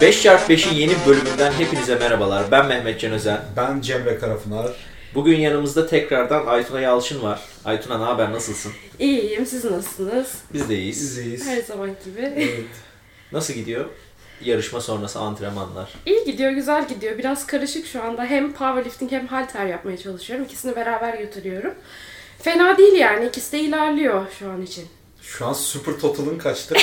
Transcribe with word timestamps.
5x5'in 0.00 0.74
yeni 0.74 0.92
bölümünden 1.06 1.52
hepinize 1.52 1.94
merhabalar. 1.94 2.50
Ben 2.50 2.66
Mehmet 2.66 3.00
Can 3.00 3.12
Özen. 3.12 3.40
Ben 3.56 3.80
Cemre 3.80 4.18
Karapınar. 4.18 4.72
Bugün 5.14 5.40
yanımızda 5.40 5.86
tekrardan 5.86 6.46
Aytuna 6.46 6.80
Yalçın 6.80 7.22
var. 7.22 7.40
Aytuna 7.64 7.98
ne 7.98 8.04
haber, 8.04 8.32
nasılsın? 8.32 8.72
İyiyim, 8.98 9.46
siz 9.46 9.64
nasılsınız? 9.64 10.34
Biz 10.52 10.68
de 10.68 10.76
iyiyiz. 10.76 11.02
Bizeyiz. 11.02 11.46
Her 11.48 11.62
zaman 11.62 11.90
gibi. 12.04 12.32
Evet. 12.36 12.64
Nasıl 13.32 13.54
gidiyor? 13.54 13.84
Yarışma 14.40 14.80
sonrası 14.80 15.18
antrenmanlar. 15.18 15.94
İyi 16.06 16.24
gidiyor, 16.24 16.50
güzel 16.50 16.88
gidiyor. 16.88 17.18
Biraz 17.18 17.46
karışık 17.46 17.86
şu 17.86 18.02
anda. 18.02 18.24
Hem 18.24 18.52
powerlifting 18.52 19.12
hem 19.12 19.26
halter 19.26 19.66
yapmaya 19.66 19.96
çalışıyorum. 19.96 20.44
İkisini 20.44 20.76
beraber 20.76 21.14
götürüyorum. 21.18 21.74
Fena 22.38 22.78
değil 22.78 22.94
yani. 22.94 23.26
İkisi 23.26 23.52
de 23.52 23.58
ilerliyor 23.60 24.26
şu 24.38 24.50
an 24.50 24.62
için. 24.62 24.84
Şu 25.22 25.46
an 25.46 25.52
super 25.52 25.92
total'ın 26.00 26.38
kaçtı? 26.38 26.74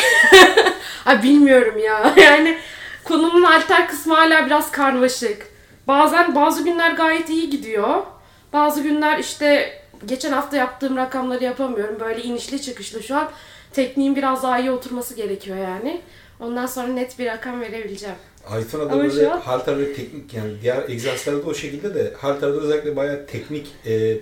Ay 1.05 1.23
bilmiyorum 1.23 1.79
ya. 1.79 2.13
Yani 2.21 2.57
konumun 3.03 3.43
halter 3.43 3.87
kısmı 3.87 4.13
hala 4.13 4.45
biraz 4.45 4.71
karmaşık. 4.71 5.47
Bazen 5.87 6.35
bazı 6.35 6.63
günler 6.63 6.91
gayet 6.91 7.29
iyi 7.29 7.49
gidiyor. 7.49 8.03
Bazı 8.53 8.81
günler 8.81 9.19
işte 9.19 9.73
geçen 10.05 10.31
hafta 10.31 10.57
yaptığım 10.57 10.97
rakamları 10.97 11.43
yapamıyorum. 11.43 11.99
Böyle 11.99 12.23
inişli 12.23 12.61
çıkışlı 12.61 13.03
şu 13.03 13.15
an. 13.15 13.29
Tekniğin 13.73 14.15
biraz 14.15 14.43
daha 14.43 14.59
iyi 14.59 14.71
oturması 14.71 15.15
gerekiyor 15.15 15.57
yani. 15.57 16.01
Ondan 16.39 16.65
sonra 16.65 16.87
net 16.87 17.19
bir 17.19 17.25
rakam 17.25 17.61
verebileceğim. 17.61 18.15
Aytuna 18.49 18.85
da 18.89 18.93
Ama 18.93 19.03
böyle 19.03 19.25
şu 19.25 19.31
halter 19.31 19.79
ve 19.79 19.93
teknik 19.93 20.33
yani 20.33 20.51
diğer 20.61 20.89
egzersizlerde 20.89 21.45
de 21.45 21.49
o 21.49 21.53
şekilde 21.53 21.95
de 21.95 22.13
halterde 22.21 22.57
özellikle 22.57 22.95
bayağı 22.95 23.25
teknik 23.25 23.67
e, 23.85 24.17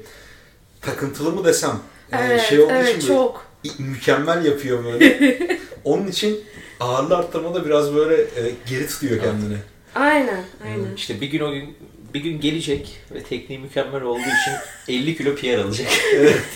takıntılı 0.81 1.31
mı 1.31 1.45
desem 1.45 1.79
e, 2.11 2.17
Evet, 2.17 2.41
şey 2.41 2.59
olduğu 2.59 2.73
evet 2.73 2.97
için 2.97 3.07
çok. 3.07 3.45
Mükemmel 3.79 4.45
yapıyor 4.45 4.85
böyle. 4.85 5.37
Onun 5.83 6.07
için 6.07 6.39
ağırlığı 6.79 7.17
arttırmada 7.17 7.65
biraz 7.65 7.95
böyle 7.95 8.21
e, 8.21 8.51
geri 8.69 8.87
tutuyor 8.87 9.21
kendini. 9.23 9.57
Aynen, 9.95 10.43
aynen. 10.65 10.95
İşte 10.95 11.21
bir 11.21 11.27
gün 11.27 11.39
o 11.39 11.51
gün 11.51 11.77
bir 12.13 12.19
gün 12.19 12.41
gelecek 12.41 12.99
ve 13.11 13.23
tekniği 13.23 13.59
mükemmel 13.59 14.01
olduğu 14.01 14.19
için 14.19 14.53
50 14.87 15.17
kilo 15.17 15.35
PR 15.35 15.57
alacak. 15.57 15.87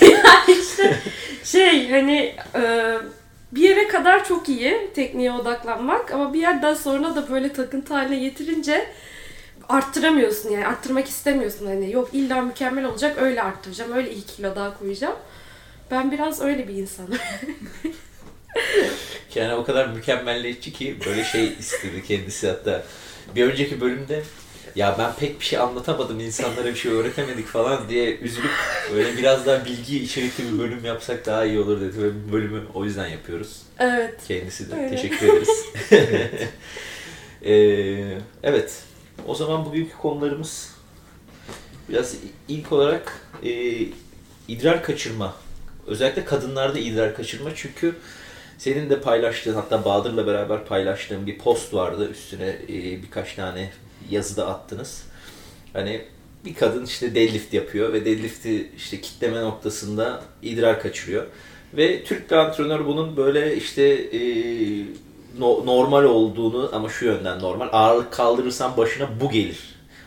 yani 0.00 0.58
işte 0.62 0.98
şey 1.44 1.90
hani 1.90 2.34
e, 2.54 2.94
bir 3.52 3.62
yere 3.62 3.88
kadar 3.88 4.24
çok 4.24 4.48
iyi 4.48 4.90
tekniğe 4.94 5.32
odaklanmak 5.32 6.10
ama 6.14 6.34
bir 6.34 6.40
yerden 6.40 6.74
sonra 6.74 7.14
da 7.16 7.30
böyle 7.30 7.52
takıntı 7.52 7.94
haline 7.94 8.18
getirince 8.18 8.86
arttıramıyorsun 9.68 10.50
yani 10.50 10.66
arttırmak 10.66 11.08
istemiyorsun 11.08 11.66
hani 11.66 11.92
yok 11.92 12.08
illa 12.12 12.40
mükemmel 12.40 12.84
olacak 12.84 13.18
öyle 13.22 13.42
arttıracağım 13.42 13.92
öyle 13.92 14.10
2 14.10 14.36
kilo 14.36 14.56
daha 14.56 14.78
koyacağım. 14.78 15.16
Ben 15.92 16.12
biraz 16.12 16.40
öyle 16.40 16.68
bir 16.68 16.74
insanım. 16.74 17.18
Yani 19.34 19.54
o 19.54 19.64
kadar 19.64 19.88
mükemmelliyetçi 19.88 20.72
ki 20.72 20.96
böyle 21.06 21.24
şey 21.24 21.52
istedi 21.58 22.04
kendisi 22.08 22.48
hatta. 22.48 22.84
Bir 23.36 23.44
önceki 23.44 23.80
bölümde 23.80 24.22
ya 24.76 24.96
ben 24.98 25.14
pek 25.14 25.40
bir 25.40 25.44
şey 25.44 25.58
anlatamadım 25.58 26.20
insanlara 26.20 26.66
bir 26.66 26.74
şey 26.74 26.92
öğretemedik 26.92 27.46
falan 27.46 27.88
diye 27.88 28.16
üzülüp 28.16 28.50
böyle 28.94 29.16
biraz 29.16 29.46
daha 29.46 29.64
bilgi 29.64 30.02
içerikli 30.02 30.52
bir 30.52 30.58
bölüm 30.58 30.84
yapsak 30.84 31.26
daha 31.26 31.44
iyi 31.44 31.60
olur 31.60 31.80
dedi. 31.80 32.02
Ve 32.02 32.28
bu 32.28 32.32
bölümü 32.32 32.62
o 32.74 32.84
yüzden 32.84 33.08
yapıyoruz. 33.08 33.62
evet. 33.78 34.14
Kendisi 34.28 34.70
de 34.70 34.74
Öyle. 34.74 34.90
teşekkür 34.90 35.28
ederiz. 35.28 35.64
Ee, 37.44 38.18
evet. 38.42 38.82
O 39.26 39.34
zaman 39.34 39.64
bugünkü 39.64 39.96
konularımız 39.96 40.74
biraz 41.88 42.14
ilk 42.48 42.72
olarak 42.72 43.20
e, 43.44 43.82
idrar 44.48 44.82
kaçırma. 44.82 45.34
Özellikle 45.86 46.24
kadınlarda 46.24 46.78
idrar 46.78 47.16
kaçırma 47.16 47.50
çünkü 47.54 47.94
senin 48.58 48.90
de 48.90 49.00
paylaştığın 49.00 49.54
hatta 49.54 49.84
Bahadır'la 49.84 50.26
beraber 50.26 50.64
paylaştığın 50.64 51.26
bir 51.26 51.38
post 51.38 51.74
vardı. 51.74 52.08
Üstüne 52.10 52.56
e, 52.68 53.02
birkaç 53.02 53.34
tane 53.34 53.70
yazı 54.10 54.36
da 54.36 54.48
attınız. 54.48 55.04
Hani 55.72 56.04
bir 56.44 56.54
kadın 56.54 56.84
işte 56.84 57.14
deadlift 57.14 57.54
yapıyor 57.54 57.92
ve 57.92 58.04
deadlift'i 58.04 58.70
işte 58.76 59.00
kitleme 59.00 59.40
noktasında 59.40 60.22
idrar 60.42 60.82
kaçırıyor. 60.82 61.26
Ve 61.76 62.04
Türk 62.04 62.30
bir 62.30 62.36
antrenör 62.36 62.86
bunun 62.86 63.16
böyle 63.16 63.56
işte 63.56 63.82
e, 63.92 64.20
no- 65.38 65.66
normal 65.66 66.04
olduğunu 66.04 66.70
ama 66.72 66.88
şu 66.88 67.04
yönden 67.04 67.38
normal. 67.38 67.68
Ağırlık 67.72 68.12
kaldırırsan 68.12 68.76
başına 68.76 69.08
bu 69.20 69.30
gelir. 69.30 69.58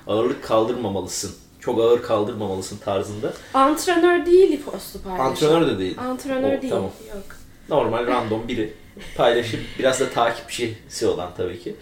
Ağırlık 0.08 0.44
kaldırmamalısın. 0.44 1.36
Çok 1.66 1.80
ağır 1.80 2.02
kaldırmamalısın 2.02 2.78
tarzında. 2.78 3.34
Antrenör 3.54 4.26
değil 4.26 4.62
postu 4.64 5.02
paylaşan. 5.04 5.26
Antrenör 5.26 5.68
de 5.68 5.80
değil. 5.80 5.98
Antrenör 6.00 6.58
O, 6.58 6.62
değil. 6.62 6.74
tamam. 6.74 6.92
Yok. 7.16 7.24
Normal 7.70 8.08
random 8.08 8.48
biri 8.48 8.74
paylaşıp 9.18 9.60
biraz 9.80 10.00
da 10.00 10.10
takipçisi 10.10 11.08
olan 11.08 11.30
tabii 11.38 11.60
ki. 11.60 11.76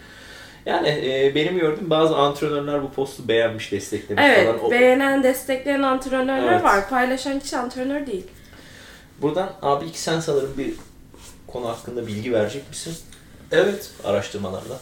Yani 0.65 0.87
e, 0.87 1.31
benim 1.35 1.57
gördüğüm 1.57 1.89
bazı 1.89 2.15
antrenörler 2.15 2.83
bu 2.83 2.91
postu 2.91 3.27
beğenmiş, 3.27 3.71
desteklemiş 3.71 4.23
Evet, 4.27 4.47
falan. 4.47 4.65
O- 4.65 4.71
beğenen, 4.71 5.23
destekleyen 5.23 5.81
antrenörler 5.81 6.53
Evet. 6.53 6.63
var. 6.63 6.89
Paylaşan 6.89 7.39
kişi 7.39 7.57
antrenör 7.57 8.07
değil. 8.07 8.25
Buradan 9.21 9.49
abi 9.61 9.85
iki 9.85 9.99
sen 10.01 10.19
sanırım 10.19 10.53
bir 10.57 10.73
konu 11.47 11.67
hakkında 11.69 12.07
bilgi 12.07 12.33
verecek 12.33 12.69
misin 12.69 12.95
Evet. 13.51 13.89
araştırmalarda? 14.03 14.79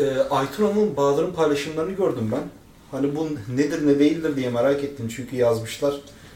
E, 0.00 0.18
Aytuna'nın 0.30 0.96
Bahadır'ın 0.96 1.32
paylaşımlarını 1.32 1.92
gördüm 1.92 2.32
ben. 2.32 2.42
Hani 2.90 3.16
bu 3.16 3.28
nedir 3.56 3.86
ne 3.86 3.98
değildir 3.98 4.36
diye 4.36 4.50
merak 4.50 4.84
ettim 4.84 5.08
çünkü 5.16 5.36
yazmışlar. 5.36 5.94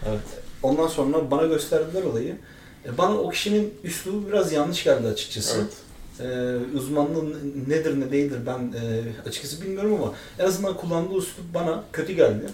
Evet. 0.09 0.21
Ondan 0.63 0.87
sonra 0.87 1.31
bana 1.31 1.47
gösterdiler 1.47 2.03
olayı. 2.03 2.37
E, 2.85 2.99
Bana 2.99 3.19
o 3.19 3.31
kişinin 3.31 3.75
üslubu 3.85 4.29
biraz 4.29 4.53
yanlış 4.53 4.85
geldi 4.85 5.07
açıkçası. 5.07 5.57
Evet. 5.61 5.73
Ee, 6.21 6.77
uzmanlığı 6.77 7.25
nedir 7.69 8.01
ne 8.01 8.11
değildir 8.13 8.39
ben 8.47 8.59
e, 8.59 9.03
açıkçası 9.29 9.63
bilmiyorum 9.63 9.95
ama 10.03 10.15
en 10.39 10.45
azından 10.45 10.77
kullandığı 10.77 11.15
üslup 11.19 11.55
bana 11.55 11.85
kötü 11.93 12.13
geldi. 12.13 12.45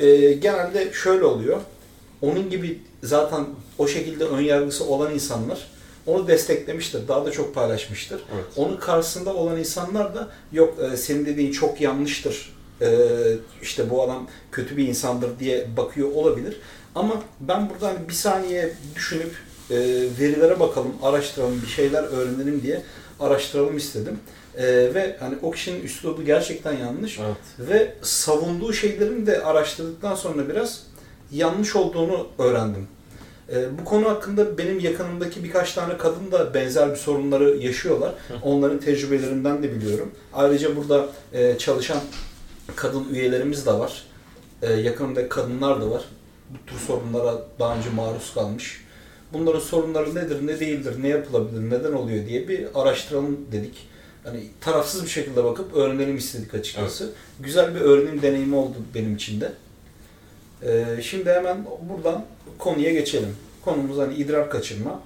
Ee, 0.00 0.32
genelde 0.32 0.92
şöyle 0.92 1.24
oluyor. 1.24 1.60
Onun 2.22 2.50
gibi 2.50 2.80
zaten 3.02 3.46
o 3.78 3.88
şekilde 3.88 4.24
ön 4.24 4.40
yargısı 4.40 4.84
olan 4.84 5.14
insanlar 5.14 5.66
onu 6.06 6.28
desteklemiştir. 6.28 7.08
Daha 7.08 7.26
da 7.26 7.30
çok 7.30 7.54
paylaşmıştır. 7.54 8.20
Evet. 8.34 8.44
Onun 8.56 8.76
karşısında 8.76 9.34
olan 9.34 9.58
insanlar 9.58 10.14
da 10.14 10.28
yok 10.52 10.74
e, 10.92 10.96
senin 10.96 11.26
dediğin 11.26 11.52
çok 11.52 11.80
yanlıştır. 11.80 12.55
E, 12.80 12.88
işte 13.62 13.90
bu 13.90 14.02
adam 14.02 14.26
kötü 14.52 14.76
bir 14.76 14.88
insandır 14.88 15.38
diye 15.38 15.66
bakıyor 15.76 16.12
olabilir. 16.12 16.56
Ama 16.94 17.22
ben 17.40 17.70
buradan 17.70 17.96
bir 18.08 18.14
saniye 18.14 18.72
düşünüp 18.94 19.34
e, 19.70 19.76
verilere 20.20 20.60
bakalım, 20.60 20.92
araştıralım, 21.02 21.62
bir 21.62 21.66
şeyler 21.68 22.02
öğrenelim 22.02 22.62
diye 22.62 22.82
araştıralım 23.20 23.76
istedim. 23.76 24.18
E, 24.56 24.94
ve 24.94 25.16
hani 25.20 25.34
o 25.42 25.50
kişinin 25.50 25.82
üslubu 25.82 26.24
gerçekten 26.24 26.72
yanlış 26.72 27.18
Evet. 27.18 27.70
ve 27.70 27.92
savunduğu 28.02 28.72
şeylerin 28.72 29.26
de 29.26 29.42
araştırdıktan 29.42 30.14
sonra 30.14 30.48
biraz 30.48 30.82
yanlış 31.32 31.76
olduğunu 31.76 32.26
öğrendim. 32.38 32.86
E, 33.52 33.78
bu 33.78 33.84
konu 33.84 34.08
hakkında 34.08 34.58
benim 34.58 34.78
yakınımdaki 34.80 35.44
birkaç 35.44 35.72
tane 35.72 35.96
kadın 35.98 36.32
da 36.32 36.54
benzer 36.54 36.90
bir 36.90 36.96
sorunları 36.96 37.56
yaşıyorlar. 37.56 38.14
Onların 38.42 38.78
tecrübelerinden 38.78 39.62
de 39.62 39.74
biliyorum. 39.74 40.10
Ayrıca 40.32 40.76
burada 40.76 41.06
e, 41.32 41.58
çalışan 41.58 41.98
kadın 42.76 43.14
üyelerimiz 43.14 43.66
de 43.66 43.72
var. 43.72 44.02
E, 44.62 44.72
yakınımda 44.72 45.28
kadınlar 45.28 45.80
da 45.80 45.90
var. 45.90 46.04
Bu 46.50 46.70
tür 46.70 46.78
sorunlara 46.86 47.42
daha 47.58 47.76
önce 47.76 47.90
maruz 47.90 48.34
kalmış. 48.34 48.80
Bunların 49.32 49.60
sorunları 49.60 50.14
nedir, 50.14 50.46
ne 50.46 50.60
değildir, 50.60 50.94
ne 51.02 51.08
yapılabilir, 51.08 51.70
neden 51.70 51.92
oluyor 51.92 52.26
diye 52.26 52.48
bir 52.48 52.66
araştıralım 52.74 53.46
dedik. 53.52 53.88
Hani 54.24 54.46
tarafsız 54.60 55.04
bir 55.04 55.08
şekilde 55.08 55.44
bakıp 55.44 55.74
öğrenelim 55.74 56.16
istedik 56.16 56.54
açıkçası. 56.54 57.10
Güzel 57.40 57.74
bir 57.74 57.80
öğrenim 57.80 58.22
deneyimi 58.22 58.56
oldu 58.56 58.76
benim 58.94 59.14
için 59.14 59.40
de. 59.40 59.52
Ee, 60.62 61.02
şimdi 61.02 61.30
hemen 61.30 61.66
buradan 61.88 62.24
konuya 62.58 62.92
geçelim. 62.92 63.36
Konumuz 63.64 63.98
hani 63.98 64.14
idrar 64.14 64.50
kaçırma. 64.50 65.02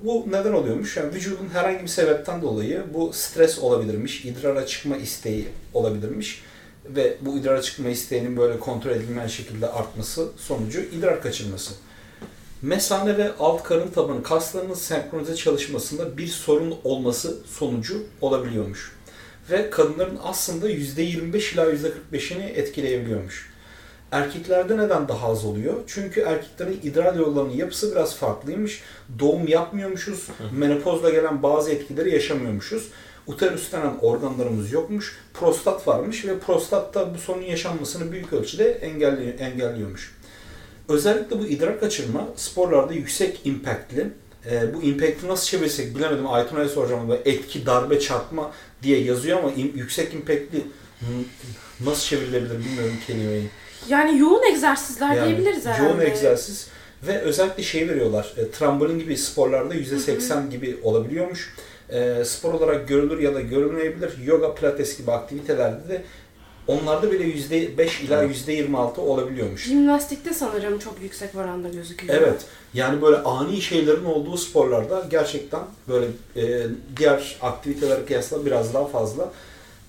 Bu 0.00 0.24
neden 0.30 0.52
oluyormuş? 0.52 0.96
Yani 0.96 1.14
vücudun 1.14 1.48
herhangi 1.52 1.82
bir 1.82 1.88
sebepten 1.88 2.42
dolayı 2.42 2.84
bu 2.94 3.12
stres 3.12 3.58
olabilirmiş, 3.58 4.24
idrara 4.24 4.66
çıkma 4.66 4.96
isteği 4.96 5.48
olabilirmiş 5.74 6.42
ve 6.88 7.16
bu 7.20 7.38
idrara 7.38 7.62
çıkma 7.62 7.88
isteğinin 7.88 8.36
böyle 8.36 8.60
kontrol 8.60 8.90
edilmeyen 8.90 9.26
şekilde 9.26 9.68
artması 9.68 10.28
sonucu 10.36 10.80
idrar 10.80 11.22
kaçırması. 11.22 11.74
Mesane 12.62 13.18
ve 13.18 13.30
alt 13.38 13.62
karın 13.62 13.88
tabanı 13.88 14.22
kaslarının 14.22 14.74
senkronize 14.74 15.36
çalışmasında 15.36 16.18
bir 16.18 16.26
sorun 16.26 16.74
olması 16.84 17.36
sonucu 17.46 18.02
olabiliyormuş. 18.20 18.92
Ve 19.50 19.70
kadınların 19.70 20.18
aslında 20.22 20.70
%25 20.70 21.54
ila 21.54 21.64
%45'ini 21.72 22.42
etkileyebiliyormuş. 22.42 23.50
Erkeklerde 24.12 24.76
neden 24.76 25.08
daha 25.08 25.28
az 25.28 25.44
oluyor? 25.44 25.74
Çünkü 25.86 26.20
erkeklerin 26.20 26.80
idrar 26.82 27.14
yollarının 27.14 27.52
yapısı 27.52 27.92
biraz 27.92 28.16
farklıymış. 28.16 28.82
Doğum 29.18 29.48
yapmıyormuşuz. 29.48 30.28
Menopozla 30.52 31.10
gelen 31.10 31.42
bazı 31.42 31.70
etkileri 31.70 32.14
yaşamıyormuşuz. 32.14 32.88
Uterus 33.26 33.72
denen 33.72 33.94
organlarımız 34.02 34.72
yokmuş. 34.72 35.18
Prostat 35.34 35.88
varmış 35.88 36.24
ve 36.24 36.38
prostat 36.38 36.94
da 36.94 37.14
bu 37.14 37.18
sorunun 37.18 37.42
yaşanmasını 37.44 38.12
büyük 38.12 38.32
ölçüde 38.32 38.72
engelli- 38.82 39.36
engelliyormuş. 39.38 40.14
Özellikle 40.88 41.38
bu 41.38 41.46
idrar 41.46 41.80
kaçırma 41.80 42.28
sporlarda 42.36 42.92
yüksek 42.92 43.40
impactli 43.44 44.06
E, 44.50 44.74
bu 44.74 44.82
impact'i 44.82 45.28
nasıl 45.28 45.46
çevirsek 45.46 45.96
bilemedim. 45.96 46.26
Aytuna'ya 46.26 46.68
soracağım. 46.68 47.00
ama 47.00 47.16
Etki, 47.24 47.66
darbe, 47.66 48.00
çarpma 48.00 48.52
diye 48.82 49.00
yazıyor 49.04 49.38
ama 49.38 49.48
im- 49.50 49.76
yüksek 49.78 50.14
impact'li 50.14 50.64
nasıl 51.84 52.02
çevrilebilir 52.02 52.58
bilmiyorum 52.58 52.94
kelimeyi. 53.06 53.50
Yani 53.88 54.18
yoğun 54.18 54.42
egzersizler 54.52 55.14
Yani 55.14 55.28
diyebiliriz 55.28 55.66
herhalde. 55.66 55.88
Yoğun 55.88 56.00
egzersiz 56.00 56.66
ve 57.06 57.18
özellikle 57.20 57.62
şey 57.62 57.88
veriyorlar. 57.88 58.34
E, 58.36 58.50
trambolin 58.50 58.98
gibi 58.98 59.16
sporlarda 59.16 59.74
%80 59.74 60.50
gibi 60.50 60.78
olabiliyormuş. 60.82 61.54
E, 61.90 62.24
spor 62.24 62.54
olarak 62.54 62.88
görülür 62.88 63.18
ya 63.18 63.34
da 63.34 63.40
görülmeyebilir. 63.40 64.18
Yoga, 64.24 64.54
pilates 64.54 64.98
gibi 64.98 65.12
aktivitelerde 65.12 65.88
de 65.88 66.02
onlarda 66.66 67.12
bile 67.12 67.24
%5 67.24 68.02
ila 68.04 68.24
%26 68.24 69.00
olabiliyormuş. 69.00 69.64
Jimnastikte 69.64 70.34
sanırım 70.34 70.78
çok 70.78 71.02
yüksek 71.02 71.34
oranda 71.34 71.68
gözüküyor. 71.68 72.14
Evet. 72.14 72.44
Yani 72.74 73.02
böyle 73.02 73.16
ani 73.16 73.60
şeylerin 73.60 74.04
olduğu 74.04 74.36
sporlarda 74.36 75.06
gerçekten 75.10 75.62
böyle 75.88 76.06
e, 76.36 76.66
diğer 76.96 77.38
aktivitelere 77.42 78.04
kıyasla 78.04 78.46
biraz 78.46 78.74
daha 78.74 78.86
fazla 78.86 79.32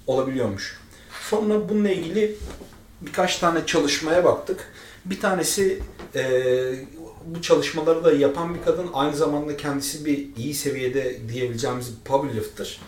olabiliyormuş. 0.08 0.80
Sonra 1.30 1.70
bununla 1.70 1.90
ilgili 1.90 2.36
birkaç 3.02 3.38
tane 3.38 3.66
çalışmaya 3.66 4.24
baktık. 4.24 4.74
Bir 5.06 5.20
tanesi 5.20 5.80
e, 6.16 6.22
bu 7.36 7.42
çalışmaları 7.42 8.04
da 8.04 8.12
yapan 8.12 8.56
bir 8.56 8.62
kadın 8.62 8.90
aynı 8.94 9.16
zamanda 9.16 9.58
kendisi 9.58 10.06
bir 10.06 10.28
iyi 10.38 10.54
seviyede 10.54 11.30
diyebileceğimiz 11.30 11.92
bir 11.92 12.04
powerlifter. 12.06 12.80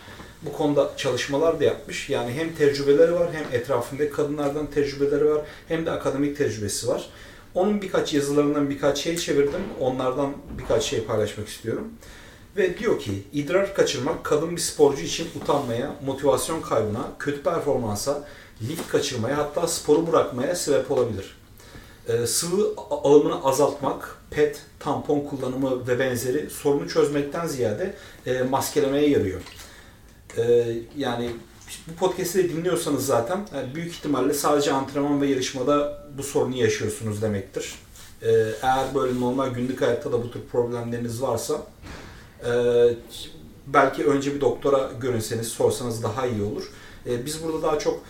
Bu 0.42 0.52
konuda 0.52 0.90
çalışmalar 0.96 1.60
da 1.60 1.64
yapmış. 1.64 2.10
Yani 2.10 2.32
hem 2.32 2.54
tecrübeleri 2.54 3.12
var 3.12 3.28
hem 3.32 3.60
etrafındaki 3.60 4.12
kadınlardan 4.12 4.66
tecrübeleri 4.66 5.24
var 5.24 5.42
hem 5.68 5.86
de 5.86 5.90
akademik 5.90 6.36
tecrübesi 6.36 6.88
var. 6.88 7.10
Onun 7.54 7.82
birkaç 7.82 8.14
yazılarından 8.14 8.70
birkaç 8.70 8.98
şey 8.98 9.16
çevirdim. 9.16 9.62
Onlardan 9.80 10.32
birkaç 10.58 10.82
şey 10.82 11.04
paylaşmak 11.04 11.48
istiyorum. 11.48 11.88
Ve 12.56 12.78
diyor 12.78 13.00
ki 13.00 13.22
idrar 13.32 13.74
kaçırmak 13.74 14.24
kadın 14.24 14.56
bir 14.56 14.60
sporcu 14.60 15.02
için 15.02 15.28
utanmaya, 15.42 15.94
motivasyon 16.06 16.60
kaybına, 16.60 17.02
kötü 17.18 17.42
performansa, 17.42 18.28
lift 18.68 18.88
kaçırmaya 18.88 19.38
hatta 19.38 19.66
sporu 19.66 20.12
bırakmaya 20.12 20.56
sebep 20.56 20.90
olabilir. 20.90 21.36
Ee, 22.08 22.26
sıvı 22.26 22.74
alımını 22.90 23.44
azaltmak, 23.44 24.19
pet, 24.30 24.62
tampon 24.78 25.20
kullanımı 25.20 25.86
ve 25.88 25.98
benzeri 25.98 26.50
sorunu 26.50 26.88
çözmekten 26.88 27.46
ziyade 27.46 27.94
e, 28.26 28.42
maskelemeye 28.42 29.08
yarıyor. 29.08 29.40
Ee, 30.38 30.66
yani 30.96 31.30
bu 31.88 31.94
podcast'i 31.94 32.38
de 32.38 32.48
dinliyorsanız 32.48 33.06
zaten 33.06 33.48
yani 33.54 33.74
büyük 33.74 33.92
ihtimalle 33.92 34.34
sadece 34.34 34.72
antrenman 34.72 35.20
ve 35.20 35.26
yarışmada 35.26 36.06
bu 36.18 36.22
sorunu 36.22 36.56
yaşıyorsunuz 36.56 37.22
demektir. 37.22 37.74
Ee, 38.22 38.28
eğer 38.62 38.94
böyle 38.94 39.20
normal 39.20 39.48
günlük 39.48 39.80
hayatta 39.80 40.12
da 40.12 40.22
bu 40.22 40.30
tür 40.30 40.40
problemleriniz 40.52 41.22
varsa 41.22 41.62
e, 42.46 42.52
belki 43.66 44.04
önce 44.04 44.34
bir 44.34 44.40
doktora 44.40 44.90
görünseniz, 45.00 45.48
sorsanız 45.48 46.02
daha 46.02 46.26
iyi 46.26 46.42
olur. 46.42 46.70
Ee, 47.06 47.26
biz 47.26 47.44
burada 47.44 47.62
daha 47.62 47.78
çok 47.78 48.00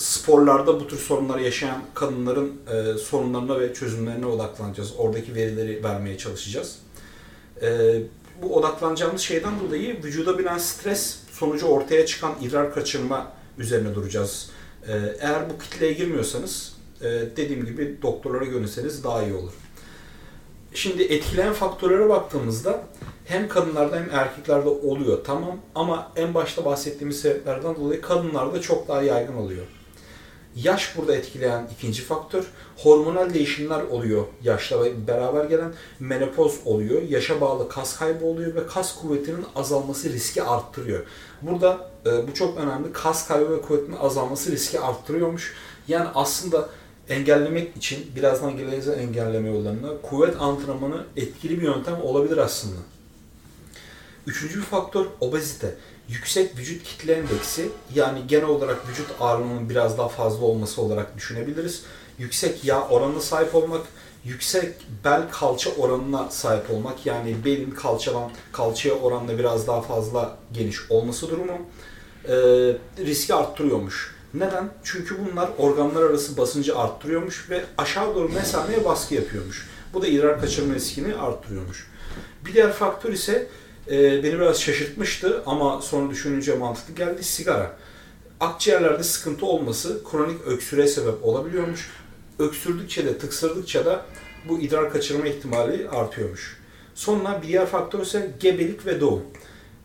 sporlarda 0.00 0.80
bu 0.80 0.88
tür 0.88 0.98
sorunları 0.98 1.42
yaşayan 1.42 1.82
kadınların 1.94 2.52
e, 2.72 2.98
sorunlarına 2.98 3.60
ve 3.60 3.74
çözümlerine 3.74 4.26
odaklanacağız. 4.26 4.92
Oradaki 4.98 5.34
verileri 5.34 5.84
vermeye 5.84 6.18
çalışacağız. 6.18 6.78
Ee, 7.62 8.02
bu 8.42 8.56
odaklanacağımız 8.56 9.20
şeyden 9.20 9.60
dolayı 9.60 10.02
vücuda 10.04 10.38
binen 10.38 10.58
stres 10.58 11.16
sonucu 11.32 11.66
ortaya 11.66 12.06
çıkan 12.06 12.32
idrar 12.42 12.74
kaçırma 12.74 13.32
üzerine 13.58 13.94
duracağız. 13.94 14.50
Ee, 14.88 14.92
eğer 15.20 15.50
bu 15.50 15.58
kitleye 15.58 15.92
girmiyorsanız 15.92 16.76
e, 17.00 17.06
dediğim 17.36 17.66
gibi 17.66 17.98
doktorlara 18.02 18.44
görünseniz 18.44 19.04
daha 19.04 19.22
iyi 19.22 19.34
olur. 19.34 19.52
Şimdi 20.74 21.02
etkileyen 21.02 21.52
faktörlere 21.52 22.08
baktığımızda 22.08 22.82
hem 23.24 23.48
kadınlarda 23.48 23.96
hem 23.96 24.10
erkeklerde 24.12 24.68
oluyor 24.68 25.24
tamam 25.24 25.56
ama 25.74 26.12
en 26.16 26.34
başta 26.34 26.64
bahsettiğimiz 26.64 27.20
sebeplerden 27.20 27.76
dolayı 27.76 28.00
kadınlarda 28.00 28.60
çok 28.60 28.88
daha 28.88 29.02
yaygın 29.02 29.34
oluyor. 29.34 29.66
Yaş 30.56 30.96
burada 30.96 31.16
etkileyen 31.16 31.68
ikinci 31.78 32.02
faktör. 32.02 32.44
Hormonal 32.76 33.34
değişimler 33.34 33.82
oluyor 33.82 34.24
yaşla 34.42 34.84
beraber 35.06 35.44
gelen. 35.44 35.72
Menopoz 36.00 36.60
oluyor. 36.64 37.02
Yaşa 37.02 37.40
bağlı 37.40 37.68
kas 37.68 37.98
kaybı 37.98 38.24
oluyor 38.24 38.54
ve 38.54 38.66
kas 38.66 39.00
kuvvetinin 39.00 39.44
azalması 39.56 40.12
riski 40.12 40.42
arttırıyor. 40.42 41.04
Burada 41.42 41.90
e, 42.06 42.28
bu 42.28 42.34
çok 42.34 42.58
önemli. 42.58 42.92
Kas 42.92 43.28
kaybı 43.28 43.50
ve 43.50 43.60
kuvvetinin 43.60 43.96
azalması 43.96 44.52
riski 44.52 44.80
arttırıyormuş. 44.80 45.54
Yani 45.88 46.08
aslında 46.14 46.68
engellemek 47.08 47.76
için 47.76 48.12
birazdan 48.16 48.56
geleceğiz 48.56 48.88
engelleme 48.88 49.48
yollarına 49.48 49.88
kuvvet 50.02 50.36
antrenmanı 50.40 51.04
etkili 51.16 51.60
bir 51.60 51.66
yöntem 51.66 52.02
olabilir 52.02 52.36
aslında. 52.36 52.80
Üçüncü 54.26 54.58
bir 54.58 54.64
faktör 54.64 55.06
obezite. 55.20 55.74
Yüksek 56.12 56.58
vücut 56.58 56.82
kitle 56.84 57.12
endeksi 57.12 57.68
yani 57.94 58.26
genel 58.26 58.48
olarak 58.48 58.88
vücut 58.88 59.06
ağırlığının 59.20 59.70
biraz 59.70 59.98
daha 59.98 60.08
fazla 60.08 60.44
olması 60.44 60.82
olarak 60.82 61.16
düşünebiliriz. 61.16 61.82
Yüksek 62.18 62.64
yağ 62.64 62.88
oranına 62.88 63.20
sahip 63.20 63.54
olmak, 63.54 63.86
yüksek 64.24 64.74
bel 65.04 65.22
kalça 65.30 65.70
oranına 65.78 66.30
sahip 66.30 66.70
olmak 66.70 67.06
yani 67.06 67.36
belin 67.44 67.70
kalçadan 67.70 68.30
kalçaya 68.52 68.94
oranla 68.94 69.38
biraz 69.38 69.66
daha 69.66 69.82
fazla 69.82 70.38
geniş 70.52 70.90
olması 70.90 71.30
durumu 71.30 71.58
e, 72.24 72.34
riski 73.06 73.34
arttırıyormuş. 73.34 74.14
Neden? 74.34 74.70
Çünkü 74.84 75.16
bunlar 75.26 75.50
organlar 75.58 76.02
arası 76.02 76.36
basıncı 76.36 76.78
arttırıyormuş 76.78 77.50
ve 77.50 77.64
aşağı 77.78 78.14
doğru 78.14 78.28
mesameye 78.28 78.84
baskı 78.84 79.14
yapıyormuş. 79.14 79.68
Bu 79.92 80.02
da 80.02 80.06
idrar 80.06 80.40
kaçırma 80.40 80.74
riskini 80.74 81.14
arttırıyormuş. 81.14 81.90
Bir 82.44 82.54
diğer 82.54 82.72
faktör 82.72 83.12
ise 83.12 83.48
e, 83.90 84.22
beni 84.22 84.34
biraz 84.34 84.60
şaşırtmıştı 84.60 85.42
ama 85.46 85.82
sonra 85.82 86.10
düşününce 86.10 86.54
mantıklı 86.54 86.94
geldi 86.94 87.24
sigara. 87.24 87.76
Akciğerlerde 88.40 89.02
sıkıntı 89.02 89.46
olması 89.46 90.04
kronik 90.10 90.46
öksüre 90.46 90.86
sebep 90.86 91.24
olabiliyormuş. 91.24 91.90
Öksürdükçe 92.38 93.04
de 93.06 93.18
tıksırdıkça 93.18 93.86
da 93.86 94.06
bu 94.48 94.60
idrar 94.60 94.92
kaçırma 94.92 95.26
ihtimali 95.26 95.88
artıyormuş. 95.88 96.60
Sonra 96.94 97.40
bir 97.42 97.48
diğer 97.48 97.66
faktör 97.66 98.00
ise 98.00 98.34
gebelik 98.40 98.86
ve 98.86 99.00
doğum. 99.00 99.22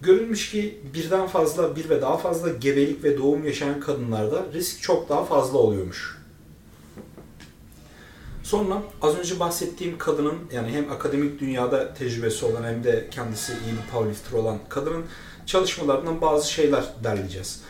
Görülmüş 0.02 0.52
ki 0.52 0.80
birden 0.94 1.28
fazla, 1.28 1.76
bir 1.76 1.90
ve 1.90 2.02
daha 2.02 2.18
fazla 2.18 2.50
gebelik 2.50 3.04
ve 3.04 3.18
doğum 3.18 3.46
yaşayan 3.46 3.80
kadınlarda 3.80 4.46
risk 4.54 4.82
çok 4.82 5.10
daha 5.10 5.26
fazla 5.26 5.58
oluyormuş. 5.58 6.18
Sonra 8.46 8.82
az 9.02 9.18
önce 9.18 9.40
bahsettiğim 9.40 9.98
kadının 9.98 10.36
yani 10.54 10.72
hem 10.72 10.92
akademik 10.92 11.40
dünyada 11.40 11.94
tecrübesi 11.94 12.46
olan 12.46 12.64
hem 12.64 12.84
de 12.84 13.08
kendisi 13.12 13.52
iyi 13.52 13.72
bir 13.72 13.92
powerlifter 13.92 14.38
olan 14.38 14.60
kadının 14.70 15.06
çalışmalarından 15.46 16.22
bazı 16.22 16.52
şeyler 16.52 16.84
derleyeceğiz. 17.04 17.62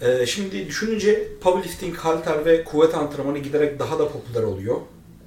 Ee, 0.00 0.26
şimdi 0.26 0.66
düşününce 0.66 1.28
powerlifting, 1.40 1.96
halter 1.96 2.44
ve 2.44 2.64
kuvvet 2.64 2.94
antrenmanı 2.94 3.38
giderek 3.38 3.78
daha 3.78 3.98
da 3.98 4.08
popüler 4.08 4.42
oluyor. 4.42 4.76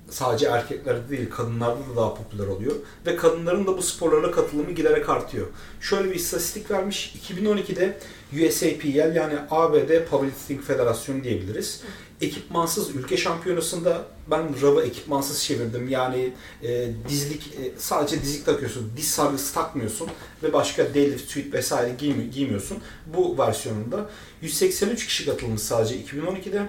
Sadece 0.10 0.46
erkeklerde 0.46 1.10
değil, 1.10 1.30
kadınlarda 1.30 1.80
da 1.80 1.96
daha 1.96 2.14
popüler 2.14 2.48
oluyor. 2.48 2.76
Ve 3.06 3.16
kadınların 3.16 3.68
da 3.68 3.78
bu 3.78 3.82
sporlara 3.82 4.32
katılımı 4.32 4.72
giderek 4.72 5.10
artıyor. 5.10 5.48
Şöyle 5.82 6.10
bir 6.10 6.16
istatistik 6.16 6.72
vermiş. 6.72 7.16
2012'de 7.30 7.98
USAPL 8.34 9.16
yani 9.16 9.34
ABD 9.52 10.06
Powerlifting 10.10 10.64
Federasyonu 10.64 11.24
diyebiliriz. 11.24 11.82
Ekipmansız 12.22 12.96
ülke 12.96 13.18
şampiyonasında 13.18 14.06
ben 14.32 14.62
RAV'ı 14.62 14.82
ekipmansız 14.82 15.44
çevirdim. 15.44 15.90
Yani 15.90 16.34
e, 16.64 16.90
dizlik 17.10 17.48
e, 17.48 17.72
sadece 17.78 18.22
dizlik 18.22 18.46
takıyorsun. 18.46 18.92
Diz 18.98 19.08
sargısı 19.08 19.54
takmıyorsun 19.54 20.08
ve 20.44 20.54
başka 20.54 20.84
deadlift, 20.84 21.32
suit 21.32 21.54
vesaire 21.54 21.96
giymi- 22.00 22.30
giymiyorsun. 22.32 22.78
Bu 23.18 23.38
versiyonunda 23.38 24.10
183 24.42 25.08
kişi 25.08 25.26
katılmış 25.26 25.62
sadece 25.62 25.96
2012'de. 25.96 26.66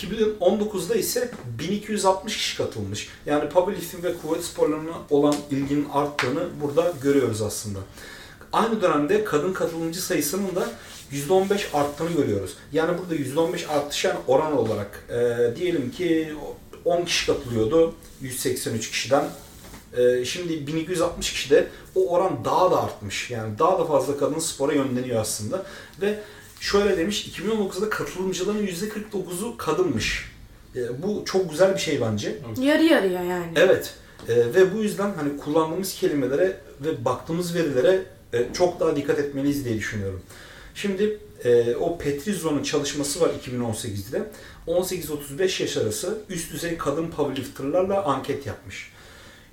2019'da 0.00 0.94
ise 0.94 1.30
1260 1.58 2.36
kişi 2.36 2.56
katılmış. 2.56 3.08
Yani 3.26 3.48
powerlifting 3.48 4.04
ve 4.04 4.14
kuvvet 4.14 4.44
sporlarına 4.44 4.92
olan 5.10 5.34
ilginin 5.50 5.88
arttığını 5.92 6.48
burada 6.62 6.92
görüyoruz 7.02 7.42
aslında. 7.42 7.78
Aynı 8.52 8.82
dönemde 8.82 9.24
kadın 9.24 9.52
katılımcı 9.52 10.02
sayısının 10.02 10.56
da 10.56 10.68
%15 11.12 11.72
arttığını 11.74 12.10
görüyoruz. 12.16 12.56
Yani 12.72 12.98
burada 12.98 13.14
%15 13.14 13.66
artışan 13.66 14.16
oran 14.26 14.58
olarak 14.58 15.04
e, 15.08 15.56
diyelim 15.56 15.90
ki 15.90 16.34
10 16.84 17.04
kişi 17.04 17.26
katılıyordu 17.26 17.94
183 18.20 18.90
kişiden. 18.90 19.24
E, 19.96 20.24
şimdi 20.24 20.66
1260 20.66 21.32
kişide 21.32 21.66
o 21.94 22.10
oran 22.10 22.44
daha 22.44 22.70
da 22.70 22.82
artmış. 22.82 23.30
Yani 23.30 23.58
daha 23.58 23.78
da 23.78 23.84
fazla 23.84 24.18
kadın 24.18 24.38
spora 24.38 24.72
yönleniyor 24.72 25.20
aslında. 25.20 25.66
Ve 26.00 26.18
şöyle 26.60 26.96
demiş 26.96 27.28
2019'da 27.28 27.90
katılımcıların 27.90 28.66
%49'u 28.66 29.56
kadınmış. 29.56 30.32
E, 30.76 31.02
bu 31.02 31.22
çok 31.24 31.50
güzel 31.50 31.74
bir 31.74 31.80
şey 31.80 32.00
bence. 32.00 32.38
Yarı 32.60 32.84
yarıya 32.84 33.22
yani. 33.22 33.52
Evet. 33.56 33.94
E, 34.28 34.36
ve 34.36 34.74
bu 34.74 34.78
yüzden 34.78 35.12
hani 35.16 35.36
kullandığımız 35.36 35.94
kelimelere 35.94 36.60
ve 36.80 37.04
baktığımız 37.04 37.54
verilere 37.54 38.02
e, 38.32 38.46
çok 38.52 38.80
daha 38.80 38.96
dikkat 38.96 39.18
etmeliyiz 39.18 39.64
diye 39.64 39.76
düşünüyorum. 39.76 40.22
Şimdi 40.74 41.18
e, 41.44 41.74
o 41.76 41.98
Petrizzo'nun 41.98 42.62
çalışması 42.62 43.20
var 43.20 43.30
2018'de. 43.46 44.30
18-35 44.66 45.62
yaş 45.62 45.76
arası 45.76 46.18
üst 46.28 46.52
düzey 46.52 46.78
kadın 46.78 47.10
powerlifterlarla 47.10 48.04
anket 48.04 48.46
yapmış. 48.46 48.92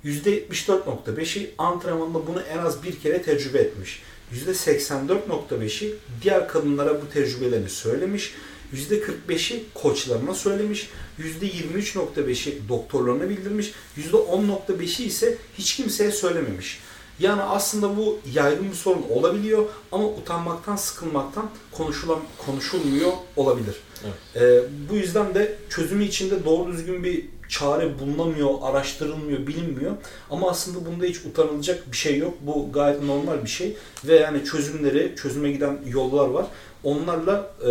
%74.5'i 0.04 1.50
antrenmanda 1.58 2.26
bunu 2.26 2.40
en 2.40 2.58
az 2.58 2.82
bir 2.82 3.00
kere 3.00 3.22
tecrübe 3.22 3.58
etmiş. 3.58 4.02
%84.5'i 4.34 5.94
diğer 6.22 6.48
kadınlara 6.48 7.02
bu 7.02 7.10
tecrübelerini 7.10 7.68
söylemiş. 7.68 8.34
%45'i 8.74 9.64
koçlarına 9.74 10.34
söylemiş. 10.34 10.90
%23.5'i 11.18 12.68
doktorlarına 12.68 13.30
bildirmiş. 13.30 13.72
%10.5'i 13.98 15.04
ise 15.04 15.36
hiç 15.58 15.76
kimseye 15.76 16.10
söylememiş. 16.10 16.80
Yani 17.20 17.42
aslında 17.42 17.96
bu 17.96 18.18
yaygın 18.34 18.70
bir 18.70 18.76
sorun 18.76 19.04
olabiliyor 19.10 19.64
ama 19.92 20.04
utanmaktan, 20.04 20.76
sıkılmaktan 20.76 21.50
konuşulan, 21.72 22.18
konuşulmuyor 22.46 23.12
olabilir. 23.36 23.76
Evet. 24.04 24.42
Ee, 24.42 24.62
bu 24.90 24.94
yüzden 24.94 25.34
de 25.34 25.56
çözümü 25.68 26.04
içinde 26.04 26.44
doğru 26.44 26.72
düzgün 26.72 27.04
bir 27.04 27.28
çare 27.48 27.98
bulunamıyor, 27.98 28.50
araştırılmıyor, 28.62 29.46
bilinmiyor. 29.46 29.92
Ama 30.30 30.50
aslında 30.50 30.86
bunda 30.86 31.04
hiç 31.04 31.16
utanılacak 31.24 31.92
bir 31.92 31.96
şey 31.96 32.18
yok. 32.18 32.34
Bu 32.40 32.72
gayet 32.72 33.02
normal 33.02 33.44
bir 33.44 33.48
şey. 33.48 33.76
Ve 34.04 34.16
yani 34.16 34.44
çözümleri, 34.44 35.14
çözüme 35.16 35.50
giden 35.52 35.78
yollar 35.86 36.28
var. 36.28 36.46
Onlarla 36.84 37.50
e, 37.62 37.70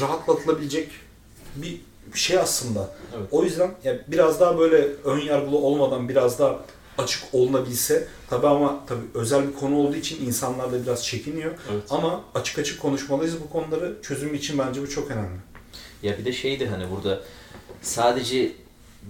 rahatlatılabilecek 0.00 0.88
bir 1.56 1.80
şey 2.14 2.38
aslında. 2.38 2.94
Evet. 3.18 3.28
O 3.30 3.44
yüzden 3.44 3.70
ya 3.84 3.98
biraz 4.08 4.40
daha 4.40 4.58
böyle 4.58 4.88
ön 5.04 5.18
yargılı 5.20 5.56
olmadan 5.56 6.08
biraz 6.08 6.38
daha 6.38 6.60
açık 6.98 7.22
olunabilse 7.32 8.08
tabi 8.30 8.46
ama 8.46 8.86
tabi 8.86 9.00
özel 9.14 9.48
bir 9.48 9.52
konu 9.52 9.76
olduğu 9.76 9.96
için 9.96 10.26
insanlar 10.26 10.72
da 10.72 10.82
biraz 10.82 11.04
çekiniyor. 11.04 11.50
Evet. 11.72 11.82
Ama 11.90 12.24
açık 12.34 12.58
açık 12.58 12.80
konuşmalıyız 12.80 13.40
bu 13.40 13.50
konuları. 13.50 13.96
Çözüm 14.02 14.34
için 14.34 14.58
bence 14.58 14.82
bu 14.82 14.90
çok 14.90 15.10
önemli. 15.10 15.38
Ya 16.02 16.18
bir 16.18 16.24
de 16.24 16.32
şeydi 16.32 16.66
hani 16.66 16.84
burada 16.90 17.20
sadece 17.82 18.52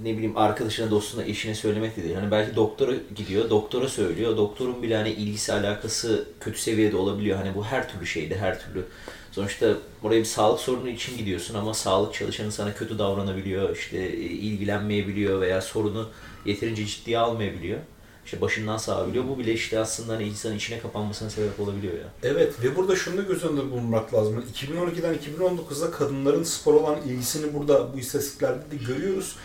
ne 0.02 0.12
bileyim 0.12 0.36
arkadaşına, 0.36 0.90
dostuna, 0.90 1.24
eşine 1.24 1.54
söylemek 1.54 1.96
de 1.96 2.02
değil. 2.02 2.14
Hani 2.14 2.30
belki 2.30 2.56
doktora 2.56 2.92
gidiyor, 3.16 3.50
doktora 3.50 3.88
söylüyor. 3.88 4.36
Doktorun 4.36 4.82
bile 4.82 4.96
hani 4.96 5.10
ilgisi, 5.10 5.52
alakası 5.52 6.28
kötü 6.40 6.60
seviyede 6.60 6.96
olabiliyor. 6.96 7.38
Hani 7.38 7.54
bu 7.54 7.64
her 7.64 7.88
türlü 7.88 8.06
şeyde, 8.06 8.38
her 8.38 8.60
türlü. 8.60 8.84
Sonuçta 9.32 9.74
oraya 10.02 10.20
bir 10.20 10.24
sağlık 10.24 10.60
sorunu 10.60 10.88
için 10.88 11.18
gidiyorsun 11.18 11.54
ama 11.54 11.74
sağlık 11.74 12.14
çalışanı 12.14 12.52
sana 12.52 12.74
kötü 12.74 12.98
davranabiliyor, 12.98 13.76
işte 13.76 13.98
e, 13.98 14.16
ilgilenmeyebiliyor 14.20 15.40
veya 15.40 15.60
sorunu 15.60 16.08
yeterince 16.44 16.86
ciddiye 16.86 17.18
almayabiliyor. 17.18 17.78
İşte 18.24 18.40
başından 18.40 18.76
sağabiliyor. 18.76 19.28
Bu 19.28 19.38
bile 19.38 19.52
işte 19.52 19.78
aslında 19.78 20.12
hani 20.12 20.24
insanın 20.24 20.56
içine 20.56 20.78
kapanmasına 20.78 21.30
sebep 21.30 21.60
olabiliyor 21.60 21.94
ya. 21.94 22.08
Evet 22.22 22.54
ve 22.62 22.76
burada 22.76 22.96
şunu 22.96 23.16
da 23.16 23.22
göz 23.22 23.44
önünde 23.44 23.70
bulundurmak 23.70 24.14
lazım. 24.14 24.44
2012'den 24.54 25.14
2019'da 25.14 25.90
kadınların 25.90 26.42
spor 26.42 26.74
olan 26.74 26.98
ilgisini 27.08 27.54
burada 27.54 27.94
bu 27.94 27.98
istatistiklerde 27.98 28.70
de 28.70 28.76
görüyoruz. 28.76 29.36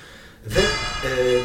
Ve 0.56 0.60
e, 1.10 1.40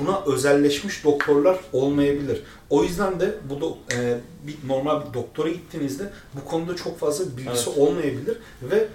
buna 0.00 0.22
özelleşmiş 0.26 1.04
doktorlar 1.04 1.58
olmayabilir. 1.72 2.42
O 2.70 2.84
yüzden 2.84 3.20
de 3.20 3.34
bu 3.50 3.60
do, 3.60 3.78
e, 3.94 4.18
bir 4.46 4.68
normal 4.68 5.08
bir 5.08 5.14
doktora 5.14 5.48
gittiğinizde 5.48 6.10
bu 6.34 6.44
konuda 6.50 6.76
çok 6.76 6.98
fazla 6.98 7.24
bilgisi 7.36 7.70
Evet. 7.70 7.78
olmayabilir 7.78 8.36
ve 8.62 8.88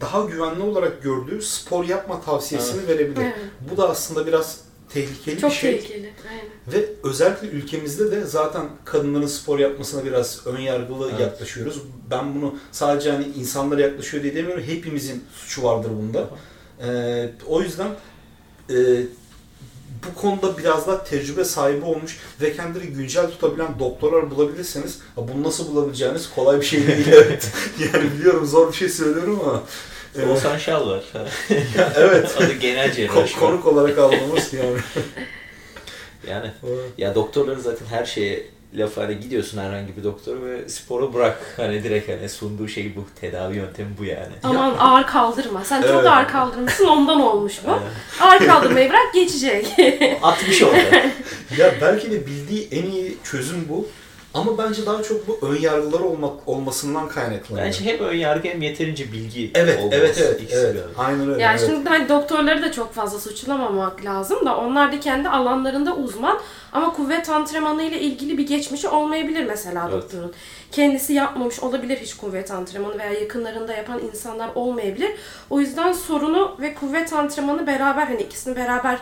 daha 0.00 0.24
güvenli 0.24 0.62
olarak 0.62 1.02
gördüğü 1.02 1.42
spor 1.42 1.84
yapma 1.84 2.20
tavsiyesini 2.20 2.88
verebilir. 2.88 3.22
Evet. 3.22 3.34
Bu 3.72 3.76
da 3.76 3.88
aslında 3.90 4.26
biraz 4.26 4.60
tehlikeli 4.88 5.40
Çok 5.40 5.50
bir 5.50 5.56
şey. 5.56 5.76
tehlikeli. 5.80 6.12
Aynen. 6.30 6.44
Ve 6.72 6.88
özellikle 7.04 7.48
ülkemizde 7.48 8.10
de 8.10 8.24
zaten 8.24 8.66
kadınların 8.84 9.26
spor 9.26 9.58
yapmasına 9.58 10.04
biraz 10.04 10.46
ön 10.46 10.60
yargılı 10.60 11.08
Evet. 11.10 11.20
yaklaşıyoruz. 11.20 11.82
Ben 12.10 12.34
bunu 12.34 12.54
sadece 12.72 13.10
hani 13.12 13.24
insanlara 13.24 13.80
yaklaşıyor 13.80 14.22
diye 14.22 14.34
demiyorum. 14.34 14.64
Hepimizin 14.64 15.24
suçu 15.34 15.62
vardır 15.62 15.90
bunda. 15.90 16.28
Ee, 16.82 17.30
o 17.46 17.62
yüzden 17.62 17.88
e, 18.70 18.76
bu 20.06 20.20
konuda 20.20 20.58
biraz 20.58 20.86
daha 20.86 21.04
tecrübe 21.04 21.44
sahibi 21.44 21.84
olmuş 21.84 22.18
ve 22.40 22.56
kendileri 22.56 22.86
güncel 22.86 23.30
tutabilen 23.30 23.78
doktorlar 23.78 24.30
bulabilirseniz 24.30 24.98
bunu 25.16 25.42
nasıl 25.42 25.74
bulabileceğiniz 25.74 26.30
kolay 26.34 26.60
bir 26.60 26.66
şey 26.66 26.86
değil. 26.86 27.08
evet. 27.12 27.52
yani 27.94 28.12
biliyorum 28.12 28.46
zor 28.46 28.72
bir 28.72 28.76
şey 28.76 28.88
söylüyorum 28.88 29.40
ama 29.44 29.62
e, 30.16 30.26
Oğuzhan 30.26 30.58
Şal 30.58 30.88
var. 30.88 31.04
evet. 31.96 32.34
Adı 32.38 32.52
genel 32.52 32.92
cerrah. 32.92 33.14
Ko- 33.14 33.38
konuk 33.38 33.66
olarak 33.66 33.98
almamız 33.98 34.52
yani. 34.52 34.78
Yani 36.28 36.50
ya 36.98 37.14
doktorların 37.14 37.60
zaten 37.60 37.86
her 37.86 38.04
şeye 38.04 38.46
laf 38.74 38.96
hani 38.96 39.20
gidiyorsun 39.20 39.58
herhangi 39.58 39.96
bir 39.96 40.04
doktora 40.04 40.42
ve 40.42 40.68
sporu 40.68 41.14
bırak. 41.14 41.54
Hani 41.56 41.84
direkt 41.84 42.08
hani 42.08 42.28
sunduğu 42.28 42.68
şey 42.68 42.96
bu. 42.96 43.04
Tedavi 43.20 43.56
yöntemi 43.56 43.88
bu 43.98 44.04
yani. 44.04 44.32
Aman 44.42 44.74
ağır 44.78 45.06
kaldırma. 45.06 45.64
Sen 45.64 45.82
çok 45.82 45.90
Evet. 45.90 46.06
ağır 46.06 46.28
kaldırmışsın 46.28 46.84
ondan 46.86 47.20
olmuş 47.20 47.54
bu. 47.66 47.70
Aynen. 47.70 47.86
Ağır 48.20 48.46
kaldırmayı 48.46 48.90
bırak 48.90 49.14
geçecek. 49.14 49.66
60 50.22 50.62
oldu. 50.62 50.74
Ya 51.58 51.74
belki 51.80 52.10
de 52.10 52.26
bildiği 52.26 52.68
en 52.70 52.82
iyi 52.90 53.16
çözüm 53.24 53.66
bu. 53.68 53.88
Ama 54.38 54.58
bence 54.58 54.86
daha 54.86 55.02
çok 55.02 55.28
bu 55.28 55.46
ön 55.46 55.60
yargıları 55.60 56.04
olmak 56.04 56.48
olmasından 56.48 57.08
kaynaklanıyor. 57.08 57.66
Bence 57.66 57.84
hem 57.84 57.98
ön 57.98 58.16
yargı 58.16 58.48
hem 58.48 58.62
yeterince 58.62 59.12
bilgi 59.12 59.50
evet, 59.54 59.78
olması. 59.78 59.96
evet, 59.96 60.18
evet, 60.26 60.40
İkisi 60.40 60.58
evet. 60.58 60.74
bir. 60.74 61.04
Aynen 61.04 61.30
öyle. 61.30 61.42
Yani 61.42 61.56
evet. 61.58 61.70
şimdi 61.70 61.88
hani 61.88 62.08
doktorları 62.08 62.62
da 62.62 62.72
çok 62.72 62.94
fazla 62.94 63.18
suçlamamak 63.18 64.04
lazım 64.04 64.46
da 64.46 64.56
onlar 64.56 64.92
da 64.92 65.00
kendi 65.00 65.28
alanlarında 65.28 65.96
uzman 65.96 66.38
ama 66.72 66.92
kuvvet 66.92 67.28
antrenmanı 67.28 67.82
ile 67.82 68.00
ilgili 68.00 68.38
bir 68.38 68.46
geçmişi 68.46 68.88
olmayabilir 68.88 69.44
mesela 69.44 69.88
Evet. 69.92 70.02
doktorun. 70.02 70.32
Kendisi 70.72 71.12
yapmamış 71.12 71.60
olabilir 71.60 71.96
hiç 71.96 72.14
kuvvet 72.14 72.50
antrenmanı 72.50 72.98
veya 72.98 73.12
yakınlarında 73.12 73.72
yapan 73.72 74.00
insanlar 74.12 74.50
olmayabilir. 74.54 75.10
O 75.50 75.60
yüzden 75.60 75.92
sorunu 75.92 76.56
ve 76.60 76.74
kuvvet 76.74 77.12
antrenmanı 77.12 77.66
beraber 77.66 78.06
hani 78.06 78.22
ikisini 78.22 78.56
beraber 78.56 78.98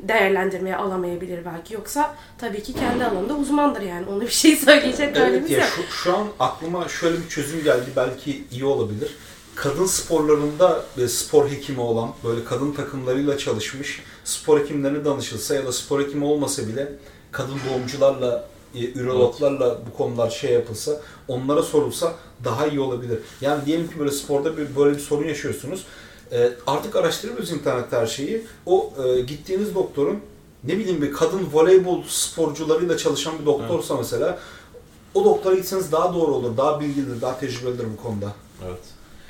değerlendirmeye 0.00 0.76
alamayabilir 0.76 1.44
belki. 1.44 1.74
Yoksa 1.74 2.14
tabii 2.38 2.62
ki 2.62 2.72
kendi 2.72 3.04
alanında 3.04 3.34
uzmandır 3.34 3.80
yani. 3.80 4.06
Ona 4.06 4.20
bir 4.20 4.28
şey 4.28 4.56
söyleyecek 4.56 5.16
Evet 5.16 5.50
ya 5.50 5.58
yok. 5.58 5.68
şu, 5.76 5.82
şu 5.92 6.16
an 6.16 6.26
aklıma 6.40 6.88
şöyle 6.88 7.18
bir 7.18 7.28
çözüm 7.28 7.64
geldi 7.64 7.86
belki 7.96 8.44
iyi 8.50 8.64
olabilir. 8.64 9.16
Kadın 9.54 9.86
sporlarında 9.86 10.84
e, 10.98 11.08
spor 11.08 11.50
hekimi 11.50 11.80
olan 11.80 12.10
böyle 12.24 12.44
kadın 12.44 12.72
takımlarıyla 12.72 13.38
çalışmış 13.38 14.02
spor 14.24 14.60
hekimlerine 14.60 15.04
danışılsa 15.04 15.54
ya 15.54 15.66
da 15.66 15.72
spor 15.72 16.00
hekimi 16.00 16.24
olmasa 16.24 16.68
bile 16.68 16.92
kadın 17.32 17.58
doğumcularla 17.70 18.48
e, 18.74 18.92
ürologlarla 18.92 19.78
bu 19.86 19.96
konular 19.96 20.30
şey 20.30 20.52
yapılsa 20.52 21.00
onlara 21.28 21.62
sorulsa 21.62 22.14
daha 22.44 22.66
iyi 22.66 22.80
olabilir. 22.80 23.18
Yani 23.40 23.66
diyelim 23.66 23.88
ki 23.88 23.98
böyle 23.98 24.10
sporda 24.10 24.56
bir, 24.56 24.76
böyle 24.76 24.96
bir 24.96 25.02
sorun 25.02 25.28
yaşıyorsunuz. 25.28 25.86
E, 26.32 26.52
artık 26.66 26.96
araştırıyoruz 26.96 27.52
internette 27.52 27.96
her 27.96 28.06
şeyi. 28.06 28.46
O 28.66 28.92
e, 29.04 29.20
gittiğiniz 29.20 29.74
doktorun 29.74 30.20
ne 30.64 30.78
bileyim 30.78 31.02
bir 31.02 31.12
kadın 31.12 31.48
voleybol 31.52 32.02
sporcularıyla 32.08 32.96
çalışan 32.96 33.38
bir 33.40 33.46
doktorsa 33.46 33.96
mesela 33.96 34.38
o 35.14 35.24
doktora 35.24 35.54
gitseniz 35.54 35.92
daha 35.92 36.14
doğru 36.14 36.34
olur, 36.34 36.56
daha 36.56 36.80
bilgilidir, 36.80 37.20
daha 37.20 37.40
tecrübelidir 37.40 37.86
bu 37.98 38.02
konuda. 38.02 38.32
Evet. 38.66 38.78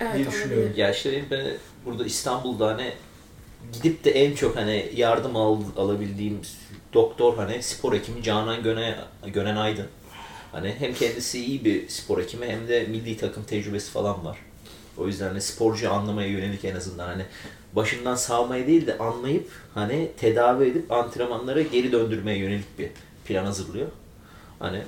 Evet, 0.01 0.15
diye 0.15 0.27
düşünüyorum. 0.27 0.73
Ya 0.77 0.91
işte 0.91 1.25
ben 1.31 1.47
burada 1.87 2.05
İstanbul'da 2.05 2.67
hani 2.67 2.93
gidip 3.73 4.05
de 4.05 4.11
en 4.11 4.35
çok 4.35 4.57
hani 4.57 4.93
yardım 4.97 5.37
al, 5.37 5.59
alabildiğim 5.77 6.41
doktor 6.95 7.37
hani 7.37 7.63
spor 7.63 7.93
hekimi 7.93 8.23
Canan 8.23 8.63
Göne, 8.63 8.99
Gönen 9.27 9.57
Aydın. 9.57 9.87
Hani 10.53 10.75
hem 10.79 10.95
kendisi 10.95 11.45
iyi 11.45 11.65
bir 11.65 11.89
spor 11.89 12.23
hekimi 12.23 12.47
hem 12.47 12.69
de 12.69 12.87
milli 12.91 13.17
takım 13.17 13.45
tecrübesi 13.45 13.91
falan 13.91 14.25
var. 14.25 14.39
O 14.99 15.07
yüzden 15.07 15.29
hani 15.29 15.41
sporcu 15.41 15.93
anlamaya 15.93 16.29
yönelik 16.29 16.65
en 16.65 16.77
azından 16.77 17.07
hani 17.07 17.23
başından 17.73 18.15
sağmaya 18.15 18.67
değil 18.67 18.87
de 18.87 18.99
anlayıp 18.99 19.51
hani 19.75 20.11
tedavi 20.17 20.65
edip 20.65 20.93
antrenmanlara 20.93 21.63
geri 21.63 21.93
döndürmeye 21.93 22.39
yönelik 22.39 22.79
bir 22.79 22.89
plan 23.25 23.45
hazırlıyor. 23.45 23.89
Hani 24.59 24.83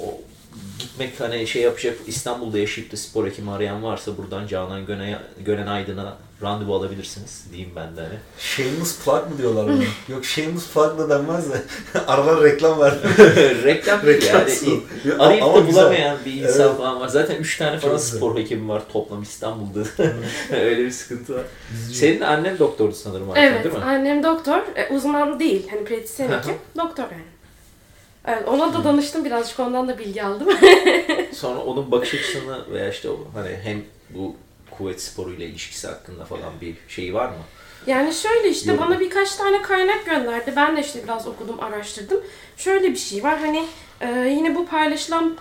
o 0.00 0.20
gitmek 0.78 1.20
hani 1.20 1.46
şey 1.46 1.62
yapacak 1.62 1.98
İstanbul'da 2.06 2.58
yaşayıp 2.58 2.92
da 2.92 2.96
spor 2.96 3.26
hekimi 3.26 3.50
arayan 3.50 3.82
varsa 3.82 4.16
buradan 4.16 4.46
Canan 4.46 4.86
Göne, 4.86 5.18
Gönen 5.44 5.66
Aydın'a 5.66 6.16
randevu 6.44 6.74
alabilirsiniz 6.74 7.44
diyeyim 7.52 7.72
ben 7.76 7.96
de 7.96 8.00
hani. 8.00 8.14
Shameless 8.38 8.98
plug 9.04 9.14
mı 9.30 9.38
diyorlar 9.38 9.66
buna? 9.66 9.82
Yok 10.16 10.24
shameless 10.24 10.68
plug 10.72 10.98
da 10.98 11.08
denmez 11.10 11.50
de 11.52 11.62
aralar 12.06 12.42
reklam 12.42 12.80
verdi. 12.80 12.98
Reklam 13.64 14.06
Reklam 14.06 14.40
yani. 14.40 14.80
Arayıp 15.18 15.42
ama 15.42 15.54
da 15.54 15.60
güzel. 15.60 15.82
bulamayan 15.82 16.18
bir 16.26 16.32
insan 16.32 16.66
Evet. 16.68 16.76
falan 16.76 17.00
var. 17.00 17.08
Zaten 17.08 17.36
3 17.36 17.58
tane 17.58 17.78
falan 17.78 17.92
Çok 17.96 18.00
güzel. 18.04 18.16
spor 18.18 18.36
hekimi 18.38 18.68
var 18.68 18.82
toplam 18.92 19.22
İstanbul'da. 19.22 19.80
Öyle 20.52 20.84
bir 20.84 20.90
sıkıntı 20.90 21.34
var. 21.34 21.42
Senin 21.92 22.20
annen 22.20 22.58
doktordu 22.58 22.94
sanırım 22.94 23.30
Ayten 23.30 23.42
Evet, 23.52 23.64
değil 23.64 23.76
mi? 23.76 23.84
annem 23.84 24.22
doktor. 24.22 24.58
E, 24.76 24.94
uzman 24.94 25.40
değil. 25.40 25.66
Hani 25.70 25.84
pratisyen 25.84 26.28
hekim. 26.28 26.54
doktor 26.78 27.02
yani. 27.04 27.22
Evet, 28.26 28.48
ona 28.48 28.74
da 28.74 28.84
danıştım 28.84 29.24
birazcık 29.24 29.60
ondan 29.60 29.88
da 29.88 29.98
bilgi 29.98 30.22
aldım. 30.22 30.48
Sonra 31.34 31.60
onun 31.60 31.90
bakış 31.90 32.14
açısını 32.14 32.58
veya 32.72 32.90
işte 32.90 33.10
o 33.10 33.18
hani 33.34 33.48
hem 33.62 33.82
bu 34.10 34.36
kuvvet 34.78 35.02
sporuyla 35.02 35.46
ilişkisi 35.46 35.86
hakkında 35.88 36.24
falan 36.24 36.60
bir 36.60 36.74
şey 36.88 37.14
var 37.14 37.28
mı? 37.28 37.44
yani 37.86 38.14
şöyle 38.14 38.48
işte 38.48 38.70
Yorum. 38.72 38.84
bana 38.84 39.00
birkaç 39.00 39.34
tane 39.36 39.62
kaynak 39.62 40.06
gönderdi. 40.06 40.52
Ben 40.56 40.76
de 40.76 40.80
işte 40.80 41.04
biraz 41.04 41.26
okudum, 41.26 41.60
araştırdım. 41.60 42.20
Şöyle 42.56 42.90
bir 42.90 42.96
şey 42.96 43.22
var 43.22 43.38
hani 43.38 43.64
e, 44.00 44.28
yine 44.28 44.54
bu 44.54 44.66
paylaşılan 44.66 45.36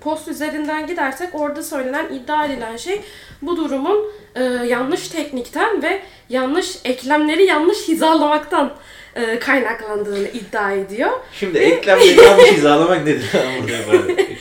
post 0.00 0.28
üzerinden 0.28 0.86
gidersek 0.86 1.28
orada 1.32 1.62
söylenen 1.62 2.06
iddia 2.14 2.46
edilen 2.46 2.76
şey 2.76 3.00
bu 3.42 3.56
durumun 3.56 4.12
e, 4.34 4.42
yanlış 4.44 5.08
teknikten 5.08 5.82
ve 5.82 6.00
yanlış 6.28 6.76
eklemleri 6.84 7.44
yanlış 7.44 7.88
hizalamaktan 7.88 8.72
e, 9.16 9.38
kaynaklandığını 9.38 10.28
iddia 10.28 10.72
ediyor. 10.72 11.10
Şimdi 11.32 11.58
eklemleri 11.58 12.20
yanlış 12.24 12.50
hizalamak 12.52 13.04
nedir? 13.06 13.24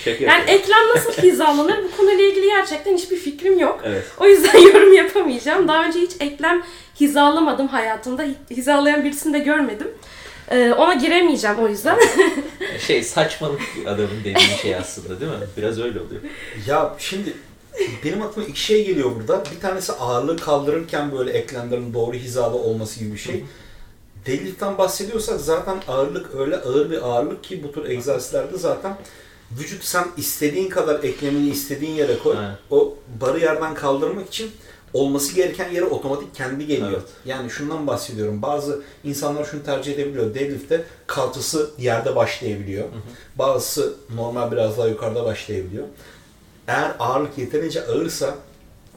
Şaka 0.06 0.24
Yani 0.24 0.44
eklem 0.48 0.88
nasıl 0.96 1.12
hizalanır 1.12 1.78
bu 1.84 1.98
konuyla 1.98 2.24
ilgili 2.26 2.46
gerçekten 2.46 2.94
hiçbir 2.98 3.18
fikrim 3.18 3.60
yok. 3.60 3.80
Evet. 3.86 4.04
O 4.20 4.26
yüzden 4.28 4.58
yorum 4.74 4.94
yapamayacağım. 4.94 5.68
Daha 5.68 5.86
önce 5.86 6.00
hiç 6.00 6.12
eklem 6.20 6.64
hizalamadım 7.00 7.68
hayatımda. 7.68 8.24
Hi- 8.24 8.36
Hizalayan 8.56 9.04
birisini 9.04 9.34
de 9.34 9.40
görmedim. 9.40 9.88
Ee, 10.52 10.74
ona 10.74 10.94
giremeyeceğim 10.94 11.60
o 11.60 11.68
yüzden. 11.68 12.00
Şey 12.88 13.04
saçmalık 13.04 13.62
adamın 13.86 14.20
dediği 14.24 14.58
şey 14.62 14.76
aslında 14.76 15.20
değil 15.20 15.32
mi? 15.32 15.38
Biraz 15.58 15.80
öyle 15.80 16.00
oluyor. 16.00 16.22
Ya 16.68 16.96
şimdi 16.98 17.34
benim 18.04 18.22
aklıma 18.22 18.48
iki 18.48 18.60
şey 18.60 18.86
geliyor 18.86 19.12
burada. 19.16 19.44
Bir 19.56 19.60
tanesi 19.60 19.94
ağırlığı 19.94 20.38
kaldırırken 20.38 21.12
böyle 21.12 21.32
eklemlerin 21.32 21.94
doğru 21.94 22.14
hizalı 22.14 22.56
olması 22.56 23.00
gibi 23.00 23.14
bir 23.14 23.18
şey. 23.18 23.44
Deadlift'ten 24.26 24.78
bahsediyorsak 24.78 25.42
zaten 25.42 25.78
ağırlık 25.88 26.36
öyle 26.36 26.58
ağır 26.58 26.92
bir 26.92 27.02
ağırlık 27.02 27.44
ki 27.44 27.64
bu 27.64 27.72
tür 27.72 27.90
egzersizlerde 27.90 28.58
zaten 28.58 28.98
vücut 29.60 29.84
sen 29.84 30.08
istediğin 30.18 30.70
kadar 30.70 31.04
eklemini 31.04 31.50
istediğin 31.50 31.92
yere 31.92 32.20
koy. 32.20 32.38
Aynen. 32.38 32.58
O 32.72 32.98
barı 33.22 33.40
yerden 33.40 33.74
kaldırmak 33.74 34.28
için 34.28 34.52
olması 34.94 35.36
gereken 35.36 35.72
yere 35.72 35.86
otomatik 35.86 36.36
kendi 36.36 36.68
geliyor. 36.68 36.92
Evet. 36.92 37.08
Yani 37.26 37.50
şundan 37.50 37.88
bahsediyorum. 37.88 38.42
Bazı 38.42 38.82
insanlar 39.04 39.46
şunu 39.46 39.64
tercih 39.64 39.94
edebiliyor. 39.94 40.34
Deadlift'te 40.36 40.84
kalçası 41.08 41.70
yerde 41.78 42.16
başlayabiliyor. 42.16 42.86
Bazısı 43.36 43.94
normal 44.16 44.52
biraz 44.52 44.78
daha 44.78 44.88
yukarıda 44.88 45.26
başlayabiliyor. 45.26 45.86
Eğer 46.68 46.92
ağırlık 47.00 47.38
yeterince 47.38 47.86
ağırsa 47.86 48.36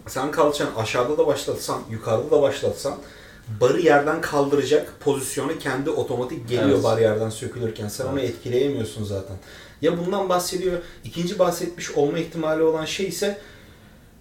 sen 0.06 0.30
kalçanı 0.30 0.68
aşağıda 0.76 1.18
da 1.18 1.26
başlatsan, 1.26 1.82
yukarıda 1.90 2.30
da 2.30 2.42
başlatsan 2.42 2.94
barı 3.60 3.80
yerden 3.80 4.20
kaldıracak 4.20 4.92
pozisyonu 5.00 5.58
kendi 5.58 5.90
otomatik 5.90 6.48
geliyor 6.48 6.68
Evet. 6.70 6.84
bar 6.84 6.98
yerden 6.98 7.30
sökülürken. 7.30 7.88
Sen 7.88 8.06
onu 8.06 8.20
etkileyemiyorsun 8.20 9.04
zaten. 9.04 9.36
Ya 9.82 9.98
bundan 9.98 10.28
bahsediyor. 10.28 10.78
İkinci 11.04 11.38
bahsetmiş 11.38 11.90
olma 11.90 12.18
ihtimali 12.18 12.62
olan 12.62 12.84
şey 12.84 13.06
ise 13.06 13.38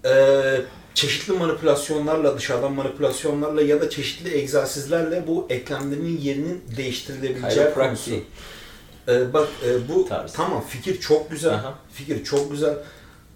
eee, 0.05 0.61
çeşitli 0.93 1.33
manipülasyonlarla, 1.33 2.37
dışarıdan 2.37 2.73
manipülasyonlarla 2.73 3.61
ya 3.61 3.81
da 3.81 3.89
çeşitli 3.89 4.37
egzersizlerle 4.37 5.23
bu 5.27 5.47
eklemlerinin 5.49 6.17
yerinin 6.17 6.63
değiştirilebileceği 6.77 7.73
konusu. 7.73 8.11
Ee, 9.07 9.33
bak 9.33 9.47
e, 9.65 9.87
bu 9.89 10.07
Tarzı. 10.09 10.33
tamam 10.35 10.63
fikir 10.69 10.99
çok 10.99 11.31
güzel. 11.31 11.53
Aha. 11.53 11.75
Fikir 11.93 12.23
çok 12.23 12.51
güzel. 12.51 12.77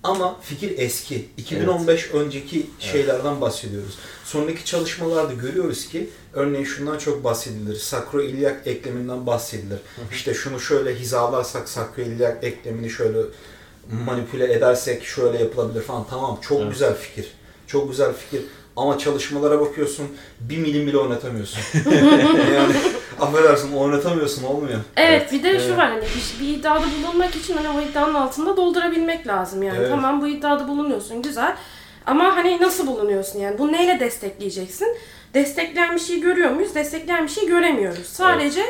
Ama 0.03 0.39
fikir 0.41 0.73
eski. 0.77 1.29
2015 1.37 2.11
önceki 2.13 2.65
şeylerden 2.79 3.41
bahsediyoruz. 3.41 3.97
Sonraki 4.25 4.65
çalışmalarda 4.65 5.33
görüyoruz 5.33 5.87
ki 5.87 6.09
örneğin 6.33 6.65
şundan 6.65 6.97
çok 6.97 7.23
bahsedilir. 7.23 7.75
Sakroiliyak 7.75 8.67
ekleminden 8.67 9.27
bahsedilir. 9.27 9.79
İşte 10.11 10.33
şunu 10.33 10.59
şöyle 10.59 10.95
hizalarsak 10.95 11.69
sakroiliyak 11.69 12.43
eklemini 12.43 12.89
şöyle 12.89 13.17
manipüle 14.05 14.53
edersek 14.53 15.05
şöyle 15.05 15.37
yapılabilir 15.37 15.81
falan. 15.83 16.05
Tamam 16.09 16.39
çok 16.41 16.61
Evet. 16.61 16.71
güzel 16.71 16.95
fikir. 16.95 17.31
Çok 17.67 17.89
güzel 17.89 18.13
fikir. 18.13 18.41
Ama 18.75 18.97
çalışmalara 18.97 19.61
bakıyorsun 19.61 20.07
bir 20.39 20.57
milim 20.57 20.87
bile 20.87 20.97
oynatamıyorsun. 20.97 21.59
yani 22.55 22.73
affedersin 23.21 23.73
oynatamıyorsun 23.73 24.43
olmuyor. 24.43 24.79
Evet, 24.97 25.31
bir 25.31 25.43
de 25.43 25.49
Evet. 25.49 25.61
şu 25.67 25.77
var 25.77 25.89
hani 25.89 26.01
bir, 26.01 26.45
bir 26.45 26.53
iddiada 26.57 26.83
bulunmak 27.03 27.35
için 27.35 27.57
hani 27.57 27.69
o 27.69 27.81
iddianın 27.81 28.13
altında 28.13 28.57
doldurabilmek 28.57 29.27
lazım 29.27 29.63
yani. 29.63 29.77
Evet. 29.79 29.89
Tamam 29.89 30.21
bu 30.21 30.27
iddiada 30.27 30.67
bulunuyorsun 30.67 31.21
güzel. 31.21 31.55
Ama 32.05 32.35
hani 32.35 32.61
nasıl 32.61 32.87
bulunuyorsun 32.87 33.39
yani? 33.39 33.57
Bunu 33.57 33.71
neyle 33.71 33.99
destekleyeceksin? 33.99 34.97
Destekleyen 35.33 35.95
bir 35.95 35.99
şey 35.99 36.19
görüyor 36.19 36.51
muyuz? 36.51 36.75
Destekleyen 36.75 37.23
bir 37.23 37.31
şey 37.31 37.47
göremiyoruz. 37.47 38.05
Sadece 38.05 38.61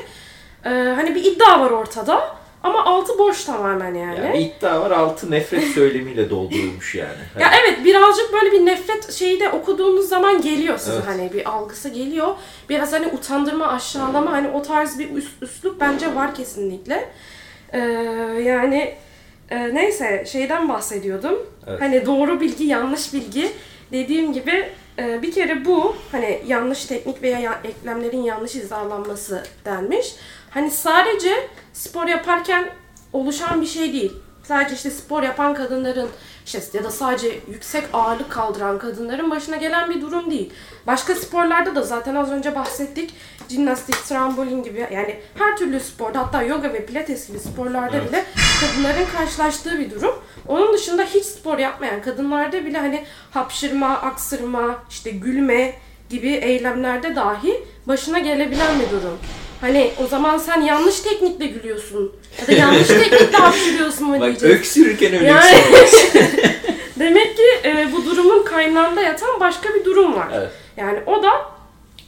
e, 0.66 0.70
hani 0.70 1.16
bir 1.16 1.24
iddia 1.24 1.62
var 1.62 1.72
ortada 1.72 2.36
ama 2.66 2.86
altı 2.86 3.20
boş 3.20 3.44
tamamen 3.44 3.94
yani. 3.94 4.20
Yani 4.20 4.38
iddia 4.42 4.82
var 4.82 4.92
altı 4.92 5.32
nefret 5.32 5.64
söylemiyle 5.76 6.30
doldurulmuş 6.30 6.96
yani. 6.96 7.18
Ya 7.40 7.52
evet 7.62 7.86
birazcık 7.86 8.34
böyle 8.34 8.52
bir 8.52 8.66
nefret 8.66 9.12
şeyi 9.14 9.40
de 9.40 9.50
okuduğunuz 9.50 10.10
zaman 10.10 10.42
geliyor 10.42 10.78
size 10.78 10.92
Evet. 10.96 11.04
hani 11.08 11.34
bir 11.34 11.50
algısı 11.50 11.90
geliyor. 11.90 12.36
Biraz 12.70 12.94
hani 12.94 13.08
utandırma, 13.08 13.68
aşağılama 13.68 14.32
hani 14.32 14.48
o 14.48 14.62
tarz 14.62 15.00
bir 15.00 15.10
üs- 15.10 15.42
üslup 15.42 15.80
bence 15.82 16.16
var 16.16 16.36
kesinlikle. 16.36 17.10
Ee, 17.74 17.80
yani 18.46 18.94
e, 19.50 19.76
neyse 19.76 20.26
şeyden 20.28 20.70
bahsediyordum. 20.70 21.40
Evet. 21.68 21.82
Hani 21.82 22.06
doğru 22.06 22.40
bilgi, 22.42 22.64
yanlış 22.66 23.14
bilgi. 23.14 23.52
Dediğim 23.92 24.34
gibi 24.34 24.70
e, 25.00 25.22
bir 25.22 25.32
kere 25.32 25.66
bu 25.66 25.96
hani 26.12 26.42
yanlış 26.48 26.86
teknik 26.86 27.22
veya 27.22 27.40
ya- 27.40 27.60
eklemlerin 27.64 28.24
yanlış 28.24 28.56
hizalanması 28.56 29.44
denmiş. 29.66 30.16
Hani 30.56 30.72
sadece 30.72 31.50
spor 31.74 32.08
yaparken 32.08 32.70
oluşan 33.14 33.62
bir 33.62 33.66
şey 33.66 33.94
değil. 33.94 34.14
Sadece 34.44 34.76
işte 34.76 34.92
spor 34.92 35.24
yapan 35.24 35.54
kadınların 35.54 36.10
işte 36.46 36.78
ya 36.78 36.84
da 36.84 36.92
sadece 36.92 37.40
yüksek 37.52 37.84
ağırlık 37.94 38.32
kaldıran 38.32 38.80
kadınların 38.80 39.32
başına 39.32 39.56
gelen 39.56 39.90
bir 39.90 40.02
durum 40.02 40.32
değil. 40.32 40.54
Başka 40.88 41.16
sporlarda 41.16 41.76
da 41.76 41.82
zaten 41.82 42.16
az 42.16 42.32
önce 42.32 42.56
bahsettik. 42.56 43.14
Jimnastik, 43.50 44.06
trambolin 44.06 44.64
gibi 44.64 44.88
yani 44.92 45.20
her 45.40 45.58
türlü 45.58 45.80
sporda 45.80 46.20
hatta 46.20 46.44
yoga 46.44 46.74
ve 46.74 46.86
pilates 46.86 47.28
gibi 47.28 47.40
sporlarda 47.40 47.98
Evet. 47.98 48.10
bile 48.10 48.26
kadınların 48.62 49.06
karşılaştığı 49.18 49.80
bir 49.80 49.92
durum. 49.92 50.16
Onun 50.48 50.74
dışında 50.74 51.04
hiç 51.04 51.26
spor 51.26 51.58
yapmayan 51.58 52.02
kadınlarda 52.02 52.66
bile 52.66 52.78
hani 52.78 53.06
hapşırma, 53.32 53.90
aksırma, 53.90 54.84
işte 54.90 55.12
gülme 55.12 55.74
gibi 56.10 56.30
eylemlerde 56.30 57.16
dahi 57.16 57.64
başına 57.88 58.20
gelebilen 58.20 58.80
bir 58.80 58.90
durum. 58.90 59.20
Hani 59.66 59.92
o 60.04 60.08
zaman 60.08 60.38
sen 60.38 60.62
yanlış 60.62 61.00
teknikle 61.00 61.46
gülüyorsun 61.48 62.12
ya 62.42 62.48
da 62.48 62.52
yanlış 62.52 62.88
teknikle 62.88 63.38
hapşırıyorsun 63.38 64.08
mu 64.08 64.14
Bak 64.20 64.22
diyeceğiz. 64.28 64.56
öksürürken 64.56 65.14
öyle 65.14 65.26
Yani- 65.26 65.90
şey. 66.12 66.22
Demek 67.00 67.38
ki 67.38 67.44
e, 67.66 67.88
bu 67.94 68.06
durumun 68.06 68.44
kaynağında 68.44 69.02
yatan 69.02 69.40
başka 69.40 69.74
bir 69.74 69.86
durum 69.86 70.16
var. 70.16 70.28
Evet. 70.34 70.50
Yani 70.78 71.00
o 71.06 71.24
da 71.24 71.30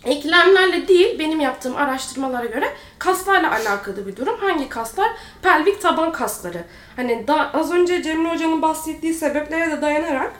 eklemlerle 0.05 0.87
değil 0.87 1.19
benim 1.19 1.39
yaptığım 1.39 1.75
araştırmalara 1.75 2.45
göre 2.45 2.65
kaslarla 2.99 3.51
alakalı 3.51 4.07
bir 4.07 4.15
durum. 4.15 4.37
Hangi 4.39 4.69
kaslar? 4.69 5.09
Pelvik 5.41 5.81
taban 5.81 6.11
kasları. 6.11 6.63
Hani 6.95 7.27
da, 7.27 7.53
az 7.53 7.71
önce 7.71 8.03
Cemile 8.03 8.29
Hoca'nın 8.29 8.61
bahsettiği 8.61 9.13
sebeplere 9.13 9.71
de 9.71 9.81
dayanarak 9.81 10.31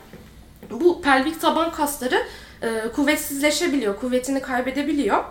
bu 0.72 1.02
pelvik 1.02 1.42
taban 1.42 1.72
kasları 1.72 2.24
e, 2.62 2.68
kuvvetsizleşebiliyor, 2.96 4.00
kuvvetini 4.00 4.42
kaybedebiliyor. 4.42 5.24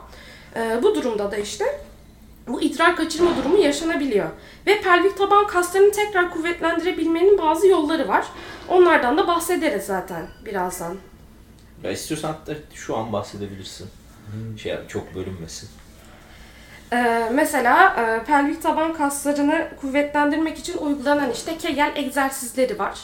E, 0.57 0.83
bu 0.83 0.95
durumda 0.95 1.31
da 1.31 1.37
işte 1.37 1.81
bu 2.49 2.63
idrar 2.63 2.97
kaçırma 2.97 3.37
durumu 3.37 3.59
yaşanabiliyor. 3.59 4.29
Ve 4.67 4.81
pelvik 4.81 5.19
taban 5.19 5.47
kaslarını 5.47 5.93
tekrar 5.93 6.31
kuvvetlendirebilmenin 6.31 7.39
bazı 7.39 7.67
yolları 7.67 8.09
var. 8.09 8.27
Onlardan 8.69 9.19
da 9.19 9.27
bahsederiz 9.27 9.85
zaten 9.85 10.27
birazdan. 10.45 10.97
Ya 11.83 11.91
istiyorsan 11.91 12.29
hatta 12.29 12.53
şu 12.75 12.97
an 12.97 13.13
bahsedebilirsin. 13.13 13.89
Şey 14.63 14.73
yani 14.73 14.89
çok 14.89 15.15
bölünmesin. 15.15 15.69
Ee, 16.93 17.31
mesela 17.33 17.89
e, 17.89 18.25
pelvik 18.25 18.63
taban 18.63 18.95
kaslarını 18.95 19.69
kuvvetlendirmek 19.81 20.59
için 20.59 20.79
uygulanan 20.79 21.31
işte 21.31 21.59
Kegel 21.59 21.93
egzersizleri 21.97 22.79
var. 22.79 22.99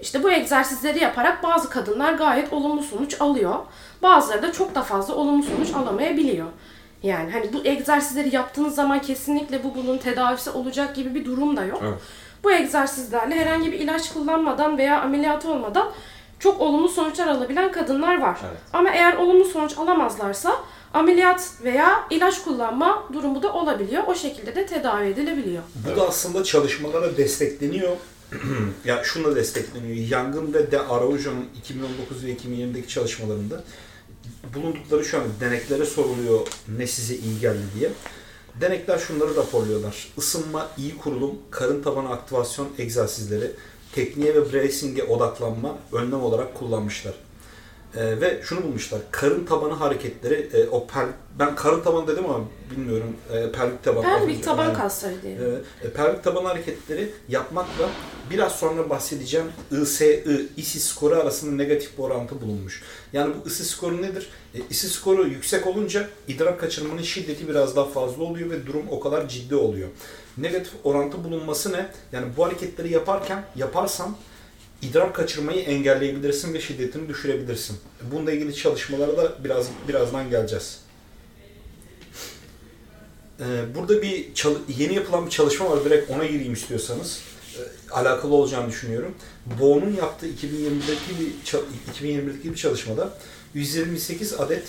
İşte 0.00 0.22
bu 0.22 0.30
egzersizleri 0.30 1.02
yaparak 1.02 1.42
bazı 1.42 1.70
kadınlar 1.70 2.12
gayet 2.12 2.52
olumlu 2.52 2.82
sonuç 2.82 3.20
alıyor. 3.20 3.54
Bazıları 4.02 4.42
da 4.42 4.52
çok 4.52 4.74
da 4.74 4.82
fazla 4.82 5.14
olumlu 5.14 5.42
sonuç 5.42 5.74
alamayabiliyor. 5.74 6.46
Yani 7.04 7.30
hani 7.30 7.52
bu 7.52 7.64
egzersizleri 7.64 8.34
yaptığınız 8.34 8.74
zaman 8.74 9.00
kesinlikle 9.00 9.64
bu 9.64 9.74
bunun 9.74 9.98
tedavisi 9.98 10.50
olacak 10.50 10.96
gibi 10.96 11.14
bir 11.14 11.24
durum 11.24 11.56
da 11.56 11.64
yok. 11.64 11.80
Evet. 11.84 11.98
Bu 12.44 12.52
egzersizlerle 12.52 13.34
herhangi 13.34 13.72
bir 13.72 13.78
ilaç 13.78 14.12
kullanmadan 14.12 14.78
veya 14.78 15.02
ameliyat 15.02 15.44
olmadan 15.44 15.90
çok 16.38 16.60
olumlu 16.60 16.88
sonuçlar 16.88 17.26
alabilen 17.26 17.72
kadınlar 17.72 18.20
var. 18.20 18.38
Evet. 18.48 18.58
Ama 18.72 18.90
eğer 18.90 19.16
olumlu 19.16 19.44
sonuç 19.44 19.78
alamazlarsa 19.78 20.56
ameliyat 20.94 21.52
veya 21.64 22.04
ilaç 22.10 22.42
kullanma 22.42 23.04
durumu 23.12 23.42
da 23.42 23.52
olabiliyor. 23.52 24.02
O 24.06 24.14
şekilde 24.14 24.54
de 24.54 24.66
tedavi 24.66 25.06
edilebiliyor. 25.06 25.62
Bu 25.74 26.00
da 26.00 26.08
aslında 26.08 26.44
çalışmalara 26.44 27.16
destekleniyor. 27.16 27.96
ya 28.84 29.04
şunla 29.04 29.36
destekleniyor. 29.36 30.08
Yangın 30.08 30.54
ve 30.54 30.70
De 30.70 30.80
Araujo'nun 30.80 31.48
2019 31.58 32.24
ve 32.24 32.32
2020'deki 32.32 32.88
çalışmalarında 32.88 33.64
bulundukları 34.54 35.04
şu 35.04 35.18
an 35.18 35.24
deneklere 35.40 35.84
soruluyor 35.84 36.46
ne 36.78 36.86
size 36.86 37.14
iyi 37.14 37.40
geldi 37.40 37.62
diye. 37.78 37.90
Denekler 38.60 38.98
şunları 38.98 39.36
raporluyorlar. 39.36 40.08
Isınma, 40.16 40.68
iyi 40.78 40.98
kurulum, 40.98 41.34
karın 41.50 41.82
tabanı 41.82 42.10
aktivasyon 42.10 42.68
egzersizleri, 42.78 43.50
tekniğe 43.92 44.34
ve 44.34 44.52
bracing'e 44.52 45.02
odaklanma 45.04 45.78
önlem 45.92 46.22
olarak 46.22 46.54
kullanmışlar. 46.54 47.14
E, 47.96 48.20
ve 48.20 48.40
şunu 48.42 48.62
bulmuşlar. 48.62 49.00
Karın 49.10 49.44
tabanı 49.44 49.72
hareketleri, 49.72 50.50
e, 50.54 50.68
o 50.68 50.86
pel, 50.86 51.06
ben 51.38 51.54
karın 51.56 51.80
tabanı 51.80 52.06
dedim 52.06 52.24
ama 52.24 52.44
bilmiyorum. 52.70 53.16
E, 53.32 53.52
pelvik 53.52 53.82
taban. 53.84 54.02
Pelvik 54.02 54.44
taban 54.44 54.64
Yani, 54.64 54.76
kasları 54.76 55.22
diye. 55.22 55.34
e, 55.34 55.86
e, 55.86 55.90
pelvik 55.90 56.24
taban 56.24 56.44
hareketleri 56.44 57.10
yapmakla 57.28 57.88
biraz 58.30 58.52
sonra 58.52 58.90
bahsedeceğim 58.90 59.46
ISI, 59.82 60.24
ISI 60.56 60.80
skoru 60.80 61.14
arasında 61.14 61.56
negatif 61.56 61.98
bir 61.98 62.02
orantı 62.02 62.40
bulunmuş. 62.40 62.82
Yani 63.12 63.34
bu 63.44 63.48
ISI 63.48 63.64
skoru 63.64 64.02
nedir? 64.02 64.28
E, 64.54 64.58
ISI 64.70 64.88
skoru 64.88 65.26
yüksek 65.28 65.66
olunca 65.66 66.08
idrar 66.28 66.58
kaçırmanın 66.58 67.02
şiddeti 67.02 67.48
biraz 67.48 67.76
daha 67.76 67.84
fazla 67.84 68.22
oluyor 68.22 68.50
ve 68.50 68.66
durum 68.66 68.82
o 68.90 69.00
kadar 69.00 69.28
ciddi 69.28 69.54
oluyor. 69.56 69.88
Negatif 70.38 70.72
orantı 70.84 71.24
bulunması 71.24 71.72
ne? 71.72 71.86
Yani 72.12 72.26
bu 72.36 72.46
hareketleri 72.46 72.92
yaparken, 72.92 73.44
yaparsan 73.56 74.16
idrar 74.82 75.14
kaçırmayı 75.14 75.60
engelleyebilirsin 75.60 76.54
ve 76.54 76.60
şiddetini 76.60 77.08
düşürebilirsin. 77.08 77.76
Bununla 78.12 78.32
ilgili 78.32 78.54
çalışmalara 78.54 79.16
da 79.16 79.44
biraz 79.44 79.66
birazdan 79.88 80.30
geleceğiz. 80.30 80.78
Ee, 83.40 83.44
Burada 83.74 84.02
bir 84.02 84.26
yeni 84.78 84.94
yapılan 84.94 85.26
bir 85.26 85.30
çalışma 85.30 85.70
var. 85.70 85.84
Direkt 85.84 86.10
ona 86.10 86.26
gireyim 86.26 86.52
istiyorsanız. 86.52 87.20
Ee, 87.58 87.90
Alakalı 87.92 88.34
olacağını 88.34 88.68
düşünüyorum. 88.68 89.14
Boğ'un 89.60 89.92
yaptığı 89.96 90.26
2021'deki 90.28 91.20
bir, 91.20 91.50
ça- 91.50 91.64
2021'deki 92.00 92.50
bir 92.52 92.56
çalışmada 92.56 93.18
128 93.54 94.32
adet 94.32 94.64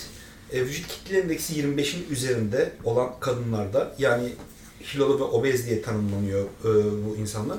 e, 0.52 0.62
vücut 0.66 0.88
kitle 0.88 1.20
endeksi 1.20 1.54
25'in 1.62 2.06
üzerinde 2.12 2.72
olan 2.84 3.20
kadınlarda 3.20 3.96
yani 4.00 4.30
kilolu 4.92 5.20
ve 5.20 5.24
obez 5.24 5.66
diye 5.68 5.82
tanımlanıyor 5.82 6.44
e, 6.44 6.70
bu 7.06 7.16
insanlar. 7.16 7.58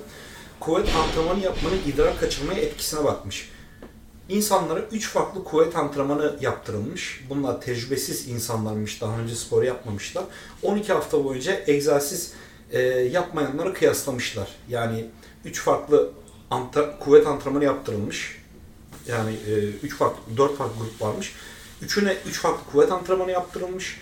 Kuvvet 0.60 0.88
antrenmanı 0.96 1.44
yapmanın 1.44 1.78
idrar 1.86 2.20
kaçırmaya 2.20 2.60
etkisine 2.60 3.04
bakmış. 3.04 3.50
İnsanlara 4.28 4.80
3 4.92 5.08
farklı 5.08 5.44
kuvvet 5.44 5.76
antrenmanı 5.76 6.36
yaptırılmış. 6.40 7.24
Bunlar 7.30 7.60
tecrübesiz 7.60 8.28
insanlarmış. 8.28 9.00
Daha 9.00 9.18
önce 9.18 9.34
spor 9.34 9.62
yapmamışlar. 9.62 10.24
12 10.62 10.92
hafta 10.92 11.24
boyunca 11.24 11.60
egzersiz 11.66 12.32
e, 12.70 12.80
yapmayanları 12.88 13.74
kıyaslamışlar. 13.74 14.48
Yani 14.68 15.04
3 15.44 15.60
farklı 15.60 16.10
antra- 16.50 16.98
kuvvet 16.98 17.26
antrenmanı 17.26 17.64
yaptırılmış. 17.64 18.42
Yani 19.06 19.36
3 19.82 19.96
farklı 19.96 20.36
4 20.36 20.56
farklı 20.56 20.74
grup 20.80 21.02
varmış. 21.02 21.32
Üçüne 21.82 22.16
3 22.26 22.38
farklı 22.40 22.72
kuvvet 22.72 22.92
antrenmanı 22.92 23.30
yaptırılmış. 23.30 24.00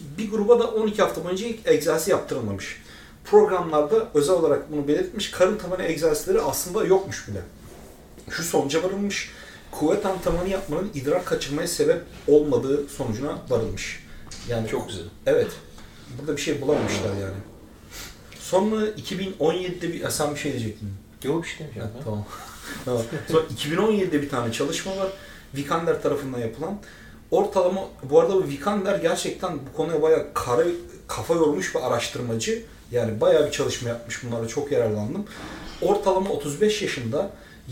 Bir 0.00 0.30
gruba 0.30 0.58
da 0.58 0.68
12 0.70 1.02
hafta 1.02 1.24
boyunca 1.24 1.46
egzersiz 1.64 2.08
yaptırılmamış. 2.08 2.82
Programlarda 3.24 4.08
özel 4.14 4.34
olarak 4.34 4.72
bunu 4.72 4.88
belirtmiş. 4.88 5.30
Karın 5.30 5.58
tabanı 5.58 5.82
egzersizleri 5.82 6.40
aslında 6.40 6.84
yokmuş 6.84 7.28
bile 7.28 7.40
şu 8.30 8.42
sonuca 8.42 8.82
varılmış. 8.82 9.30
Kuvvet 9.70 10.06
antrenmanı 10.06 10.48
yapmanın 10.48 10.90
idrar 10.94 11.24
kaçırmaya 11.24 11.68
sebep 11.68 12.02
olmadığı 12.28 12.88
sonucuna 12.88 13.38
varılmış. 13.48 14.06
Yani 14.48 14.68
Çok 14.68 14.88
güzel. 14.88 15.04
Evet. 15.26 15.50
Burada 16.18 16.36
bir 16.36 16.42
şey 16.42 16.60
bulamamışlar 16.60 17.10
yani. 17.20 17.36
Sonra 18.40 18.86
2017'de 18.86 19.92
bir... 19.92 20.08
Sen 20.08 20.34
bir 20.34 20.40
şey 20.40 20.52
diyecektin. 20.52 20.88
Yok 21.24 21.42
bir 21.42 21.48
şey 21.48 21.58
demeyeceğim 21.58 21.88
Ha, 21.88 22.04
tamam. 22.04 22.24
tamam. 22.84 23.02
Sonra 23.28 23.42
2017'de 23.42 24.22
bir 24.22 24.28
tane 24.28 24.52
çalışma 24.52 24.96
var. 24.96 25.08
Vikander 25.54 26.02
tarafından 26.02 26.38
yapılan. 26.38 26.78
Ortalama, 27.30 27.80
bu 28.10 28.20
arada 28.20 28.34
bu 28.34 28.48
Vikander 28.48 28.98
gerçekten 28.98 29.58
bu 29.66 29.76
konuya 29.76 30.02
bayağı 30.02 30.26
kara, 30.34 30.64
kafa 31.08 31.34
yormuş 31.34 31.74
bir 31.74 31.86
araştırmacı. 31.86 32.62
Yani 32.92 33.20
bayağı 33.20 33.46
bir 33.46 33.52
çalışma 33.52 33.88
yapmış 33.88 34.24
bunlara 34.24 34.48
çok 34.48 34.72
yararlandım. 34.72 35.24
Ortalama 35.82 36.30
35 36.30 36.82
yaşında 36.82 37.30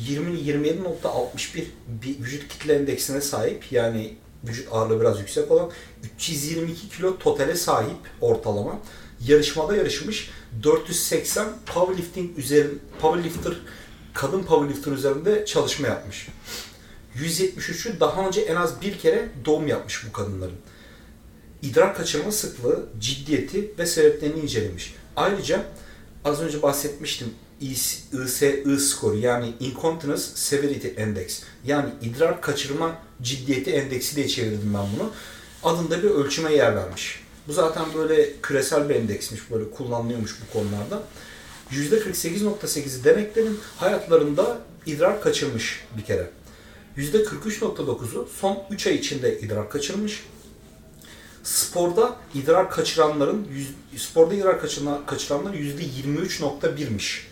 20-27.61 0.08 1.64
bir 1.88 2.18
vücut 2.18 2.48
kitle 2.48 2.74
endeksine 2.74 3.20
sahip 3.20 3.72
yani 3.72 4.14
vücut 4.44 4.68
ağırlığı 4.72 5.00
biraz 5.00 5.20
yüksek 5.20 5.50
olan 5.50 5.70
322 6.14 6.88
kilo 6.88 7.18
totale 7.18 7.54
sahip 7.54 7.96
ortalama 8.20 8.78
yarışmada 9.26 9.76
yarışmış 9.76 10.30
480 10.62 11.48
powerlifting 11.66 12.38
üzerin 12.38 12.82
powerlifter 13.00 13.52
kadın 14.14 14.42
powerlifter 14.42 14.92
üzerinde 14.92 15.44
çalışma 15.44 15.86
yapmış. 15.86 16.28
173'ü 17.16 18.00
daha 18.00 18.26
önce 18.26 18.40
en 18.40 18.56
az 18.56 18.82
bir 18.82 18.98
kere 18.98 19.28
doğum 19.44 19.68
yapmış 19.68 20.06
bu 20.08 20.12
kadınların. 20.12 20.56
İdrar 21.62 21.94
kaçırma 21.94 22.32
sıklığı, 22.32 22.86
ciddiyeti 23.00 23.70
ve 23.78 23.86
sebeplerini 23.86 24.40
incelemiş. 24.40 24.94
Ayrıca 25.20 25.62
az 26.24 26.40
önce 26.40 26.62
bahsetmiştim 26.62 27.34
ISI 27.60 28.78
skoru 28.78 29.16
yani 29.16 29.52
Incontinence 29.60 30.22
Severity 30.22 30.88
Index 31.02 31.42
yani 31.64 31.90
idrar 32.02 32.40
kaçırma 32.40 32.98
ciddiyeti 33.22 33.70
endeksi 33.70 34.16
diye 34.16 34.28
çevirdim 34.28 34.74
ben 34.74 34.86
bunu. 34.96 35.10
Adında 35.62 36.02
bir 36.02 36.10
ölçüme 36.10 36.52
yer 36.52 36.76
vermiş. 36.76 37.20
Bu 37.48 37.52
zaten 37.52 37.84
böyle 37.94 38.40
küresel 38.42 38.88
bir 38.88 38.94
endeksmiş, 38.94 39.50
böyle 39.50 39.70
kullanılıyormuş 39.70 40.36
bu 40.42 40.52
konularda. 40.52 41.02
%48.8'i 41.70 43.04
deneklerin 43.04 43.58
hayatlarında 43.76 44.58
idrar 44.86 45.22
kaçırmış 45.22 45.84
bir 45.98 46.04
kere. 46.04 46.30
%43.9'u 46.96 48.28
son 48.40 48.58
3 48.70 48.86
ay 48.86 48.94
içinde 48.94 49.40
idrar 49.40 49.70
kaçırmış. 49.70 50.24
Sporda 51.42 52.16
idrar 52.34 52.70
kaçıranların 52.70 53.48
sporda 53.96 54.34
idrar 54.34 54.60
kaçıran, 54.60 55.06
kaçıranlar 55.06 55.54
%23.1'miş. 55.54 57.30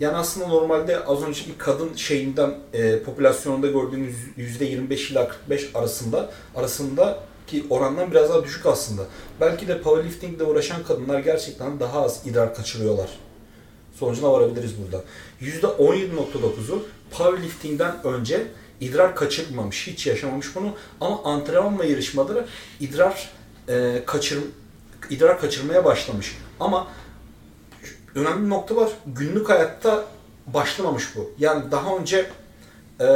Yani 0.00 0.16
aslında 0.16 0.46
normalde 0.46 1.04
az 1.04 1.22
önceki 1.22 1.58
kadın 1.58 1.94
şeyinden 1.94 2.54
e, 2.72 3.02
popülasyonunda 3.02 3.66
gördüğümüz 3.66 4.16
%25 4.38 5.12
ila 5.12 5.28
45 5.28 5.70
arasında 5.74 6.30
arasındaki 6.56 7.64
orandan 7.70 8.10
biraz 8.10 8.30
daha 8.30 8.44
düşük 8.44 8.66
aslında. 8.66 9.02
Belki 9.40 9.68
de 9.68 9.80
powerliftingle 9.80 10.44
uğraşan 10.44 10.82
kadınlar 10.82 11.20
gerçekten 11.20 11.80
daha 11.80 12.02
az 12.02 12.26
idrar 12.26 12.54
kaçırıyorlar. 12.54 13.08
Sonucuna 13.94 14.32
varabiliriz 14.32 14.72
burada. 14.82 15.04
%17.9'u 15.42 16.86
powerliftingden 17.10 18.04
önce 18.04 18.46
idrar 18.80 19.16
kaçırmamış, 19.16 19.86
hiç 19.86 20.06
yaşamamış 20.06 20.56
bunu 20.56 20.74
ama 21.00 21.22
antrenman 21.24 21.78
ve 21.78 21.86
yarışmaları 21.86 22.46
idrar 22.80 23.37
e, 23.68 24.02
kaçır 24.06 24.38
idrar 25.10 25.40
kaçırmaya 25.40 25.84
başlamış. 25.84 26.38
Ama 26.60 26.86
önemli 28.14 28.44
bir 28.44 28.50
nokta 28.50 28.76
var. 28.76 28.90
Günlük 29.06 29.48
hayatta 29.48 30.04
başlamamış 30.46 31.16
bu. 31.16 31.30
Yani 31.38 31.70
daha 31.70 31.96
önce 31.96 32.30
e, 33.00 33.08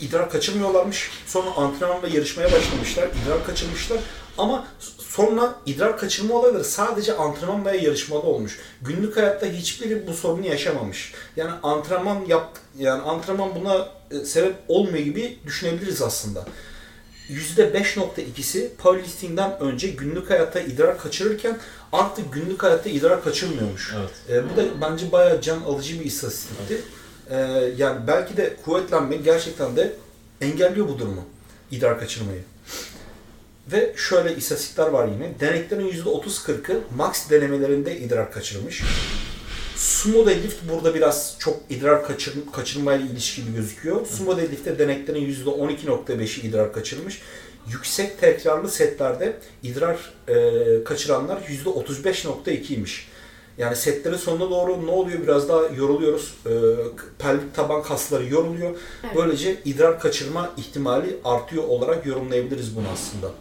idrar 0.00 0.30
kaçırmıyorlarmış. 0.30 1.10
Sonra 1.26 1.50
antrenman 1.50 2.02
ve 2.02 2.08
yarışmaya 2.08 2.52
başlamışlar. 2.52 3.08
idrar 3.24 3.46
kaçırmışlar. 3.46 3.98
Ama 4.38 4.66
sonra 4.98 5.54
idrar 5.66 5.98
kaçırma 5.98 6.34
olayları 6.34 6.64
sadece 6.64 7.16
antrenman 7.16 7.64
veya 7.64 7.82
yarışmada 7.82 8.22
olmuş. 8.22 8.60
Günlük 8.82 9.16
hayatta 9.16 9.46
hiçbiri 9.46 10.06
bu 10.06 10.14
sorunu 10.14 10.46
yaşamamış. 10.46 11.12
Yani 11.36 11.52
antrenman 11.62 12.24
yap 12.28 12.58
yani 12.78 13.02
antrenman 13.02 13.54
buna 13.54 13.88
e, 14.10 14.24
sebep 14.24 14.54
olmuyor 14.68 15.04
gibi 15.04 15.38
düşünebiliriz 15.46 16.02
aslında. 16.02 16.44
%5.2'si 17.30 18.68
powerlifting'den 18.78 19.60
önce 19.60 19.88
günlük 19.88 20.30
hayatta 20.30 20.60
idrar 20.60 20.98
kaçırırken 20.98 21.58
artık 21.92 22.32
günlük 22.32 22.62
hayatta 22.62 22.88
idrar 22.90 23.24
kaçırmıyormuş. 23.24 23.94
Evet. 23.98 24.10
E, 24.44 24.50
bu 24.50 24.56
da 24.56 24.64
bence 24.80 25.12
bayağı 25.12 25.40
can 25.40 25.60
alıcı 25.60 26.00
bir 26.00 26.04
istatistikti. 26.04 26.82
E, 27.30 27.36
yani 27.76 28.06
belki 28.06 28.36
de 28.36 28.56
kuvvetlenme 28.64 29.16
gerçekten 29.16 29.76
de 29.76 29.92
engelliyor 30.40 30.88
bu 30.88 30.98
durumu. 30.98 31.24
idrar 31.70 32.00
kaçırmayı. 32.00 32.42
Ve 33.72 33.92
şöyle 33.96 34.36
istatistikler 34.36 34.86
var 34.86 35.08
yine. 35.08 35.40
Deneklerin 35.40 35.92
%30-40'ı 35.92 36.80
max 36.96 37.30
denemelerinde 37.30 37.98
idrar 37.98 38.32
kaçırmış. 38.32 38.82
Sumo 39.76 40.26
deadlift 40.26 40.56
burada 40.72 40.94
biraz 40.94 41.36
çok 41.38 41.56
idrar 41.70 42.06
kaçır, 42.06 42.34
kaçırmayla 42.52 43.06
ilişkili 43.06 43.54
gözüküyor. 43.54 44.06
Sumo 44.06 44.36
deadlift'te 44.36 44.78
deneklerin 44.78 45.34
%12.5'i 45.44 46.46
idrar 46.46 46.72
kaçırmış. 46.72 47.22
Yüksek 47.68 48.20
tekrarlı 48.20 48.68
setlerde 48.68 49.36
idrar 49.62 50.12
e, 50.28 50.84
kaçıranlar 50.84 51.36
%35.2'ymiş. 51.36 53.04
Yani 53.58 53.76
setlerin 53.76 54.16
sonuna 54.16 54.50
doğru 54.50 54.86
ne 54.86 54.90
oluyor? 54.90 55.22
Biraz 55.22 55.48
daha 55.48 55.62
yoruluyoruz. 55.66 56.34
E, 56.46 56.52
pelvik 57.18 57.54
taban 57.54 57.82
kasları 57.82 58.26
yoruluyor. 58.26 58.70
Evet. 59.04 59.16
Böylece 59.16 59.56
idrar 59.64 60.00
kaçırma 60.00 60.50
ihtimali 60.56 61.16
artıyor 61.24 61.64
olarak 61.64 62.06
yorumlayabiliriz 62.06 62.76
bunu 62.76 62.86
aslında. 62.92 63.32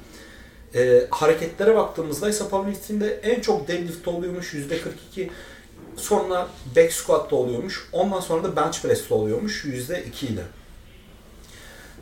E, 0.76 1.08
hareketlere 1.10 1.76
baktığımızda 1.76 2.30
ise 2.30 2.50
powerlifting'de 2.50 3.20
en 3.24 3.42
çok 3.42 3.68
deadlift 3.68 4.08
oluyormuş 4.08 4.54
%42. 4.54 5.30
Sonra 5.98 6.48
back 6.76 6.94
squat'ta 6.94 7.36
oluyormuş. 7.36 7.90
Ondan 7.92 8.20
sonra 8.20 8.44
da 8.44 8.56
bench 8.56 8.82
press'te 8.82 9.14
oluyormuş 9.14 9.66
%2 9.66 10.26
ile. 10.26 10.42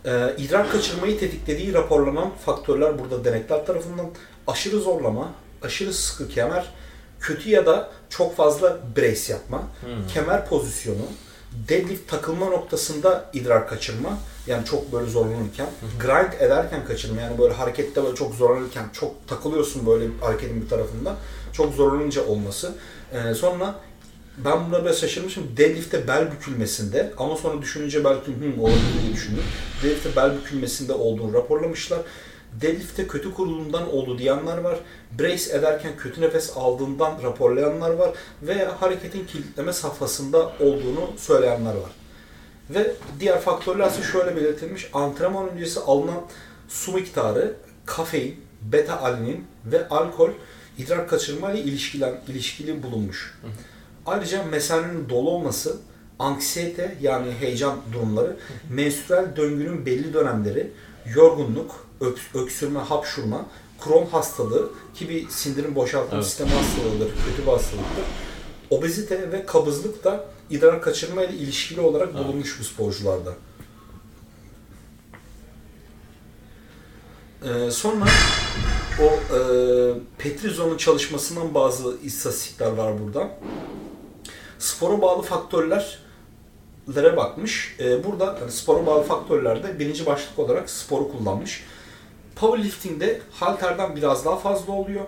Ee, 0.06 0.36
idrar 0.38 0.72
kaçırmayı 0.72 1.20
tetiklediği 1.20 1.74
raporlanan 1.74 2.30
faktörler 2.46 3.00
burada 3.00 3.26
denekler 3.26 3.66
tarafından 3.66 4.06
aşırı 4.48 4.80
zorlama, 4.80 5.32
aşırı 5.62 5.94
sıkı 5.94 6.28
kemer, 6.30 6.66
kötü 7.20 7.50
ya 7.50 7.66
da 7.66 7.92
çok 8.10 8.36
fazla 8.36 8.78
brace 8.98 9.34
yapma, 9.34 9.58
Hmm. 9.82 10.08
kemer 10.14 10.48
pozisyonu, 10.50 11.06
deadlift 11.70 12.10
takılma 12.12 12.46
noktasında 12.46 13.30
idrar 13.34 13.68
kaçırma 13.68 14.18
yani 14.48 14.66
çok 14.66 14.94
böyle 14.94 15.10
zorlanırken 15.10 15.68
grind 16.00 16.34
ederken 16.42 16.86
kaçırma 16.86 17.22
yani 17.22 17.38
böyle 17.38 17.54
harekette 17.54 18.04
böyle 18.04 18.16
çok 18.16 18.34
zorlanırken 18.36 18.86
çok 18.94 19.28
takılıyorsun 19.28 19.88
böyle 19.88 20.06
hareketin 20.22 20.62
bir 20.62 20.70
tarafında 20.70 21.16
çok 21.54 21.74
zorlanınca 21.74 22.26
olması. 22.26 22.74
Ee, 23.12 23.34
sonra 23.34 23.76
ben 24.38 24.70
buna 24.70 24.86
biraz 24.86 25.00
şaşırmışım. 25.00 25.44
Deadlift'te 25.58 26.08
bel 26.08 26.32
bükülmesinde 26.32 27.14
ama 27.18 27.36
sonra 27.36 27.62
düşününce 27.62 28.04
belki 28.06 28.32
hı 28.32 28.62
olabilir 28.62 29.04
diye 29.04 29.14
düşündüm. 29.14 29.44
Deadlift'te 29.84 30.16
bel 30.16 30.32
bükülmesinde 30.38 30.94
olduğunu 30.94 31.34
raporlamışlar. 31.34 32.00
Deadlift'te 32.62 33.08
kötü 33.08 33.34
kurulumdan 33.34 33.94
oldu 33.94 34.18
diyenler 34.18 34.58
var. 34.58 34.80
Brace 35.20 35.54
ederken 35.54 35.92
kötü 35.98 36.22
nefes 36.22 36.58
aldığından 36.58 37.24
raporlayanlar 37.24 37.90
var. 37.90 38.12
Ve 38.42 38.66
hareketin 38.66 39.26
kilitleme 39.26 39.74
safhasında 39.74 40.52
olduğunu 40.60 41.12
söyleyenler 41.18 41.74
var. 41.74 41.92
Ve 42.70 42.92
diğer 43.20 43.42
faktörler 43.42 43.88
ise 43.88 44.04
şöyle 44.12 44.36
belirtilmiş. 44.36 44.90
Antrenman 44.94 45.50
öncesi 45.50 45.80
alınan 45.80 46.22
su 46.70 46.92
miktarı, 46.92 47.54
kafein, 47.86 48.42
beta 48.62 49.02
alinin 49.02 49.46
ve 49.66 49.88
alkol 49.88 50.30
idrar 50.82 51.08
kaçırma 51.08 51.52
ile 51.52 51.62
ilişkilen, 51.62 52.22
ilişkili 52.28 52.84
bulunmuş. 52.84 53.38
Ayrıca 54.06 54.44
mesanenin 54.44 55.10
dolu 55.10 55.30
olması, 55.30 55.78
anksiyete 56.20 56.98
yani 57.02 57.32
heyecan 57.40 57.78
durumları, 57.94 58.38
menstrüel 58.70 59.36
döngünün 59.36 59.86
belli 59.86 60.14
dönemleri, 60.14 60.72
yorgunluk, 61.16 61.86
öks- 62.02 62.44
öksürme, 62.44 62.80
hapşurma, 62.80 63.46
Crohn 63.84 64.06
hastalığı 64.06 64.72
ki 64.96 65.10
bir 65.10 65.30
sindirim 65.30 65.76
boşaltma 65.76 66.16
Evet. 66.18 66.26
sistemi 66.28 66.50
hastalığıdır, 66.52 67.08
kötü 67.08 67.42
bir 67.42 67.52
hastalıktır. 67.52 68.04
Obezite 68.70 69.32
ve 69.32 69.46
kabızlık 69.46 70.04
da 70.04 70.26
idrar 70.50 70.82
kaçırma 70.82 71.24
ile 71.24 71.34
ilişkili 71.38 71.82
olarak 71.82 72.10
Evet. 72.16 72.24
bulunmuş 72.26 72.60
bu 72.60 72.64
sporcularda. 72.64 73.34
Ee, 77.44 77.72
sonra 77.72 78.06
o 79.00 79.36
e, 79.36 79.40
Petrizo'nun 80.18 80.78
çalışmasından 80.78 81.54
bazı 81.54 81.98
istatistikler 82.04 82.72
var 82.72 82.94
burada. 83.04 83.30
Spora 84.60 85.02
bağlı 85.02 85.22
faktörlere 85.22 87.18
bakmış. 87.18 87.76
Ee, 87.80 88.04
burada 88.04 88.38
hani 88.42 88.52
spora 88.52 88.86
bağlı 88.86 89.04
faktörlerde 89.04 89.80
birinci 89.80 90.06
başlık 90.06 90.40
olarak 90.40 90.70
sporu 90.70 91.12
kullanmış. 91.12 91.64
Powerlifting'de 92.36 93.22
halterden 93.32 93.96
biraz 93.96 94.26
daha 94.26 94.38
fazla 94.38 94.74
oluyor. 94.74 95.06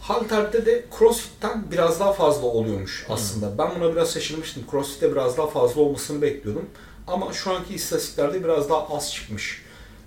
Halterde 0.00 0.66
de 0.66 0.84
CrossFit'ten 0.98 1.64
biraz 1.70 2.00
daha 2.00 2.12
fazla 2.12 2.46
oluyormuş 2.46 3.06
aslında. 3.08 3.58
Ben 3.58 3.70
buna 3.80 3.92
biraz 3.92 4.14
şaşırmıştım. 4.14 4.64
CrossFit'te 4.70 5.12
biraz 5.12 5.38
daha 5.38 5.46
fazla 5.46 5.80
olmasını 5.80 6.22
bekliyordum. 6.22 6.68
Ama 7.06 7.32
şu 7.32 7.54
anki 7.54 7.74
istatistiklerde 7.74 8.44
biraz 8.44 8.70
daha 8.70 8.96
az 8.96 9.14
çıkmış. 9.14 9.62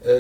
Ee, 0.06 0.12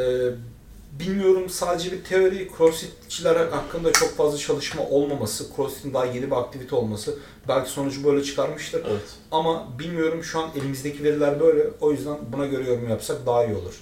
bilmiyorum 0.99 1.49
sadece 1.49 1.91
bir 1.91 2.03
teori. 2.03 2.49
CrossFitçiler 2.57 3.35
hakkında 3.35 3.93
çok 3.93 4.09
fazla 4.09 4.37
çalışma 4.37 4.83
olmaması, 4.83 5.45
CrossFit'in 5.55 5.93
daha 5.93 6.05
yeni 6.05 6.27
bir 6.31 6.35
aktivite 6.35 6.75
olması 6.75 7.19
belki 7.47 7.69
sonucu 7.69 8.03
böyle 8.03 8.23
çıkarmıştır. 8.23 8.85
Evet. 8.89 9.01
Ama 9.31 9.79
bilmiyorum 9.79 10.23
şu 10.23 10.39
an 10.39 10.49
elimizdeki 10.55 11.03
veriler 11.03 11.39
böyle. 11.39 11.69
O 11.81 11.91
yüzden 11.91 12.17
buna 12.33 12.45
göre 12.45 12.69
yorum 12.69 12.89
yapsak 12.89 13.25
daha 13.25 13.45
iyi 13.45 13.55
olur. 13.55 13.79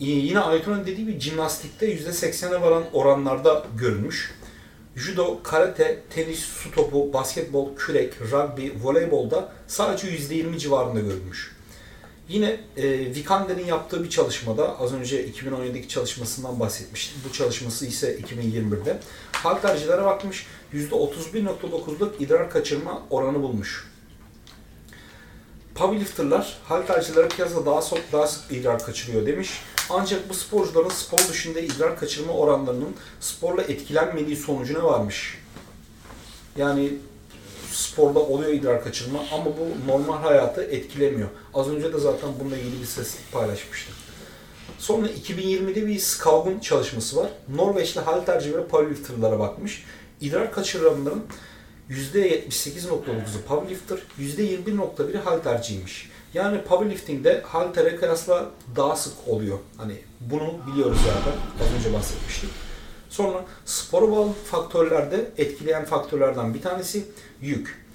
Ee, 0.00 0.04
Yine 0.04 0.40
Aytun'un 0.40 0.86
dediği 0.86 0.96
gibi 0.96 1.20
jimnastikte 1.20 1.96
%80'e 1.96 2.60
varan 2.60 2.84
oranlarda 2.92 3.64
görülmüş. 3.78 4.34
Judo, 4.96 5.42
karate, 5.42 6.02
tenis, 6.10 6.38
su 6.38 6.70
topu, 6.70 7.12
basketbol, 7.12 7.76
kürek, 7.76 8.12
rugby, 8.32 8.68
voleybolda 8.82 9.52
sadece 9.66 10.08
%20 10.08 10.58
civarında 10.58 11.00
görülmüş. 11.00 11.55
Yine 12.28 12.60
e, 12.76 13.14
Vikander'in 13.14 13.66
yaptığı 13.66 14.04
bir 14.04 14.10
çalışmada, 14.10 14.80
az 14.80 14.92
önce 14.92 15.28
2017'deki 15.30 15.88
çalışmasından 15.88 16.60
bahsetmiştim. 16.60 17.18
Bu 17.28 17.32
çalışması 17.32 17.86
ise 17.86 18.18
2021'de. 18.18 19.00
Haltercilere 19.32 20.04
bakmış, 20.04 20.46
%31.9'luk 20.74 22.10
idrar 22.18 22.50
kaçırma 22.50 23.02
oranı 23.10 23.42
bulmuş. 23.42 23.90
Powerlifter'lar 25.74 26.58
haltercilere 26.64 27.28
piyasada 27.28 27.66
daha 27.66 27.82
çok 27.82 28.12
daha 28.12 28.26
sık 28.26 28.52
idrar 28.52 28.84
kaçırıyor 28.84 29.26
demiş. 29.26 29.50
Ancak 29.90 30.28
bu 30.28 30.34
sporcuların 30.34 30.88
spor 30.88 31.18
dışında 31.18 31.60
idrar 31.60 31.98
kaçırma 31.98 32.32
oranlarının 32.32 32.96
sporla 33.20 33.62
etkilenmediği 33.62 34.36
sonucuna 34.36 34.84
varmış. 34.84 35.38
Yani 36.56 36.92
sporda 37.76 38.18
oluyor 38.18 38.52
idrar 38.52 38.84
kaçırma 38.84 39.18
ama 39.32 39.44
bu 39.44 39.92
normal 39.92 40.18
hayatı 40.18 40.62
etkilemiyor. 40.62 41.28
Az 41.54 41.68
önce 41.68 41.92
de 41.92 41.98
zaten 41.98 42.30
bununla 42.40 42.56
ilgili 42.56 42.78
bir 42.78 42.84
istatistik 42.84 43.32
paylaşmıştım. 43.32 43.94
Sonra 44.78 45.06
2020'de 45.06 45.86
bir 45.86 45.98
Skaug'un 45.98 46.58
çalışması 46.58 47.16
var. 47.16 47.30
Norveçli 47.48 48.00
halterci 48.00 48.56
ve 48.56 48.66
powerlifter'lara 48.66 49.38
bakmış. 49.38 49.84
İdrar 50.20 50.52
kaçıranların 50.52 51.24
%78.9'u 51.90 53.42
powerlifter, 53.48 53.98
%21.1'i 54.18 55.18
halterciymiş. 55.18 56.10
Yani 56.34 56.62
powerlifting'de 56.62 57.40
haltere 57.46 57.96
kıyasla 57.96 58.50
daha 58.76 58.96
sık 58.96 59.12
oluyor. 59.26 59.58
Hani 59.76 59.94
bunu 60.20 60.54
biliyoruz 60.66 60.98
zaten. 61.06 61.38
Az 61.66 61.78
önce 61.78 61.96
bahsetmiştik. 61.98 62.50
Sonra 63.10 63.44
spora 63.64 64.10
bağlı 64.10 64.32
faktörlerde 64.50 65.30
etkileyen 65.38 65.84
faktörlerden 65.84 66.54
bir 66.54 66.62
tanesi 66.62 67.04
yük. 67.42 67.86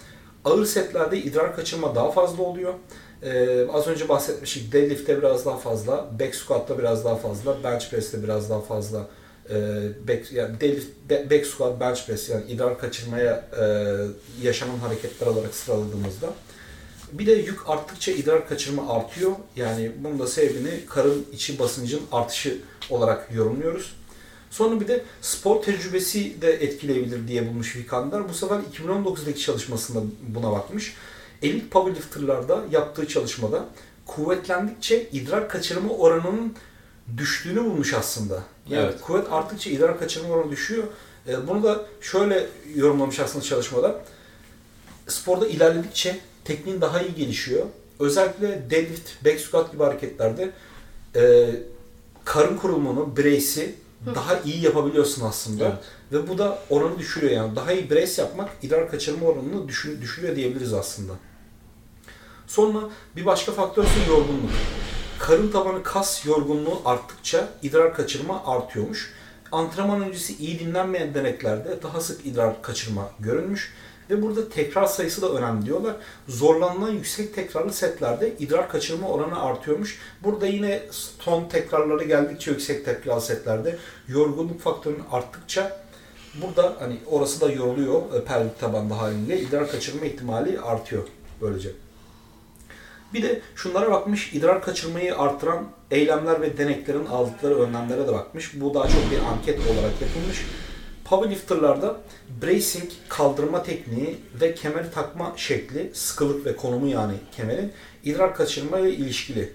Ağır 0.46 0.66
setlerde 0.66 1.18
idrar 1.18 1.56
kaçırma 1.56 1.96
daha 1.96 2.12
fazla 2.12 2.44
oluyor. 2.44 2.74
Ee, 3.24 3.68
az 3.74 3.88
önce 3.88 4.10
bahsetmiştik. 4.10 4.74
Deadlift'te 4.74 5.18
biraz 5.18 5.46
daha 5.46 5.58
fazla, 5.58 6.20
back 6.20 6.36
squat'ta 6.36 6.78
biraz 6.78 7.06
daha 7.06 7.16
fazla, 7.16 7.64
bench 7.64 7.90
press'te 7.90 8.24
biraz 8.24 8.50
daha 8.50 8.62
fazla. 8.62 9.08
Ee, 9.50 9.56
back, 10.08 10.32
yani 10.32 10.62
deadlift, 10.62 10.90
back 11.32 11.46
squat, 11.46 11.80
bench 11.80 12.06
press 12.08 12.30
yani 12.30 12.52
idrar 12.52 12.80
kaçırmaya 12.80 13.46
e, 13.62 13.96
yaşanan 14.42 14.78
hareketler 14.78 15.28
olarak 15.28 15.56
sıraladığımızda. 15.56 16.28
Bir 17.12 17.26
de 17.28 17.32
yük 17.32 17.70
arttıkça 17.70 18.12
idrar 18.12 18.48
kaçırma 18.48 18.94
artıyor. 18.94 19.32
Yani 19.56 19.92
bunun 20.04 20.20
da 20.20 20.28
sebebini 20.28 20.86
karın 20.90 21.26
içi 21.34 21.60
basıncın 21.60 22.02
artışı 22.12 22.58
olarak 22.90 23.32
yorumluyoruz. 23.34 23.96
Sonra 24.52 24.80
bir 24.82 24.88
de 24.88 25.04
spor 25.22 25.62
tecrübesi 25.62 26.42
de 26.42 26.52
etkileyebilir 26.54 27.28
diye 27.28 27.48
bulmuş 27.48 27.76
Vikander. 27.76 28.30
Bu 28.30 28.34
sefer 28.34 28.60
2019'daki 28.74 29.40
çalışmasında 29.40 30.00
buna 30.28 30.52
bakmış. 30.52 30.96
Elit 31.42 31.72
powerlifter'larda 31.72 32.64
yaptığı 32.72 33.08
çalışmada 33.08 33.66
kuvvetlendikçe 34.06 35.10
idrar 35.12 35.50
kaçırma 35.50 35.94
oranının 35.94 36.56
düştüğünü 37.18 37.64
bulmuş 37.66 37.94
aslında. 37.94 38.44
Yani 38.70 38.84
Evet. 38.84 39.02
kuvvet 39.02 39.32
arttıkça 39.32 39.70
idrar 39.70 40.00
kaçırma 40.00 40.30
oranı 40.30 40.52
düşüyor. 40.52 40.84
E, 41.28 41.48
Bunu 41.48 41.64
da 41.64 41.86
şöyle 42.02 42.48
yorumlamış 42.76 43.20
aslında 43.20 43.46
çalışmada. 43.46 44.02
Sporda 45.08 45.48
ilerledikçe 45.48 46.20
tekniğin 46.46 46.82
daha 46.82 47.02
iyi 47.02 47.16
gelişiyor. 47.16 47.66
Özellikle 48.00 48.48
deadlift, 48.70 49.26
back 49.26 49.40
squat 49.40 49.72
gibi 49.72 49.84
hareketlerde 49.84 50.52
e, 51.16 51.50
karın 52.26 52.58
kurulumunu, 52.58 53.18
brace'i 53.18 53.76
daha 54.06 54.40
iyi 54.40 54.64
yapabiliyorsun 54.64 55.26
aslında. 55.26 55.66
Evet. 55.66 55.78
Ve 56.12 56.28
bu 56.28 56.38
da 56.38 56.60
oranı 56.70 57.00
düşürüyor 57.00 57.32
yani. 57.32 57.56
Daha 57.56 57.72
iyi 57.72 57.90
brace 57.90 58.22
yapmak 58.22 58.50
idrar 58.62 58.92
kaçırma 58.92 59.28
oranını 59.28 59.68
düşür, 59.68 60.02
düşürüyor 60.02 60.36
diyebiliriz 60.36 60.74
aslında. 60.74 61.14
Sonra 62.48 62.80
bir 63.16 63.26
başka 63.26 63.52
faktör 63.52 63.84
ise 63.84 64.00
yorgunluk. 64.10 64.50
Karın 65.20 65.52
tabanı 65.52 65.84
kas 65.84 66.26
yorgunluğu 66.26 66.82
arttıkça 66.86 67.50
idrar 67.62 67.94
kaçırma 67.94 68.44
artıyormuş. 68.46 69.14
Antrenman 69.52 70.02
öncesi 70.02 70.38
iyi 70.38 70.60
dinlenmeyen 70.60 71.14
deneklerde 71.14 71.84
daha 71.84 72.02
sık 72.02 72.26
idrar 72.26 72.62
kaçırma 72.62 73.10
görülmüş. 73.20 73.74
Ve 74.12 74.22
burada 74.22 74.50
tekrar 74.50 74.86
sayısı 74.86 75.22
da 75.22 75.30
önemli 75.30 75.66
diyorlar. 75.66 75.96
Zorlanılan 76.28 76.92
yüksek 76.92 77.36
tekrarlı 77.36 77.74
setlerde 77.74 78.34
idrar 78.40 78.70
kaçırma 78.70 79.08
oranı 79.08 79.44
artıyormuş. 79.44 80.00
Burada 80.24 80.48
yine 80.48 80.84
ton 81.20 81.50
tekrarları 81.50 82.04
geldikçe 82.04 82.52
yüksek 82.52 82.86
tekrarlı 82.86 83.22
setlerde 83.22 83.78
yorgunluk 84.08 84.62
faktörünün 84.62 85.04
arttıkça 85.12 85.82
burada 86.42 86.76
hani 86.80 86.98
orası 87.12 87.42
da 87.42 87.52
yoruluyor 87.52 88.02
e, 88.14 88.24
pelvik 88.24 88.60
tabanda 88.60 88.98
haliyle 88.98 89.40
idrar 89.40 89.72
kaçırma 89.72 90.06
ihtimali 90.06 90.60
artıyor 90.60 91.04
böylece. 91.42 91.70
Bir 93.14 93.24
de 93.24 93.42
şunlara 93.56 93.92
bakmış, 93.92 94.34
idrar 94.34 94.62
kaçırmayı 94.62 95.18
artıran 95.18 95.66
eylemler 95.92 96.42
ve 96.42 96.58
deneklerin 96.58 97.06
aldıkları 97.06 97.60
önlemlere 97.60 98.08
de 98.08 98.14
bakmış. 98.14 98.62
Bu 98.62 98.74
daha 98.74 98.88
çok 98.88 99.12
bir 99.12 99.20
anket 99.20 99.60
olarak 99.60 100.02
yapılmış. 100.02 100.46
Powerlifter'larda 101.12 101.98
bracing, 102.42 102.92
kaldırma 103.10 103.64
tekniği 103.64 104.18
ve 104.42 104.56
kemer 104.56 104.92
takma 104.92 105.34
şekli, 105.36 105.92
sıkılık 105.94 106.46
ve 106.46 106.56
konumu 106.56 106.88
yani 106.88 107.14
kemerin 107.38 107.72
idrar 108.04 108.36
kaçırma 108.36 108.80
ile 108.80 108.92
ilişkili. 108.92 109.50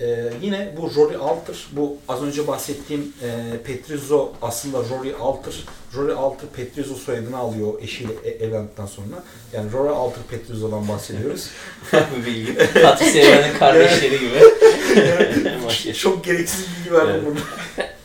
Ee, 0.00 0.32
yine 0.42 0.74
bu 0.76 0.90
Rory 0.96 1.16
Alter, 1.16 1.66
bu 1.72 1.96
az 2.08 2.22
önce 2.22 2.46
bahsettiğim 2.46 3.12
e, 3.22 3.58
Petrizzo 3.64 4.32
aslında 4.42 4.78
Rory 4.78 5.14
Alter, 5.20 5.54
Rory 5.94 6.12
Alter 6.12 6.48
Petrizzo 6.56 6.94
soyadını 6.94 7.38
alıyor 7.38 7.82
eşiyle 7.82 8.12
e- 8.24 8.44
evlendikten 8.44 8.86
sonra. 8.86 9.24
Yani 9.52 9.72
Rory 9.72 9.88
Alter 9.88 10.22
Petrizzo'dan 10.30 10.88
bahsediyoruz. 10.88 11.50
Bu 11.92 12.26
bilgi. 12.26 12.54
Fatih 12.54 13.06
Seyran'ın 13.06 13.58
kardeşleri 13.58 14.18
gibi. 14.18 15.94
Çok 15.94 16.24
gereksiz 16.24 16.66
bilgi 16.78 16.92
verdim 16.92 17.22
burada. 17.26 17.40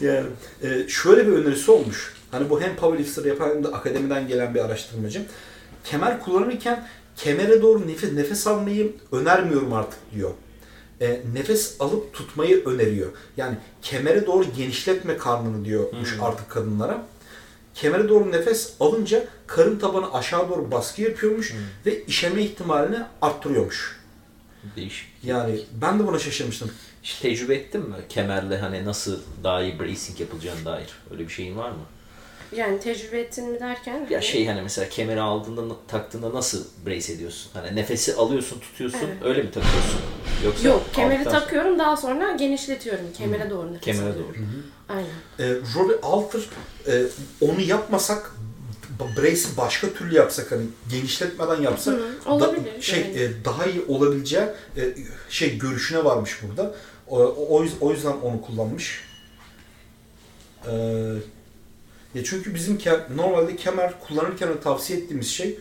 yani 0.00 0.26
e, 0.62 0.88
şöyle 0.88 1.26
bir 1.26 1.32
önerisi 1.32 1.70
olmuş. 1.70 2.14
Hani 2.30 2.50
bu 2.50 2.60
hem 2.60 2.76
powerlifter 2.76 3.24
yapan 3.24 3.48
hem 3.48 3.64
de 3.64 3.68
akademiden 3.68 4.28
gelen 4.28 4.54
bir 4.54 4.60
araştırmacı. 4.60 5.22
Kemer 5.84 6.20
kullanırken 6.20 6.88
kemere 7.16 7.62
doğru 7.62 7.88
nefes, 7.88 8.12
nefes 8.12 8.46
almayı 8.46 8.92
önermiyorum 9.12 9.72
artık 9.72 9.98
diyor. 10.14 10.30
E, 11.00 11.20
nefes 11.34 11.76
alıp 11.80 12.14
tutmayı 12.14 12.64
öneriyor. 12.64 13.08
Yani 13.36 13.56
kemere 13.82 14.26
doğru 14.26 14.44
genişletme 14.56 15.16
karnını 15.16 15.64
diyormuş 15.64 16.16
Hmm. 16.16 16.24
artık 16.24 16.50
kadınlara. 16.50 17.06
Kemere 17.74 18.08
doğru 18.08 18.32
nefes 18.32 18.72
alınca 18.80 19.24
karın 19.46 19.78
tabanı 19.78 20.14
aşağı 20.14 20.48
doğru 20.48 20.70
baskı 20.70 21.02
yapıyormuş 21.02 21.52
Hmm. 21.52 21.58
ve 21.86 22.04
işeme 22.04 22.42
ihtimalini 22.42 22.98
arttırıyormuş. 23.22 23.98
Değişik. 24.76 25.08
Yani 25.22 25.60
ben 25.82 25.98
de 25.98 26.06
buna 26.06 26.18
şaşırmıştım. 26.18 26.70
Hiç 27.08 27.14
tecrübe 27.14 27.54
ettin 27.54 27.80
mi? 27.80 27.94
Kemerle 28.08 28.58
hani 28.58 28.84
nasıl 28.84 29.18
daha 29.44 29.62
iyi 29.62 29.78
bracing 29.78 30.20
yapılacağına 30.20 30.64
dair. 30.64 30.88
Öyle 31.10 31.22
bir 31.28 31.32
şeyin 31.32 31.56
var 31.56 31.70
mı? 31.70 31.84
Yani 32.52 32.80
tecrübe 32.80 33.20
ettin 33.20 33.50
mi 33.50 33.60
derken? 33.60 34.06
Ya 34.10 34.20
şey 34.20 34.46
hani 34.46 34.62
mesela 34.62 34.88
kemeri 34.88 35.20
aldığında 35.20 35.74
taktığında 35.88 36.34
nasıl 36.34 36.64
brace 36.86 37.12
ediyorsun? 37.12 37.50
Hani 37.54 37.76
nefesi 37.76 38.14
alıyorsun, 38.14 38.60
tutuyorsun, 38.60 38.98
Evet. 38.98 39.16
öyle 39.24 39.42
mi 39.42 39.50
takıyorsun? 39.50 40.00
Yoksa 40.44 40.68
Yok, 40.68 40.82
kemeri 40.92 41.24
sonra- 41.24 41.40
takıyorum 41.40 41.78
daha 41.78 41.96
sonra 41.96 42.32
genişletiyorum. 42.32 43.12
Kemere 43.18 43.50
doğru 43.50 43.68
nefes 43.68 43.80
Kemere 43.80 44.10
alıyorum. 44.12 44.34
doğru. 44.88 44.98
Aynen. 44.98 45.50
E, 45.50 45.56
Rory 45.74 45.98
Alter 46.02 46.40
e, 46.86 47.02
onu 47.40 47.60
yapmasak 47.60 48.32
brace'i 49.16 49.56
başka 49.56 49.92
türlü 49.92 50.14
yapsak 50.14 50.52
hani 50.52 50.62
genişletmeden 50.90 51.62
yapsak 51.62 51.94
Hı, 51.94 52.30
olabilir 52.30 52.82
şey 52.82 53.00
yani. 53.00 53.18
e, 53.18 53.44
daha 53.44 53.66
iyi 53.66 53.84
olabileceği 53.88 54.44
e, 54.76 54.94
şey 55.30 55.58
görüşüne 55.58 56.04
varmış 56.04 56.38
burada. 56.48 56.74
O, 57.10 57.18
o, 57.18 57.66
o 57.80 57.92
yüzden 57.92 58.12
onu 58.22 58.42
kullanmış. 58.42 59.00
E, 60.66 60.72
ya 62.14 62.24
çünkü 62.24 62.54
bizim 62.54 62.76
ke- 62.76 63.16
normalde 63.16 63.56
kemer 63.56 64.00
kullanırken 64.00 64.60
tavsiye 64.62 64.98
ettiğimiz 64.98 65.28
şey 65.28 65.58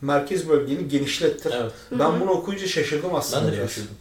merkez 0.00 0.48
bölgeni 0.48 0.88
genişlettir. 0.88 1.52
Evet. 1.60 1.72
Ben 1.92 2.20
bunu 2.20 2.30
okuyunca 2.30 2.66
şaşırdım 2.66 3.14
aslında. 3.14 3.42
Ben 3.46 3.52
de 3.52 3.56
biraz. 3.56 3.68
şaşırdım. 3.68 3.94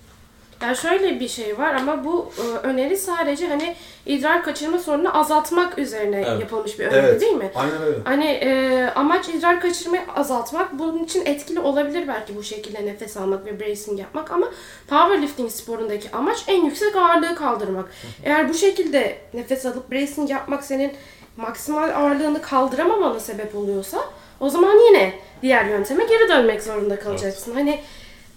Yani 0.62 0.78
şöyle 0.78 1.20
bir 1.20 1.28
şey 1.28 1.58
var 1.58 1.74
ama 1.76 2.06
bu 2.06 2.32
e, 2.38 2.68
öneri 2.68 2.98
sadece 2.98 3.48
hani 3.48 3.76
idrar 4.06 4.44
kaçırma 4.44 4.80
sorununu 4.80 5.20
azaltmak 5.20 5.78
üzerine 5.78 6.24
Evet. 6.28 6.42
yapılmış 6.42 6.80
bir 6.80 6.86
öneri 6.88 7.06
Evet. 7.06 7.22
değil 7.22 7.34
mi? 7.34 7.52
Aynen 7.56 7.82
öyle. 7.84 7.98
Hani 8.04 8.26
e, 8.26 8.86
amaç 8.96 9.30
idrar 9.30 9.62
kaçırmayı 9.62 10.02
azaltmak. 10.16 10.80
Bunun 10.80 11.04
için 11.04 11.26
etkili 11.26 11.60
olabilir 11.60 12.08
belki 12.08 12.36
bu 12.36 12.44
şekilde 12.44 12.86
nefes 12.86 13.18
almak 13.18 13.46
ve 13.46 13.60
bracing 13.60 14.00
yapmak 14.00 14.32
ama 14.32 14.48
powerlifting 14.88 15.52
sporundaki 15.52 16.12
amaç 16.12 16.44
en 16.48 16.66
yüksek 16.66 16.96
ağırlığı 16.96 17.36
kaldırmak. 17.36 17.86
Eğer 18.24 18.50
bu 18.50 18.54
şekilde 18.54 19.18
nefes 19.34 19.66
alıp 19.66 19.92
bracing 19.92 20.30
yapmak 20.30 20.64
senin 20.64 20.92
maksimal 21.38 21.90
ağırlığını 21.90 22.42
kaldıramamana 22.42 23.20
sebep 23.20 23.56
oluyorsa 23.56 23.98
o 24.40 24.50
zaman 24.50 24.78
yine 24.88 25.14
diğer 25.42 25.66
yönteme 25.66 26.04
geri 26.06 26.30
dönmek 26.30 26.64
zorunda 26.64 27.00
kalacaksın. 27.00 27.54
Hani 27.54 27.80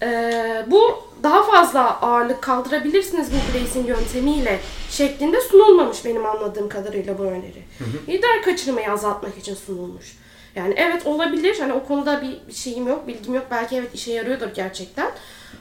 e, 0.03 0.31
bu 0.67 1.03
daha 1.25 1.43
fazla 1.43 2.01
ağırlık 2.01 2.41
kaldırabilirsiniz 2.41 3.27
bu 3.31 3.53
bracing 3.53 3.89
yöntemiyle 3.89 4.59
şeklinde 4.89 5.41
sunulmamış 5.41 6.05
benim 6.05 6.25
anladığım 6.25 6.69
kadarıyla 6.69 7.17
bu 7.17 7.23
öneri. 7.23 7.63
İdrar 8.07 8.41
kaçırmayı 8.43 8.91
azaltmak 8.91 9.37
için 9.37 9.55
sunulmuş. 9.55 10.17
Yani 10.55 10.73
evet 10.77 11.07
olabilir. 11.07 11.59
Hani 11.59 11.73
o 11.73 11.83
konuda 11.83 12.21
bir, 12.21 12.47
bir 12.47 12.53
şeyim 12.53 12.87
yok, 12.87 13.07
bilgim 13.07 13.33
yok. 13.33 13.45
Belki 13.51 13.75
evet 13.75 13.93
işe 13.93 14.13
yarıyordur 14.13 14.47
gerçekten. 14.55 15.11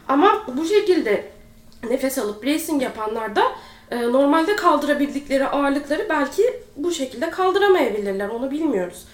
Ama 0.09 0.47
bu 0.57 0.65
şekilde 0.65 1.25
nefes 1.91 2.19
alıp 2.19 2.43
bracing 2.43 2.83
yapanlar 2.83 3.37
da 3.37 3.43
e, 3.91 4.03
normalde 4.03 4.57
kaldırabildikleri 4.57 5.47
ağırlıkları 5.47 6.07
belki 6.09 6.61
bu 6.77 6.93
şekilde 6.93 7.31
kaldıramayabilirler. 7.31 8.29
Onu 8.29 8.51
bilmiyoruz. 8.51 9.05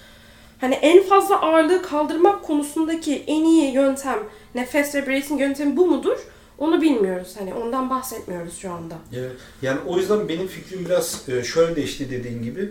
Hani 0.60 0.74
en 0.74 1.02
fazla 1.02 1.40
ağırlığı 1.40 1.82
kaldırmak 1.82 2.42
konusundaki 2.42 3.24
en 3.26 3.44
iyi 3.44 3.72
yöntem 3.72 4.18
nefes 4.54 4.94
ve 4.94 5.06
bracing 5.06 5.40
yöntemi 5.40 5.76
bu 5.76 5.86
mudur? 5.86 6.18
Onu 6.60 6.82
bilmiyoruz. 6.82 7.34
Hani 7.38 7.54
ondan 7.54 7.90
bahsetmiyoruz 7.90 8.58
şu 8.58 8.72
anda. 8.72 8.94
Evet. 9.16 9.32
Yani 9.62 9.80
o 9.86 9.98
yüzden 9.98 10.28
benim 10.28 10.46
fikrim 10.46 10.84
biraz 10.84 11.28
e, 11.28 11.42
şöyle 11.44 11.76
değişti 11.76 12.10
dediğin 12.10 12.42
gibi. 12.42 12.70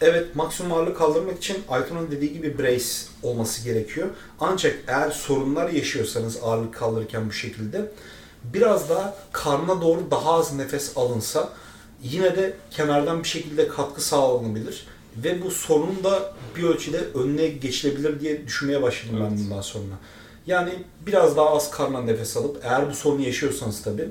Evet 0.00 0.36
maksimum 0.36 0.72
ağırlık 0.72 0.96
kaldırmak 0.98 1.36
için 1.38 1.56
Aytun'un 1.68 2.10
dediği 2.10 2.32
gibi 2.32 2.58
brace 2.58 2.84
olması 3.22 3.64
gerekiyor. 3.64 4.08
Ancak 4.40 4.76
eğer 4.86 5.10
sorunlar 5.10 5.70
yaşıyorsanız 5.70 6.38
ağırlık 6.42 6.74
kaldırırken 6.74 7.28
bu 7.28 7.32
şekilde 7.32 7.90
biraz 8.44 8.90
daha 8.90 9.16
karna 9.32 9.82
doğru 9.82 10.00
daha 10.10 10.32
az 10.32 10.52
nefes 10.54 10.96
alınsa 10.96 11.52
yine 12.02 12.36
de 12.36 12.56
kemerden 12.70 13.22
bir 13.22 13.28
şekilde 13.28 13.68
katkı 13.68 14.02
sağlanabilir. 14.02 14.86
Ve 15.16 15.42
bu 15.42 15.50
sorun 15.50 16.04
da 16.04 16.32
bir 16.56 16.62
ölçüde 16.62 16.98
önüne 17.14 17.48
geçilebilir 17.48 18.20
diye 18.20 18.46
düşünmeye 18.46 18.82
başladım 18.82 19.16
ben 19.20 19.26
Evet. 19.30 19.38
bundan 19.44 19.60
sonra. 19.60 19.94
Yani 20.48 20.70
biraz 21.06 21.36
daha 21.36 21.50
az 21.50 21.70
karnına 21.70 22.00
nefes 22.02 22.36
alıp 22.36 22.60
eğer 22.64 22.90
bu 22.90 22.94
sorunu 22.94 23.20
yaşıyorsanız 23.22 23.82
tabii 23.82 24.08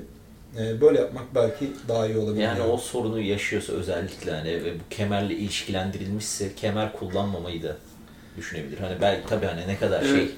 e, 0.58 0.80
böyle 0.80 0.98
yapmak 1.00 1.34
belki 1.34 1.70
daha 1.88 2.06
iyi 2.06 2.18
olabilir. 2.18 2.42
Yani 2.42 2.62
o 2.62 2.76
sorunu 2.76 3.20
yaşıyorsa 3.20 3.72
özellikle 3.72 4.32
hani 4.32 4.64
ve 4.64 4.74
bu 4.74 4.78
kemerle 4.90 5.34
ilişkilendirilmişse 5.34 6.54
kemer 6.54 6.92
kullanmamayı 6.92 7.62
da 7.62 7.76
düşünebilir. 8.36 8.78
Hani 8.78 9.00
belki 9.00 9.28
tabii 9.28 9.46
hani 9.46 9.68
ne 9.68 9.78
kadar 9.78 10.02
şey 10.02 10.10
Evet. 10.20 10.30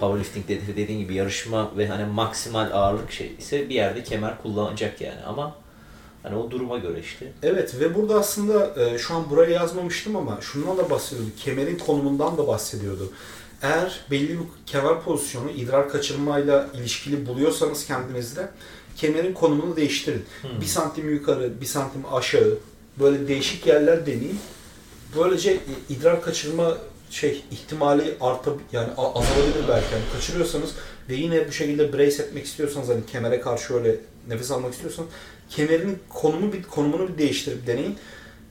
powerlifting 0.00 0.48
dedi- 0.48 0.76
dediğin 0.76 0.98
gibi 0.98 1.14
yarışma 1.14 1.76
ve 1.76 1.86
hani 1.88 2.04
maksimal 2.04 2.70
ağırlık 2.72 3.12
şey 3.12 3.32
ise 3.38 3.68
bir 3.68 3.74
yerde 3.74 4.02
kemer 4.02 4.42
kullanacak 4.42 5.00
yani 5.00 5.20
ama 5.26 5.54
hani 6.22 6.36
o 6.36 6.50
duruma 6.50 6.78
göre 6.78 7.00
işte. 7.00 7.32
Evet 7.42 7.80
ve 7.80 7.94
burada 7.94 8.18
aslında 8.18 8.84
e, 8.84 8.98
şu 8.98 9.14
an 9.14 9.30
buraya 9.30 9.50
yazmamıştım 9.52 10.16
ama 10.16 10.38
şundan 10.40 10.78
da 10.78 10.90
bahsediyordu. 10.90 11.30
Kemerin 11.44 11.78
konumundan 11.78 12.38
da 12.38 12.46
bahsediyordu. 12.46 13.12
Eğer 13.62 14.00
belli 14.10 14.28
bir 14.28 14.44
kemer 14.66 15.02
pozisyonu 15.02 15.50
idrar 15.50 15.88
kaçırmayla 15.88 16.68
ilişkili 16.74 17.26
buluyorsanız 17.26 17.86
kendinizde 17.86 18.48
kemerin 18.96 19.34
konumunu 19.34 19.76
değiştirin. 19.76 20.24
Hmm. 20.42 20.60
Bir 20.60 20.66
santim 20.66 21.10
yukarı, 21.10 21.60
bir 21.60 21.66
santim 21.66 22.02
aşağı 22.12 22.58
böyle 23.00 23.28
değişik 23.28 23.66
yerler 23.66 24.06
deneyin. 24.06 24.40
Böylece 25.16 25.50
e, 25.50 25.58
idrar 25.88 26.22
kaçırma 26.22 26.78
şey 27.10 27.44
ihtimali 27.50 28.14
arta 28.20 28.50
yani 28.72 28.88
azalabilir 28.96 29.68
belki. 29.68 29.94
Yani 29.94 30.04
kaçırıyorsanız 30.14 30.70
ve 31.08 31.14
yine 31.14 31.48
bu 31.48 31.52
şekilde 31.52 31.92
brace 31.92 32.22
etmek 32.22 32.46
istiyorsanız 32.46 32.88
hani 32.88 33.06
kemere 33.06 33.40
karşı 33.40 33.74
öyle 33.74 33.96
nefes 34.28 34.50
almak 34.50 34.74
istiyorsanız 34.74 35.10
kemerin 35.50 35.98
konumu 36.08 36.52
bir 36.52 36.62
konumunu 36.62 37.08
bir 37.08 37.18
değiştirip 37.18 37.66
deneyin. 37.66 37.96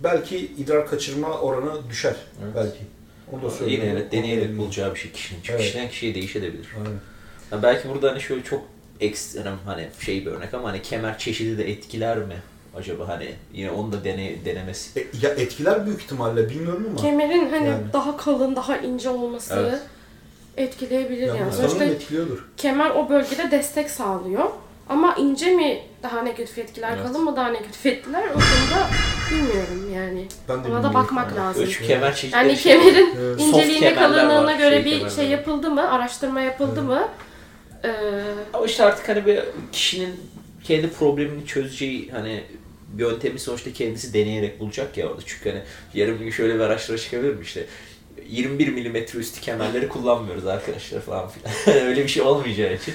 Belki 0.04 0.38
idrar 0.38 0.88
kaçırma 0.88 1.40
oranı 1.40 1.90
düşer 1.90 2.16
Evet. 2.44 2.56
belki. 2.56 2.97
Onu 3.32 3.42
da 3.42 3.50
söyleyeyim. 3.50 3.82
Yine 3.82 3.94
evet 3.94 4.12
deneyerek 4.12 4.58
bulacağı 4.58 4.94
bir 4.96 5.00
şey 5.00 5.12
kişinin. 5.12 5.40
Çünkü 5.44 5.54
Evet. 5.54 5.62
kişiden 5.66 5.90
kişiye 5.90 6.16
değişebilir. 6.16 6.68
Aynen. 6.78 7.00
Ha 7.50 7.64
belki 7.64 7.90
burada 7.90 8.12
hani 8.12 8.22
şöyle 8.22 8.44
çok 8.44 8.64
ekstrem 9.00 9.58
hani 9.66 9.88
şey 10.00 10.26
bir 10.26 10.32
örnek 10.32 10.54
ama 10.54 10.70
hani 10.70 10.82
kemer 10.82 11.18
çeşidi 11.18 11.58
de 11.58 11.70
etkiler 11.72 12.18
mi 12.18 12.36
acaba 12.78 13.08
hani 13.08 13.32
yine 13.54 13.72
onu 13.72 13.92
da 13.92 14.04
dene, 14.04 14.46
denemesi. 14.46 15.00
E, 15.00 15.04
ya 15.22 15.30
etkiler 15.30 15.86
büyük 15.86 16.02
ihtimalle 16.02 16.50
bilmiyorum 16.50 16.86
ama. 16.90 17.02
Kemerin 17.02 17.50
hani 17.50 17.68
Yani. 17.68 17.84
daha 17.94 18.18
kalın, 18.18 18.56
daha 18.56 18.78
ince 18.78 19.10
olması 19.10 19.54
Evet. 19.60 19.82
etkileyebilir 20.58 21.28
Yani 21.28 21.40
yani. 21.40 21.54
Sonuçta 21.54 21.84
etkiliyordur. 21.86 22.46
kemer 22.58 22.90
o 22.90 23.10
bölgede 23.10 23.52
destek 23.52 23.90
sağlıyor. 23.90 24.46
Ama 24.90 25.16
ince 25.16 25.56
mi 25.56 25.82
daha 26.04 26.22
negatif 26.22 26.58
etkiler, 26.58 26.92
Evet. 26.98 27.08
kalın 27.08 27.24
mı 27.24 27.36
daha 27.36 27.48
negatif 27.48 27.86
etkiler 27.86 28.24
o 28.28 28.34
konuda 28.34 28.88
bilmiyorum 29.32 29.94
yani. 29.96 30.28
Ben 30.50 30.64
de 30.64 30.68
Ona 30.68 30.84
da 30.84 30.94
bakmak 30.94 31.28
Yani. 31.28 31.38
lazım. 31.40 31.64
Üç 31.64 31.82
kemer 31.82 32.16
çeşitleri 32.16 32.48
Yani 32.48 32.58
şey- 32.58 32.72
kemerin 32.78 33.10
Evet. 33.20 33.42
Soft 33.42 33.58
inceliğine, 33.58 33.96
kalınlığına 33.96 34.44
var, 34.46 34.58
göre 34.58 34.76
şey 34.76 34.86
bir 34.86 34.92
kemerler 34.98 35.16
şey 35.16 35.28
yapıldı 35.28 35.70
mı, 35.72 35.92
araştırma 35.92 36.42
yapıldı 36.42 36.82
mı? 36.82 37.08
Ee, 37.86 37.92
Ama 38.54 38.66
işte 38.66 38.84
artık 38.84 39.10
hani 39.10 39.26
bir 39.26 39.40
kişinin 39.72 40.16
kendi 40.64 40.90
problemini 40.90 41.46
çözeceği 41.46 42.10
hani 42.12 42.44
yöntemi 42.98 43.40
sonuçta 43.40 43.74
kendisi 43.74 44.14
deneyerek 44.14 44.60
bulacak 44.60 44.98
ya 44.98 45.08
orada. 45.08 45.22
Çünkü 45.26 45.50
hani 45.50 45.62
yarın 45.94 46.20
bir 46.20 46.24
gün 46.24 46.32
şöyle 46.32 46.56
bir 46.56 46.60
araştırma 46.60 46.98
çıkabilir 47.00 47.34
mi 47.36 47.44
işte 47.44 47.66
21 48.30 48.68
milimetre 48.68 49.20
üstü 49.20 49.42
kemerleri 49.42 49.88
kullanmıyoruz 49.88 50.48
arkadaşlar 50.48 51.02
falan 51.02 51.30
filan. 51.30 51.80
Öyle 51.88 52.04
bir 52.04 52.08
şey 52.08 52.24
olmayacağı 52.24 52.74
için. 52.74 52.94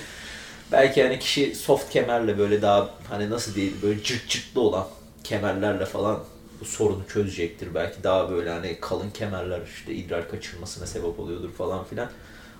Belki 0.72 1.02
hani 1.02 1.18
kişi 1.18 1.54
soft 1.54 1.92
kemerle 1.92 2.38
böyle 2.38 2.62
daha 2.62 2.90
hani 3.08 3.30
nasıl 3.30 3.54
diyeyim 3.54 3.76
böyle 3.82 4.02
cırt 4.02 4.28
cırtlı 4.28 4.60
olan 4.60 4.86
kemerlerle 5.24 5.86
falan 5.86 6.24
bu 6.60 6.64
sorunu 6.64 7.02
çözecektir. 7.08 7.74
Belki 7.74 8.02
daha 8.02 8.30
böyle 8.30 8.50
hani 8.50 8.80
kalın 8.80 9.10
kemerler 9.10 9.60
işte 9.66 9.94
idrar 9.94 10.30
kaçırmasına 10.30 10.86
sebep 10.86 11.18
oluyordur 11.18 11.52
falan 11.52 11.84
filan. 11.84 12.10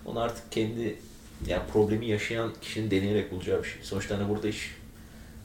Onu 0.07 0.21
artık 0.21 0.53
kendi 0.53 0.97
yani 1.47 1.63
problemi 1.73 2.07
yaşayan 2.07 2.53
kişinin 2.61 2.91
deneyerek 2.91 3.33
bulacağı 3.33 3.63
bir 3.63 3.69
şey. 3.69 3.83
Sonuçta 3.83 4.19
hani 4.19 4.29
burada 4.29 4.49
iş 4.49 4.77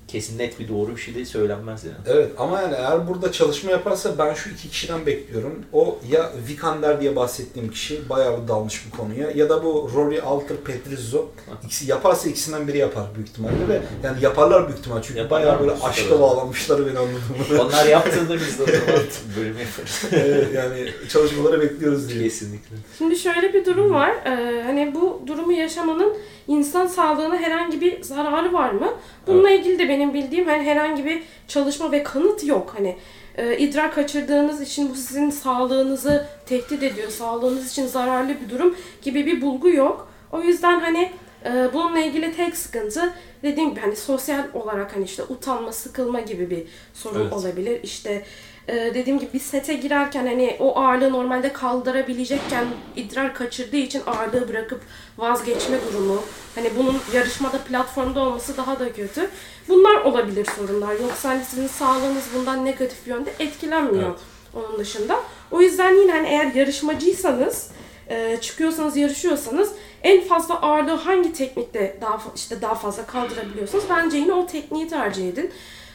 kesin 0.08 0.38
net 0.38 0.60
bir 0.60 0.68
doğru 0.68 0.96
bir 0.96 1.02
şey 1.02 1.16
de 1.16 1.26
söylenmez 1.26 1.84
yani. 1.84 1.96
Evet 2.08 2.32
ama 2.38 2.62
yani 2.62 2.76
eğer 2.76 3.08
burada 3.08 3.32
çalışma 3.32 3.72
yaparsa 3.72 4.18
ben 4.18 4.34
şu 4.34 4.50
iki 4.50 4.70
kişiden 4.70 5.06
bekliyorum. 5.06 5.66
O 5.74 6.00
ya 6.10 6.32
Vikander 6.48 7.02
diye 7.02 7.16
bahsettiğim 7.16 7.72
kişi 7.72 8.10
bayağı 8.10 8.44
bir 8.44 8.48
dalmış 8.48 8.86
bu 8.92 8.98
konuya 8.98 9.32
ya 9.32 9.50
da 9.50 9.64
bu 9.64 9.92
Rory 9.96 10.22
Alter 10.22 10.58
Petrizzo. 10.58 11.26
İkisi 11.66 11.90
yaparsa 11.92 12.30
ikisinden 12.30 12.68
biri 12.68 12.78
yapar 12.78 13.06
büyük 13.16 13.30
ihtimalle 13.30 13.68
ve 13.70 13.82
yani 14.04 14.18
yaparlar 14.22 14.68
büyük 14.68 14.80
ihtimal 14.80 15.02
çünkü 15.02 15.20
Yaparlar 15.20 15.48
bayağı 15.48 15.60
böyle 15.60 15.84
aşka 15.84 16.20
bağlanmışlar 16.20 16.86
beni 16.86 17.00
anladığımı. 17.00 17.62
Onlar 17.64 17.86
yaptığında 17.86 18.34
biz 18.36 18.60
de 18.60 18.64
o 18.64 18.66
zaman 18.66 19.04
bölüm 19.38 19.56
yaparız. 19.58 20.04
evet, 20.12 20.48
yani 20.56 20.90
çalışmaları 21.10 21.62
bekliyoruz 21.62 22.10
diye. 22.10 22.24
Kesinlikle. 22.24 22.76
Şimdi 22.98 23.16
şöyle 23.16 23.54
bir 23.54 23.66
durum 23.66 23.94
var. 23.94 24.10
Ee, 24.26 24.64
hani 24.66 24.96
bu 24.96 25.22
durumu 25.28 25.52
yaşamanın 25.52 26.18
insan 26.48 26.88
sağlığına 26.88 27.38
herhangi 27.38 27.82
bir 27.82 28.04
zararı 28.04 28.54
var 28.54 28.72
mı? 28.72 28.94
Bununla 29.28 29.50
ilgili 29.50 29.80
de 29.80 29.90
benim 29.98 30.14
bildiğim 30.14 30.48
hani 30.48 30.64
herhangi 30.64 31.06
bir 31.06 31.24
çalışma 31.48 31.92
ve 31.92 32.04
kanıt 32.04 32.44
yok. 32.44 32.74
Hani 32.78 32.96
e, 33.38 33.58
idrar 33.58 33.92
kaçırdığınız 33.92 34.62
için 34.62 34.90
bu 34.90 34.96
sizin 34.96 35.30
sağlığınızı 35.30 36.28
tehdit 36.46 36.84
ediyor, 36.84 37.10
sağlığınız 37.10 37.72
için 37.72 37.88
zararlı 37.88 38.34
bir 38.42 38.50
durum 38.50 38.76
gibi 39.02 39.26
bir 39.26 39.42
bulgu 39.42 39.70
yok. 39.70 40.08
O 40.32 40.42
yüzden 40.42 40.80
hani 40.80 41.12
e, 41.46 41.74
bununla 41.74 42.00
ilgili 42.00 42.36
tek 42.36 42.58
sıkıntı 42.58 43.14
dediğim 43.44 43.70
gibi 43.70 43.80
hani 43.80 43.96
sosyal 43.96 44.44
olarak 44.54 44.96
hani 44.96 45.04
işte 45.06 45.24
utanma, 45.24 45.72
sıkılma 45.72 46.20
gibi 46.20 46.50
bir 46.50 46.64
sorun 46.94 47.22
Evet. 47.22 47.34
olabilir. 47.34 47.80
İşte 47.84 48.24
e, 48.68 48.76
dediğim 48.76 49.20
gibi 49.20 49.34
bir 49.34 49.40
sete 49.40 49.74
girerken 49.74 50.26
hani 50.26 50.56
o 50.60 50.80
ağırlığı 50.80 51.12
normalde 51.12 51.54
kaldırabilecekken 51.54 52.66
idrar 52.96 53.34
kaçırdığı 53.34 53.78
için 53.78 54.02
ağırlığı 54.08 54.50
bırakıp 54.50 54.82
vazgeçme 55.18 55.78
durumu. 55.92 56.22
Hani 56.56 56.72
bunun 56.78 56.98
yarışmada 57.14 57.58
platformda 57.58 58.20
olması 58.20 58.58
daha 58.58 58.80
da 58.80 58.94
kötü. 58.94 59.30
Bunlar 59.68 59.96
olabilir 60.02 60.48
sorunlar. 60.58 60.94
Yoksa 61.02 61.30
hani 61.30 61.46
sizin 61.46 61.68
sağlığınız 61.68 62.24
bundan 62.36 62.66
negatif 62.66 63.08
yönde 63.08 63.34
etkilenmiyor 63.40 64.10
Evet. 64.10 64.20
onun 64.56 64.80
dışında. 64.80 65.20
O 65.52 65.62
yüzden 65.62 65.96
yine 65.96 66.12
hani 66.12 66.28
eğer 66.28 66.54
yarışmacıysanız 66.54 67.70
e, 68.10 68.38
çıkıyorsanız 68.42 68.98
yarışıyorsanız 68.98 69.72
en 70.04 70.24
fazla 70.24 70.62
ağırlığı 70.62 70.96
hangi 70.96 71.34
teknikte 71.34 71.98
daha 72.02 72.22
işte 72.36 72.62
daha 72.62 72.76
fazla 72.76 73.06
kaldırabiliyorsanız 73.06 73.86
bence 73.90 74.18
yine 74.18 74.34
o 74.34 74.48
tekniği 74.48 74.88
tercih 74.88 75.30
edin. 75.30 75.52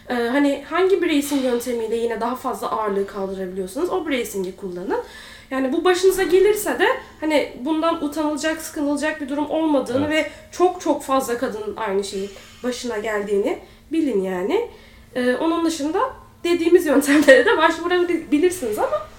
E, 0.08 0.14
hani 0.14 0.64
hangi 0.70 1.02
bracing 1.02 1.44
yöntemiyle 1.44 1.96
yine 1.96 2.20
daha 2.20 2.36
fazla 2.36 2.70
ağırlığı 2.70 3.06
kaldırabiliyorsanız 3.06 3.90
o 3.90 4.06
bracing'i 4.06 4.56
kullanın. 4.56 5.00
Yani 5.52 5.72
bu 5.72 5.84
başınıza 5.84 6.22
gelirse 6.22 6.78
de 6.78 6.86
hani 7.20 7.52
bundan 7.60 8.04
utanılacak, 8.04 8.62
sıkınılacak 8.62 9.20
bir 9.20 9.28
durum 9.28 9.50
olmadığını 9.50 10.10
ve 10.10 10.30
çok 10.52 10.80
çok 10.80 11.02
fazla 11.02 11.38
kadının 11.38 11.76
aynı 11.76 12.04
şeyi 12.04 12.30
başına 12.62 12.98
geldiğini 12.98 13.58
bilin 13.92 14.22
yani. 14.22 14.68
E, 15.14 15.34
onun 15.34 15.64
dışında 15.64 16.00
dediğimiz 16.44 16.86
yöntemlere 16.86 17.46
de 17.46 17.56
başvurabilirsiniz 17.56 18.78
ama 18.78 19.12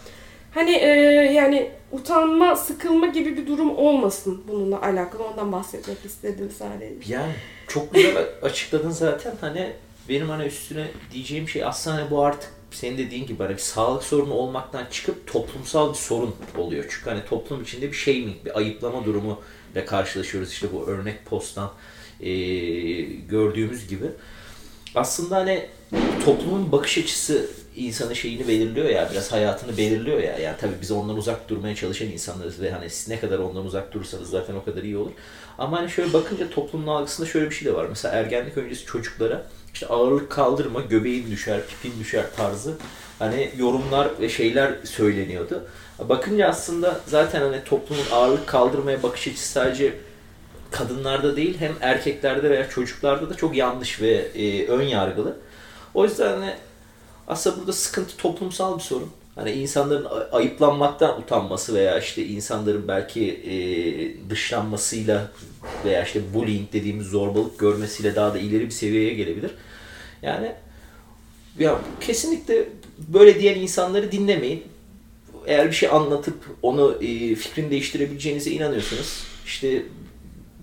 Hani 0.53 0.71
e, 0.71 0.87
yani 1.33 1.71
utanma, 1.91 2.55
sıkılma 2.55 3.07
gibi 3.07 3.37
bir 3.37 3.47
durum 3.47 3.77
olmasın 3.77 4.43
bununla 4.47 4.81
alakalı. 4.81 5.23
Ondan 5.23 5.51
bahsetmek 5.51 6.05
istedim 6.05 6.51
sadece. 6.57 7.13
Yani 7.13 7.33
çok 7.67 7.93
güzel 7.93 8.27
açıkladın 8.41 8.89
zaten 8.89 9.33
hani 9.41 9.73
benim 10.09 10.29
hani 10.29 10.45
üstüne 10.45 10.87
diyeceğim 11.11 11.49
şey 11.49 11.63
aslında 11.63 11.97
hani 11.97 12.11
bu 12.11 12.23
artık 12.23 12.52
senin 12.75 12.97
dediğin 12.97 13.25
gibi 13.27 13.43
hani 13.43 13.59
sağlık 13.59 14.03
sorunu 14.03 14.33
olmaktan 14.33 14.85
çıkıp 14.91 15.27
toplumsal 15.27 15.89
bir 15.93 15.97
sorun 15.97 16.35
oluyor. 16.57 16.85
Çünkü 16.89 17.09
hani 17.09 17.25
toplum 17.25 17.63
içinde 17.63 17.87
bir 17.87 17.93
shaming, 17.97 18.45
bir 18.45 18.57
ayıplama 18.57 19.05
durumu 19.05 19.41
ile 19.73 19.85
karşılaşıyoruz 19.85 20.51
işte 20.51 20.67
bu 20.73 20.87
örnek 20.87 21.25
posttan 21.25 21.71
eee, 22.19 23.01
gördüğümüz 23.03 23.87
gibi. 23.87 24.05
Aslında 24.95 25.35
hani 25.35 25.69
toplumun 26.25 26.71
bakış 26.71 26.97
açısı 26.97 27.49
insanın 27.75 28.13
şeyini 28.13 28.47
belirliyor 28.47 28.89
ya, 28.89 29.09
biraz 29.11 29.31
hayatını 29.31 29.77
belirliyor 29.77 30.19
ya. 30.19 30.37
Yani 30.37 30.55
tabii 30.61 30.75
biz 30.81 30.91
ondan 30.91 31.17
uzak 31.17 31.49
durmaya 31.49 31.75
çalışan 31.75 32.07
insanlarız 32.07 32.61
ve 32.61 32.71
hani 32.71 32.89
siz 32.89 33.07
ne 33.07 33.19
kadar 33.19 33.39
ondan 33.39 33.65
uzak 33.65 33.93
durursanız 33.93 34.29
zaten 34.29 34.55
o 34.55 34.65
kadar 34.65 34.83
iyi 34.83 34.97
olur. 34.97 35.11
Ama 35.57 35.77
hani 35.77 35.89
şöyle 35.89 36.13
bakınca 36.13 36.49
toplumun 36.49 36.87
algısında 36.87 37.27
şöyle 37.27 37.49
bir 37.49 37.55
şey 37.55 37.67
de 37.67 37.75
var. 37.75 37.85
Mesela 37.89 38.15
ergenlik 38.15 38.57
öncesi 38.57 38.85
çocuklara 38.85 39.45
işte 39.73 39.87
ağırlık 39.87 40.29
kaldırma, 40.29 40.81
göbeğin 40.81 41.31
düşer, 41.31 41.61
pipin 41.67 41.99
düşer 41.99 42.25
tarzı 42.37 42.73
hani 43.19 43.51
yorumlar 43.57 44.07
ve 44.21 44.29
şeyler 44.29 44.73
söyleniyordu. 44.83 45.63
Bakınca 46.09 46.47
aslında 46.47 46.99
zaten 47.07 47.41
hani 47.41 47.63
toplumun 47.63 48.05
ağırlık 48.11 48.47
kaldırmaya 48.47 49.03
bakış 49.03 49.27
açısı 49.27 49.49
sadece 49.49 49.93
kadınlarda 50.71 51.35
değil 51.35 51.57
hem 51.59 51.71
erkeklerde 51.81 52.49
veya 52.49 52.69
çocuklarda 52.69 53.29
da 53.29 53.33
çok 53.33 53.55
yanlış 53.55 54.01
ve 54.01 54.11
e, 54.11 54.67
ön 54.67 54.81
yargılı. 54.81 55.37
O 55.93 56.03
yüzden 56.03 56.29
hani 56.37 56.53
aslında 57.27 57.57
burada 57.57 57.73
sıkıntı 57.73 58.17
toplumsal 58.17 58.77
bir 58.77 58.83
sorun. 58.83 59.09
Hani 59.35 59.51
insanların 59.51 60.07
ayıplanmaktan 60.31 61.21
utanması 61.21 61.73
veya 61.73 61.99
işte 61.99 62.25
insanların 62.25 62.87
belki 62.87 63.29
e, 63.31 63.55
dışlanmasıyla 64.29 65.31
veya 65.85 66.03
işte 66.03 66.33
bullying 66.33 66.73
dediğimiz 66.73 67.07
zorbalık 67.07 67.59
görmesiyle 67.59 68.15
daha 68.15 68.33
da 68.33 68.37
ileri 68.37 68.65
bir 68.65 68.71
seviyeye 68.71 69.13
gelebilir. 69.13 69.51
Yani 70.21 70.51
ya 71.59 71.79
kesinlikle 72.01 72.69
böyle 72.97 73.39
diyen 73.39 73.59
insanları 73.59 74.11
dinlemeyin. 74.11 74.63
Eğer 75.47 75.67
bir 75.67 75.75
şey 75.75 75.89
anlatıp 75.89 76.35
onu 76.61 77.03
e, 77.03 77.35
fikrini 77.35 77.71
değiştirebileceğinize 77.71 78.51
inanıyorsanız 78.51 79.23
işte 79.45 79.83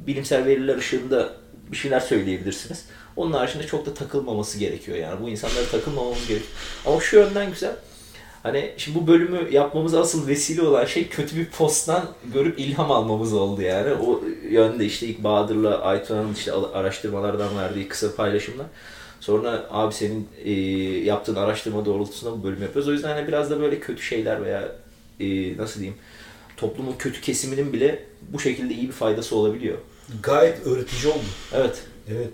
bilimsel 0.07 0.45
veriler 0.45 0.77
ışığında 0.77 1.33
bir 1.73 1.77
şeyler 1.77 2.01
söyleyebilirsiniz. 2.01 2.85
Onun 3.21 3.33
haricinde 3.33 3.67
çok 3.67 3.87
da 3.87 3.95
takılmaması 3.95 4.59
gerekiyor 4.59 4.99
yani. 4.99 5.23
Bu 5.23 5.29
insanlara 5.29 5.67
takılmamamız 5.67 6.29
gerekiyor. 6.29 6.53
Ama 6.87 7.01
şu 7.01 7.17
yönden 7.17 7.51
güzel. 7.51 7.77
Hani 8.43 8.75
şimdi 8.77 8.99
bu 8.99 9.07
bölümü 9.07 9.53
yapmamız 9.53 9.95
asıl 9.95 10.29
vesile 10.29 10.63
olan 10.63 10.85
şey 10.85 11.09
kötü 11.09 11.37
bir 11.37 11.47
posttan 11.47 12.05
görüp 12.35 12.59
ilham 12.59 12.91
almamız 12.91 13.33
oldu 13.33 13.63
yani. 13.63 13.93
O 13.93 14.21
yönde 14.51 14.85
işte 14.85 15.07
ilk 15.07 15.25
Bahadır'la 15.25 15.81
Aytuna'nın 15.81 16.35
işte 16.35 16.53
araştırmalardan 16.53 17.59
verdiği 17.59 17.89
kısa 17.89 18.15
paylaşımlar. 18.15 18.67
Sonra 19.21 19.67
abi 19.71 19.95
senin 19.95 20.29
e, 20.45 20.53
yaptığın 21.05 21.35
araştırma 21.35 21.85
doğrultusunda 21.85 22.39
bu 22.39 22.43
bölüm 22.45 22.63
yapıyoruz. 22.63 22.89
O 22.89 22.93
yüzden 22.93 23.17
hani 23.17 23.29
biraz 23.29 23.51
da 23.51 23.61
böyle 23.61 23.81
kötü 23.81 24.03
şeyler 24.03 24.45
veya 24.45 24.73
e, 25.21 25.57
nasıl 25.57 25.81
diyeyim 25.81 25.99
toplumun 26.57 26.95
kötü 26.99 27.21
kesiminin 27.21 27.73
bile 27.73 28.05
bu 28.33 28.41
şekilde 28.41 28.75
iyi 28.75 28.89
bir 28.89 28.93
faydası 28.93 29.37
olabiliyor. 29.37 29.79
Gayet 30.23 30.67
öğretici 30.67 31.13
oldu. 31.13 31.25
Evet. 31.53 31.83
Evet. 32.11 32.31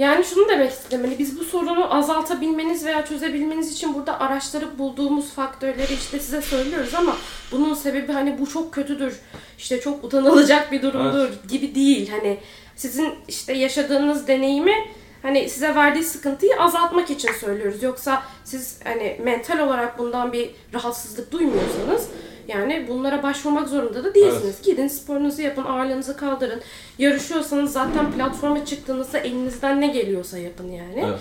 Yani 0.00 0.24
şunu 0.24 0.48
demek 0.48 0.70
istedim. 0.70 1.00
Hani 1.04 1.18
biz 1.18 1.40
bu 1.40 1.44
sorunu 1.44 1.94
azaltabilmeniz 1.94 2.84
veya 2.84 3.04
çözebilmeniz 3.04 3.72
için 3.72 3.94
burada 3.94 4.20
araştırıp 4.20 4.78
bulduğumuz 4.78 5.30
faktörleri 5.30 5.94
işte 5.94 6.18
size 6.18 6.42
söylüyoruz 6.42 6.94
ama 6.94 7.16
bunun 7.52 7.74
sebebi 7.74 8.12
hani 8.12 8.38
bu 8.38 8.46
çok 8.46 8.74
kötüdür. 8.74 9.14
işte 9.58 9.80
çok 9.80 10.04
utanılacak 10.04 10.72
bir 10.72 10.82
durumdur 10.82 11.28
gibi 11.48 11.74
değil. 11.74 12.10
Hani 12.10 12.38
sizin 12.76 13.14
işte 13.28 13.52
yaşadığınız 13.52 14.26
deneyimi 14.26 14.74
hani 15.22 15.50
size 15.50 15.74
verdiği 15.74 16.04
sıkıntıyı 16.04 16.60
azaltmak 16.60 17.10
için 17.10 17.32
söylüyoruz. 17.32 17.82
Yoksa 17.82 18.22
siz 18.44 18.80
hani 18.84 19.20
mental 19.22 19.58
olarak 19.58 19.98
bundan 19.98 20.32
bir 20.32 20.50
rahatsızlık 20.74 21.32
duymuyorsanız 21.32 22.08
yani 22.50 22.86
bunlara 22.88 23.22
başvurmak 23.22 23.68
zorunda 23.68 24.04
da 24.04 24.14
değilsiniz. 24.14 24.62
Gidin 24.62 24.88
sporunuzu 24.88 25.42
yapın, 25.42 25.64
ağırlığınızı 25.64 26.16
kaldırın. 26.16 26.60
Yarışıyorsanız 26.98 27.72
zaten 27.72 28.12
platforma 28.12 28.64
çıktığınızda 28.64 29.18
elinizden 29.18 29.80
ne 29.80 29.86
geliyorsa 29.86 30.38
yapın 30.38 30.70
yani. 30.72 31.04
Evet. 31.06 31.18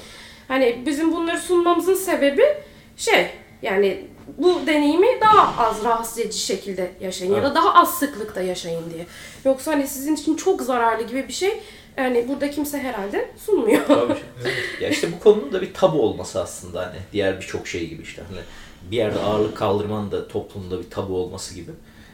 Hani 0.48 0.84
bizim 0.86 1.12
bunları 1.12 1.40
sunmamızın 1.40 1.96
sebebi 1.96 2.44
şey 2.98 3.28
yani 3.62 4.06
bu 4.38 4.62
deneyimi 4.68 5.08
daha 5.22 5.66
az 5.68 5.84
rahatsız 5.84 6.20
edici 6.20 6.40
şekilde 6.40 6.92
yaşayın 7.02 7.36
ya 7.36 7.42
da 7.44 7.48
Evet. 7.48 7.56
daha 7.56 7.74
az 7.74 8.00
sıklıkta 8.00 8.42
yaşayın 8.42 8.84
diye. 8.94 9.06
Yoksa 9.46 9.72
hani 9.72 9.88
sizin 9.88 10.16
için 10.16 10.36
çok 10.36 10.62
zararlı 10.62 11.04
gibi 11.08 11.28
bir 11.28 11.34
şey 11.34 11.62
yani 11.98 12.26
burada 12.28 12.52
kimse 12.52 12.80
herhalde 12.80 13.30
sunmuyor. 13.46 13.88
Tabii. 13.88 14.18
ya 14.82 14.90
işte 14.90 15.08
bu 15.12 15.20
konunun 15.24 15.54
da 15.54 15.62
bir 15.62 15.74
tabu 15.74 16.02
olması 16.02 16.42
aslında 16.42 16.82
hani 16.82 17.00
diğer 17.14 17.42
birçok 17.42 17.68
şey 17.68 17.90
gibi 17.90 18.02
işte 18.02 18.22
hani 18.30 18.42
bir 18.92 18.98
yerde 18.98 19.20
ağırlık 19.20 19.58
kaldırmanın 19.58 20.12
da 20.12 20.28
toplumda 20.28 20.80
bir 20.80 20.90
tabu 20.90 21.18
olması 21.18 21.56
gibi. 21.56 21.72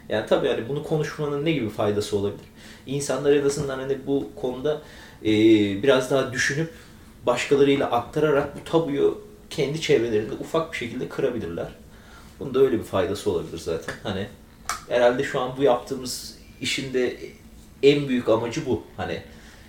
Yani 0.08 0.26
tabii 0.26 0.48
hani 0.48 0.68
bunu 0.68 0.82
konuşmanın 0.82 1.44
ne 1.44 1.52
gibi 1.52 1.68
faydası 1.68 2.16
olabilir? 2.18 2.46
İnsanlar 2.86 3.32
en 3.32 3.44
azından 3.44 3.78
hani 3.78 3.98
bu 4.06 4.28
konuda 4.36 4.82
e, 5.22 5.32
biraz 5.82 6.10
daha 6.10 6.32
düşünüp 6.32 6.70
başkalarıyla 7.26 7.90
aktararak 7.90 8.56
bu 8.56 8.70
tabuyu 8.70 9.26
kendi 9.50 9.80
çevrelerinde 9.80 10.34
ufak 10.34 10.72
bir 10.72 10.76
şekilde 10.76 11.08
kırabilirler. 11.08 11.68
Bunun 12.40 12.54
da 12.54 12.60
öyle 12.60 12.78
bir 12.78 12.84
faydası 12.84 13.30
olabilir 13.30 13.58
zaten. 13.58 13.94
Hani 14.02 14.26
herhalde 14.88 15.24
şu 15.24 15.40
an 15.40 15.56
bu 15.58 15.62
yaptığımız 15.62 16.38
işin 16.60 16.94
de 16.94 17.16
en 17.82 18.08
büyük 18.08 18.28
amacı 18.28 18.66
bu. 18.66 18.82
Hani 18.96 19.22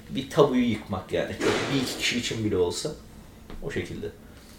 bir 0.10 0.30
tabuyu 0.30 0.70
yıkmak 0.70 1.12
yani. 1.12 1.36
Bir 1.74 1.82
iki 1.82 1.98
kişi 1.98 2.20
için 2.20 2.46
bile 2.46 2.58
olsa 2.58 2.92
o 3.64 3.72
şekilde. 3.72 4.08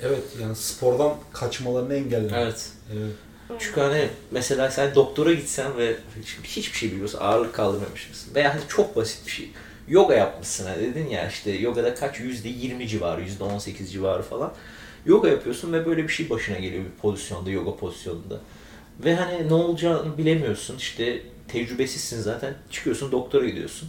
Evet 0.02 0.22
yani 0.42 0.56
spordan 0.56 1.14
kaçmalarını 1.32 1.94
engellemek. 1.94 2.32
Evet. 2.34 2.70
Evet. 2.92 3.12
Çünkü 3.58 3.80
hani 3.80 4.08
mesela 4.30 4.70
sen 4.70 4.94
doktora 4.94 5.32
gitsen 5.32 5.76
ve 5.78 5.96
hiç- 6.22 6.38
hiçbir 6.56 6.78
şey 6.78 6.90
bilmiyorsun, 6.90 7.18
ağırlık 7.22 7.54
kaldırmamışsın 7.54 8.34
veya 8.34 8.54
hani 8.54 8.60
çok 8.68 8.96
basit 8.96 9.26
bir 9.26 9.30
şey. 9.32 9.50
yoga 9.88 10.14
yapmışsın. 10.14 10.66
Hani 10.66 10.82
dedin 10.82 11.06
ya 11.08 11.28
işte 11.28 11.50
yogada 11.50 11.94
kaç? 11.94 12.20
Yüzde 12.20 12.48
yirmi 12.48 12.88
civarı, 12.88 13.22
yüzde 13.22 13.44
on 13.44 13.58
sekiz 13.58 13.92
civarı 13.92 14.22
falan. 14.22 14.52
Yoga 15.06 15.28
yapıyorsun 15.28 15.72
ve 15.72 15.86
böyle 15.86 16.02
bir 16.02 16.08
şey 16.08 16.30
başına 16.30 16.58
geliyor 16.58 16.84
bir 16.84 16.90
pozisyonda, 16.90 17.50
yoga 17.50 17.76
pozisyonunda. 17.76 18.40
Ve 19.04 19.14
hani 19.14 19.48
ne 19.48 19.54
olacağını 19.54 20.18
bilemiyorsun. 20.18 20.76
İşte 20.76 21.22
tecrübesizsin 21.48 22.20
zaten. 22.20 22.54
Çıkıyorsun 22.70 23.12
doktora 23.12 23.46
gidiyorsun. 23.46 23.88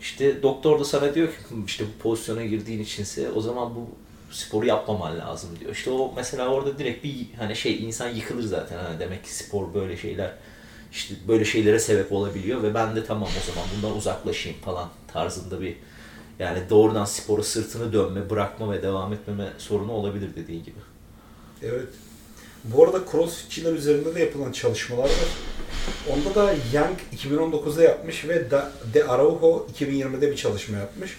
İşte 0.00 0.42
doktor 0.42 0.80
da 0.80 0.84
sana 0.84 1.14
diyor 1.14 1.28
ki 1.28 1.34
işte 1.66 1.84
bu 1.84 2.02
pozisyona 2.02 2.44
girdiğin 2.44 2.82
içinse 2.82 3.30
o 3.30 3.40
zaman 3.40 3.74
bu 3.74 3.88
sporu 4.30 4.66
yapmaman 4.66 5.18
lazım 5.18 5.50
diyor. 5.60 5.72
İşte 5.72 5.90
o 5.90 6.12
mesela 6.16 6.48
orada 6.48 6.78
direkt 6.78 7.04
bir 7.04 7.26
hani 7.38 7.56
şey 7.56 7.84
insan 7.84 8.08
yıkılır 8.08 8.42
zaten. 8.42 8.78
Hani 8.78 9.00
demek 9.00 9.24
ki 9.24 9.34
spor 9.34 9.74
böyle 9.74 9.96
şeyler 9.96 10.32
işte 10.92 11.14
böyle 11.28 11.44
şeylere 11.44 11.78
sebep 11.78 12.12
olabiliyor 12.12 12.62
ve 12.62 12.74
ben 12.74 12.96
de 12.96 13.04
tamam 13.04 13.28
o 13.42 13.52
zaman 13.52 13.68
bundan 13.76 13.96
uzaklaşayım 13.96 14.58
falan 14.60 14.88
tarzında 15.12 15.60
bir 15.60 15.76
yani 16.38 16.58
doğrudan 16.70 17.04
spora 17.04 17.42
sırtını 17.42 17.92
dönme, 17.92 18.30
bırakma 18.30 18.72
ve 18.72 18.82
devam 18.82 19.12
etmeme 19.12 19.52
sorunu 19.58 19.92
olabilir 19.92 20.30
dediğin 20.36 20.64
gibi. 20.64 20.78
Evet. 21.62 21.88
Bu 22.64 22.84
arada 22.84 23.00
crossfitçiler 23.12 23.72
üzerinde 23.72 24.14
de 24.14 24.20
yapılan 24.20 24.52
çalışmalar 24.52 25.04
var. 25.04 25.28
Onda 26.12 26.34
da 26.34 26.54
Young 26.72 26.98
2019'da 27.16 27.82
yapmış 27.82 28.28
ve 28.28 28.50
De 28.94 29.04
Araujo 29.04 29.66
2020'de 29.78 30.30
bir 30.30 30.36
çalışma 30.36 30.76
yapmış. 30.76 31.16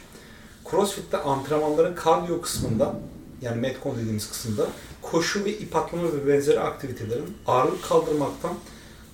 Crossfit'te 0.72 1.18
antrenmanların 1.18 1.96
kardiyo 1.96 2.42
kısmında 2.42 2.96
yani 3.42 3.62
metcon 3.62 3.98
dediğimiz 3.98 4.30
kısımda 4.30 4.68
koşu 5.02 5.46
ve 5.46 5.58
ip 5.58 5.76
atlama 5.76 6.14
ve 6.14 6.28
benzeri 6.28 6.60
aktivitelerin 6.60 7.38
ağırlık 7.48 7.84
kaldırmaktan 7.84 8.54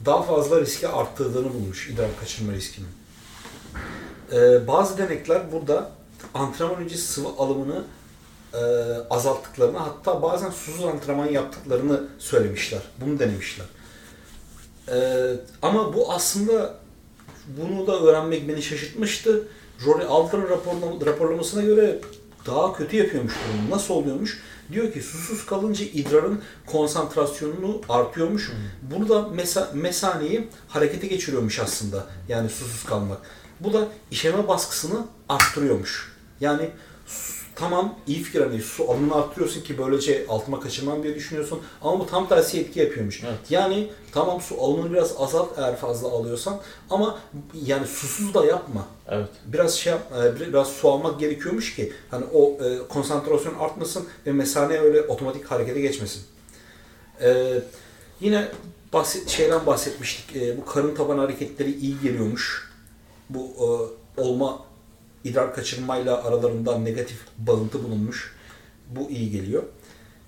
daha 0.05 0.23
fazla 0.23 0.61
riski 0.61 0.87
arttırdığını 0.87 1.53
bulmuş 1.53 1.89
idrar 1.89 2.09
kaçırma 2.19 2.53
riskinin. 2.53 2.89
Ee, 4.31 4.67
bazı 4.67 4.97
denekler 4.97 5.51
burada 5.51 5.91
antrenman 6.33 6.77
öncesi 6.77 7.07
sıvı 7.07 7.27
alımını 7.27 7.83
e, 8.53 8.59
azalttıklarını 9.09 9.77
hatta 9.77 10.21
bazen 10.21 10.49
susuz 10.49 10.85
antrenman 10.85 11.27
yaptıklarını 11.27 12.03
söylemişler. 12.19 12.81
Bunu 13.01 13.19
denemişler. 13.19 13.65
Ee, 14.87 15.35
ama 15.61 15.93
bu 15.93 16.13
aslında 16.13 16.75
bunu 17.47 17.87
da 17.87 17.99
öğrenmek 17.99 18.47
beni 18.47 18.63
şaşırtmıştı. 18.63 19.47
Rory 19.85 20.03
raporlama- 20.49 21.05
raporlamasına 21.05 21.61
göre 21.61 21.99
daha 22.45 22.73
kötü 22.73 22.95
yapıyormuş 22.97 23.33
durumu. 23.33 23.75
Nasıl 23.75 23.93
oluyormuş? 23.93 24.41
Diyor 24.71 24.93
ki 24.93 25.01
susuz 25.01 25.45
kalınca 25.45 25.85
idrarın 25.85 26.41
konsantrasyonunu 26.65 27.81
artıyormuş. 27.89 28.51
Burada 28.81 29.27
mesa 29.27 29.71
mesaniyi 29.73 30.47
harekete 30.67 31.07
geçiriyormuş 31.07 31.59
aslında. 31.59 32.05
Yani 32.29 32.49
susuz 32.49 32.83
kalmak. 32.83 33.17
Bu 33.59 33.73
da 33.73 33.87
işeme 34.11 34.47
baskısını 34.47 35.05
arttırıyormuş. 35.29 36.15
Yani 36.41 36.69
tamam 37.55 37.95
iyi 38.07 38.23
fikir 38.23 38.41
hani 38.41 38.61
su 38.61 38.91
alımını 38.91 39.15
arttırıyorsun 39.15 39.61
ki 39.61 39.77
böylece 39.77 40.25
altıma 40.29 40.59
kaçırmam 40.59 41.03
diye 41.03 41.15
düşünüyorsun. 41.15 41.61
Ama 41.81 41.99
bu 41.99 42.07
tam 42.07 42.29
tersi 42.29 42.59
etki 42.59 42.79
yapıyormuş. 42.79 43.23
Evet. 43.23 43.39
Yani 43.49 43.87
tamam 44.11 44.41
su 44.41 44.61
alımını 44.61 44.93
biraz 44.93 45.13
azalt 45.17 45.59
eğer 45.59 45.75
fazla 45.77 46.07
alıyorsan 46.07 46.59
ama 46.89 47.19
yani 47.65 47.87
susuz 47.87 48.33
da 48.33 48.45
yapma 48.45 48.85
Evet. 49.09 49.29
biraz 49.45 49.73
şey 49.75 49.93
e, 49.93 50.35
bir- 50.39 50.47
biraz 50.47 50.67
su 50.67 50.89
almak 50.91 51.19
gerekiyormuş 51.19 51.75
ki 51.75 51.93
hani 52.11 52.25
o 52.33 52.51
e, 52.63 52.87
konsantrasyon 52.89 53.55
artmasın 53.59 54.07
ve 54.25 54.31
mesane 54.31 54.79
öyle 54.79 55.01
otomatik 55.01 55.45
harekete 55.45 55.81
geçmesin. 55.81 56.23
E, 57.21 57.53
yine 58.19 58.47
bahset, 58.93 59.29
şeyden 59.29 59.65
bahsetmiştik. 59.65 60.35
E, 60.35 60.57
bu 60.57 60.65
karın 60.65 60.95
taban 60.95 61.17
hareketleri 61.17 61.73
iyi 61.75 61.99
geliyormuş. 62.03 62.71
Bu 63.29 63.39
e, 64.17 64.21
olma 64.21 64.65
idrar 65.25 65.55
kaçırmayla 65.55 66.23
aralarında 66.23 66.77
negatif 66.77 67.17
bağıntı 67.37 67.83
bulunmuş. 67.83 68.35
Bu 68.89 69.09
iyi 69.09 69.31
geliyor. 69.31 69.63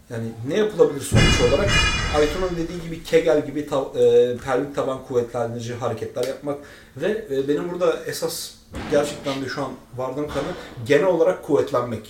Yani 0.09 0.25
ne 0.47 0.57
yapılabilir 0.57 1.01
sonuç 1.01 1.41
olarak? 1.49 1.69
Aytun'un 2.15 2.49
dediği 2.57 2.81
gibi 2.81 3.03
Kegel 3.03 3.45
gibi 3.45 3.59
tav- 3.61 3.97
e, 3.97 4.37
pelvik 4.37 4.75
taban 4.75 5.05
kuvvetlendirici 5.07 5.73
hareketler 5.73 6.23
yapmak 6.27 6.57
ve 6.97 7.27
e, 7.31 7.47
benim 7.47 7.71
burada 7.71 8.03
esas 8.05 8.51
gerçekten 8.91 9.41
de 9.45 9.49
şu 9.49 9.63
an 9.63 9.71
vardığım 9.97 10.27
kanı 10.27 10.47
genel 10.87 11.05
olarak 11.05 11.43
kuvvetlenmek. 11.43 12.09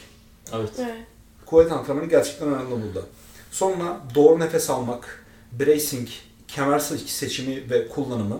Evet. 0.54 0.70
Evet. 0.80 0.92
Kuvvet 1.46 1.72
antrenmanı 1.72 2.06
gerçekten 2.06 2.48
önemli 2.48 2.72
burada. 2.72 3.06
Sonra 3.52 4.02
doğru 4.16 4.40
nefes 4.40 4.70
almak, 4.70 5.26
bracing, 5.60 6.08
kemer 6.48 6.80
se- 6.80 7.08
seçimi 7.08 7.70
ve 7.70 7.88
kullanımı. 7.88 8.40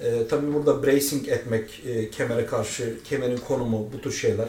Ee, 0.00 0.26
tabii 0.30 0.54
burada 0.54 0.82
bracing 0.86 1.28
etmek, 1.28 1.82
e, 1.86 2.10
kemere 2.10 2.46
karşı, 2.46 2.96
kemerin 3.04 3.36
konumu, 3.36 3.88
bu 3.92 4.00
tür 4.00 4.12
şeyler. 4.12 4.48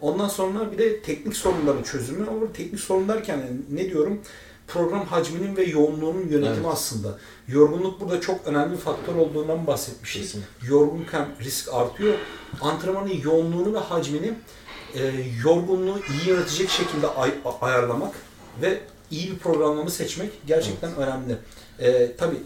Ondan 0.00 0.28
sonra 0.28 0.72
bir 0.72 0.78
de 0.78 1.02
teknik 1.02 1.36
sorunların 1.36 1.82
çözümü. 1.82 2.26
Ama 2.28 2.52
teknik 2.54 2.80
sorun 2.80 3.08
derken 3.08 3.40
ne 3.70 3.90
diyorum? 3.90 4.20
Program 4.68 5.06
hacminin 5.06 5.56
ve 5.56 5.64
yoğunluğunun 5.64 6.20
yönetimi 6.28 6.56
Evet. 6.56 6.66
aslında. 6.72 7.18
Yorgunluk 7.48 8.00
burada 8.00 8.20
çok 8.20 8.46
önemli 8.46 8.72
bir 8.72 8.78
faktör 8.78 9.14
olduğundan 9.14 9.66
bahsetmiştik. 9.66 10.22
Kesinlikle. 10.22 10.50
Yorgunken 10.68 11.28
risk 11.40 11.74
artıyor. 11.74 12.14
Antrenmanın 12.60 13.12
yoğunluğunu 13.24 13.74
ve 13.74 13.78
hacmini 13.78 14.32
e, 14.94 15.12
yorgunluğu 15.44 15.98
iyi 15.98 16.28
yönetecek 16.28 16.70
şekilde 16.70 17.06
ay- 17.06 17.34
ayarlamak 17.60 18.12
ve 18.62 18.80
iyi 19.10 19.30
bir 19.30 19.38
programlama 19.38 19.90
seçmek 19.90 20.30
gerçekten 20.46 20.96
önemli. 20.96 21.36
E, 21.78 22.16
tabii 22.16 22.36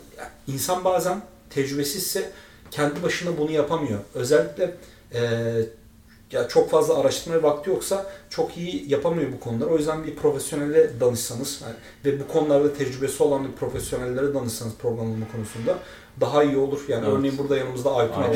insan 0.46 0.84
bazen 0.84 1.22
tecrübesizse 1.54 2.30
kendi 2.70 3.02
başına 3.02 3.38
bunu 3.38 3.50
yapamıyor. 3.50 3.98
Özellikle 4.14 4.74
e, 5.14 5.20
ya 6.32 6.48
çok 6.48 6.70
fazla 6.70 6.98
araştırma 6.98 7.42
vakti 7.42 7.70
yoksa 7.70 8.06
çok 8.30 8.56
iyi 8.56 8.90
yapamıyor 8.90 9.32
bu 9.32 9.40
konuları. 9.40 9.70
O 9.70 9.76
yüzden 9.78 10.04
bir 10.04 10.16
profesyonele 10.16 11.00
danışsanız 11.00 11.60
yani 11.62 11.74
ve 12.04 12.20
bu 12.20 12.28
konularda 12.28 12.74
tecrübesi 12.74 13.22
olan 13.22 13.48
bir 13.48 13.52
profesyonellere 13.52 14.34
danışsanız 14.34 14.74
programlama 14.74 15.26
konusunda 15.32 15.78
daha 16.20 16.44
iyi 16.44 16.56
olur. 16.56 16.80
Yani 16.88 17.04
Evet. 17.08 17.18
örneğin 17.18 17.38
burada 17.38 17.56
yanımızda 17.56 17.94
Aytun 17.94 18.22
var. 18.22 18.28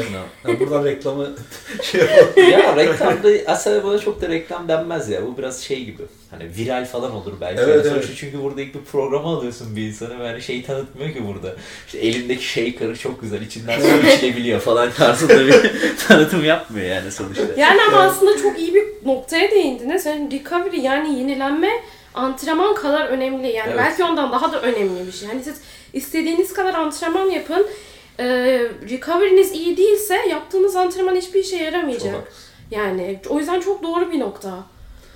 Yani 0.47 0.61
buradan 0.61 0.85
reklamı 0.85 1.29
şey 1.83 2.01
yapalım. 2.17 2.51
ya 2.51 2.77
reklamda 2.77 3.29
aslında 3.47 3.85
bana 3.85 3.99
çok 3.99 4.21
da 4.23 4.29
reklam 4.29 4.69
denmez 4.69 5.09
ya. 5.09 5.27
Bu 5.27 5.39
biraz 5.39 5.61
şey 5.61 5.85
gibi. 5.85 6.03
Hani 6.31 6.45
viral 6.59 6.85
falan 6.87 7.13
olur 7.13 7.33
belki. 7.41 7.61
Evet, 7.63 7.69
Yani 7.77 7.89
sonuçta 7.89 8.09
evet. 8.09 8.17
Çünkü 8.21 8.43
burada 8.43 8.61
ilk 8.61 8.75
bir 8.75 8.81
programa 8.81 9.37
alıyorsun 9.37 9.77
bir 9.77 9.83
insanı. 9.83 10.25
Yani 10.25 10.43
şey 10.43 10.63
tanıtmıyor 10.63 11.13
ki 11.13 11.27
burada. 11.27 11.57
İşte 11.87 11.99
elindeki 11.99 12.45
shaker'ı 12.45 12.97
çok 12.97 13.21
güzel. 13.23 13.43
içinden 13.43 13.81
su 13.81 14.07
içilebiliyor 14.17 14.61
falan 14.61 14.91
tarzında 14.91 15.47
bir 15.47 15.71
tanıtım 16.09 16.45
yapmıyor 16.45 16.87
yani 16.87 17.13
sonuçta. 17.13 17.43
Yani 17.57 17.81
ama 17.89 17.99
aslında 17.99 18.43
çok 18.43 18.59
iyi 18.59 18.75
bir 18.75 18.85
noktaya 19.07 19.51
değindiniz. 19.51 20.07
Yani 20.07 20.31
recovery 20.33 20.81
yani 20.81 21.19
yenilenme 21.19 21.71
antrenman 22.15 22.75
kadar 22.75 23.07
önemli. 23.07 23.47
Yani 23.49 23.69
Evet. 23.71 23.79
belki 23.79 24.05
ondan 24.05 24.33
daha 24.33 24.53
da 24.53 24.63
önemli 24.63 25.07
bir 25.07 25.13
şey. 25.13 25.29
Hani 25.29 25.45
siz 25.45 25.61
istediğiniz 25.93 26.53
kadar 26.53 26.75
antrenman 26.75 27.31
yapın. 27.31 27.67
Ee, 28.21 28.25
recovery'niz 28.91 29.53
iyi 29.53 29.77
değilse 29.77 30.15
yaptığınız 30.31 30.77
antrenman 30.77 31.17
hiçbir 31.17 31.41
işe 31.41 31.57
Çok 31.59 31.61
yaramayacak. 31.67 32.15
haklısın. 32.15 32.43
Yani 32.71 33.21
o 33.29 33.39
yüzden 33.39 33.61
çok 33.61 33.83
doğru 33.83 34.13
bir 34.13 34.21
nokta. 34.21 34.65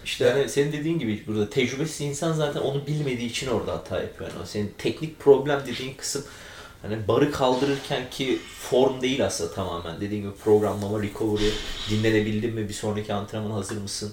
İşte 0.05 0.31
hani 0.31 0.49
senin 0.49 0.73
dediğin 0.73 0.99
gibi 0.99 1.23
burada 1.27 1.51
tecrübesiz 1.51 2.01
insan 2.01 2.33
zaten 2.33 2.61
onu 2.61 2.87
bilmediği 2.87 3.31
için 3.31 3.47
orada 3.49 3.73
hata 3.73 4.03
yapıyor. 4.03 4.31
Yani 4.37 4.47
senin 4.47 4.75
teknik 4.79 5.21
problem 5.21 5.63
dediğin 5.67 5.95
kısım 5.95 6.25
hani 6.83 7.09
barı 7.09 7.33
kaldırırken 7.33 8.03
ki 8.11 8.39
form 8.71 9.01
değil 9.01 9.27
aslında 9.27 9.53
tamamen. 9.55 10.01
Dediğin 10.01 10.23
gibi 10.23 10.33
programlama, 10.45 11.03
recovery, 11.03 11.51
dinlenebildin 11.91 12.55
mi, 12.55 12.69
bir 12.69 12.75
sonraki 12.75 13.15
antrenmana 13.15 13.55
hazır 13.55 13.77
mısın? 13.77 14.13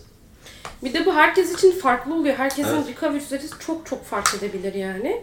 Bir 0.84 0.94
de 0.94 1.06
bu 1.06 1.14
herkes 1.14 1.54
için 1.54 1.72
farklı 1.72 2.16
oluyor. 2.16 2.36
Herkesin 2.36 2.76
Evet. 2.76 2.88
recovery 2.88 3.20
süresi 3.20 3.48
çok 3.60 3.86
çok 3.86 4.06
fark 4.06 4.36
edebilir 4.38 4.74
yani. 4.74 5.22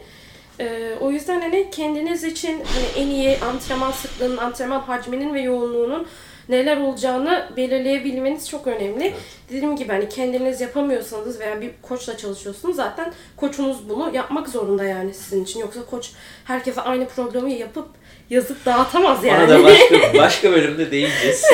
Ee, 0.61 0.95
o 1.01 1.11
yüzden 1.11 1.41
hani 1.41 1.71
kendiniz 1.71 2.25
için 2.25 2.53
hani 2.65 3.05
en 3.05 3.07
iyi 3.07 3.39
antrenman 3.39 3.93
sıklığının, 3.93 4.37
antrenman 4.37 4.81
hacminin 4.81 5.35
ve 5.35 5.41
yoğunluğunun 5.41 6.07
neler 6.49 6.77
olacağını 6.77 7.49
belirleyebilmeniz 7.57 8.49
çok 8.49 8.67
önemli. 8.67 9.05
Evet. 9.05 9.15
Dediğim 9.49 9.77
gibi 9.77 9.93
hani 9.93 10.09
kendiniz 10.09 10.61
yapamıyorsanız 10.61 11.41
veya 11.41 11.61
bir 11.61 11.71
koçla 11.83 12.17
çalışıyorsunuz 12.17 12.77
zaten 12.77 13.13
koçunuz 13.37 13.89
bunu 13.89 14.15
yapmak 14.15 14.49
zorunda 14.49 14.85
yani 14.85 15.15
sizin 15.15 15.45
için. 15.45 15.61
Yoksa 15.61 15.85
koç 15.91 16.11
herkese 16.45 16.81
aynı 16.81 17.09
programı 17.09 17.51
yapıp 17.51 17.89
yazıp 18.31 18.67
dağıtamaz 18.67 19.25
yani. 19.25 19.45
Ona 19.45 19.59
da 19.61 19.65
başka, 19.65 20.15
başka 20.19 20.53
bölümde 20.53 20.91
değineceğiz. 20.91 21.43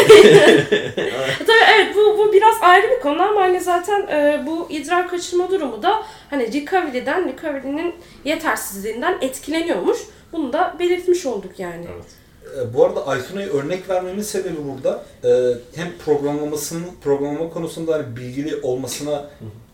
Tabii 1.38 1.64
evet 1.74 1.96
bu, 1.96 2.18
bu 2.18 2.32
biraz 2.32 2.54
ayrı 2.62 2.90
bir 2.90 3.00
konu 3.00 3.22
ama 3.22 3.40
hani 3.40 3.60
zaten 3.60 4.00
e, 4.06 4.42
bu 4.46 4.66
idrar 4.70 5.08
kaçırma 5.08 5.50
durumu 5.50 5.82
da 5.82 6.02
hani 6.30 6.52
recovery'den, 6.52 7.28
recovery'nin 7.28 7.94
yetersizliğinden 8.24 9.18
etkileniyormuş. 9.20 9.98
Bunu 10.32 10.52
da 10.52 10.74
belirtmiş 10.78 11.26
olduk 11.26 11.52
yani. 11.58 11.86
evet. 11.94 12.04
E, 12.70 12.74
Bu 12.74 12.84
arada 12.84 13.06
Aytun'a 13.06 13.40
örnek 13.42 13.88
vermemin 13.90 14.22
sebebi 14.22 14.56
burada 14.72 15.04
e, 15.24 15.30
hem 15.76 15.88
programlamasının 16.04 16.86
programlama 17.04 17.50
konusunda 17.50 17.94
hani 17.94 18.16
bilgili 18.16 18.56
olmasına 18.62 19.24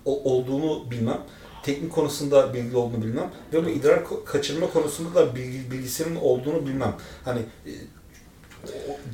o- 0.05 0.22
olduğunu 0.32 0.90
bilmem, 0.90 1.18
teknik 1.62 1.92
konusunda 1.92 2.54
bilgili 2.54 2.76
olduğunu 2.76 3.02
bilmem 3.04 3.30
ve 3.52 3.64
bu 3.66 3.68
idrar 3.70 4.00
kaçırma 4.24 4.70
konusunda 4.70 5.14
da 5.14 5.34
bilgi, 5.34 5.70
bilgisinin 5.70 6.16
olduğunu 6.16 6.66
bilmem. 6.66 6.94
Hani 7.24 7.40
e, 7.66 7.70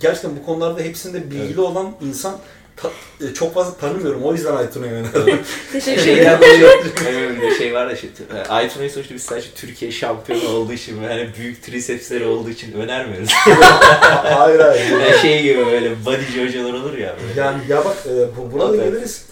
gerçekten 0.00 0.36
bu 0.36 0.46
konularda 0.46 0.80
hepsinde 0.82 1.30
bilgili 1.30 1.60
olan 1.60 1.92
insan 2.00 2.38
ta- 2.76 2.90
e, 3.26 3.34
çok 3.34 3.54
fazla 3.54 3.76
tanımıyorum. 3.76 4.22
O 4.22 4.32
yüzden 4.32 4.56
Aytun'a 4.56 4.86
yöneldim. 4.86 5.38
Teşekkür 5.72 6.02
ederim. 6.06 6.38
dolayı 6.40 7.40
bir 7.42 7.54
şey 7.54 7.74
var 7.74 7.86
ya 7.86 7.92
işte 7.92 8.08
Aytun'un 8.48 8.88
sonuçta 8.88 9.14
biz 9.14 9.22
sadece 9.22 9.48
Türkiye 9.54 9.92
şampiyonu 9.92 10.48
olduğu 10.48 10.72
için 10.72 11.02
ve 11.02 11.06
hani 11.08 11.28
büyük 11.38 11.62
tricepsleri 11.62 12.26
olduğu 12.26 12.50
için 12.50 12.72
önermiyoruz. 12.72 13.28
hayır 14.24 14.60
hayır. 14.60 14.90
Yani 14.90 15.18
şey 15.22 15.42
gibi 15.42 15.66
böyle 15.66 16.04
bodyci 16.04 16.46
hocalar 16.48 16.72
olur 16.72 16.98
ya 16.98 17.16
böyle. 17.28 17.40
Yani 17.40 17.62
ya 17.68 17.84
bak 17.84 17.96
e, 18.06 18.36
bu, 18.36 18.52
burada 18.52 18.76
Evet. 18.76 18.92
geliriz. 18.92 19.24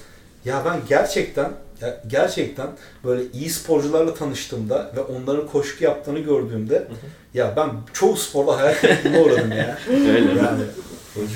Ya 0.44 0.62
ben 0.64 0.80
gerçekten 0.88 1.52
ya 1.82 2.00
gerçekten 2.06 2.66
böyle 3.04 3.22
iyi 3.32 3.50
sporcularla 3.50 4.14
tanıştığımda 4.14 4.92
ve 4.96 5.00
onların 5.00 5.46
koşu 5.46 5.84
yaptığını 5.84 6.18
gördüğümde 6.18 6.88
ya 7.34 7.52
ben 7.56 7.70
çoğu 7.92 8.16
sporda 8.16 8.56
hayal 8.56 8.74
kırıklığına 8.74 9.20
uğradım 9.22 9.52
ya. 9.52 9.78
Öyle. 9.88 10.28
Yani 10.28 10.62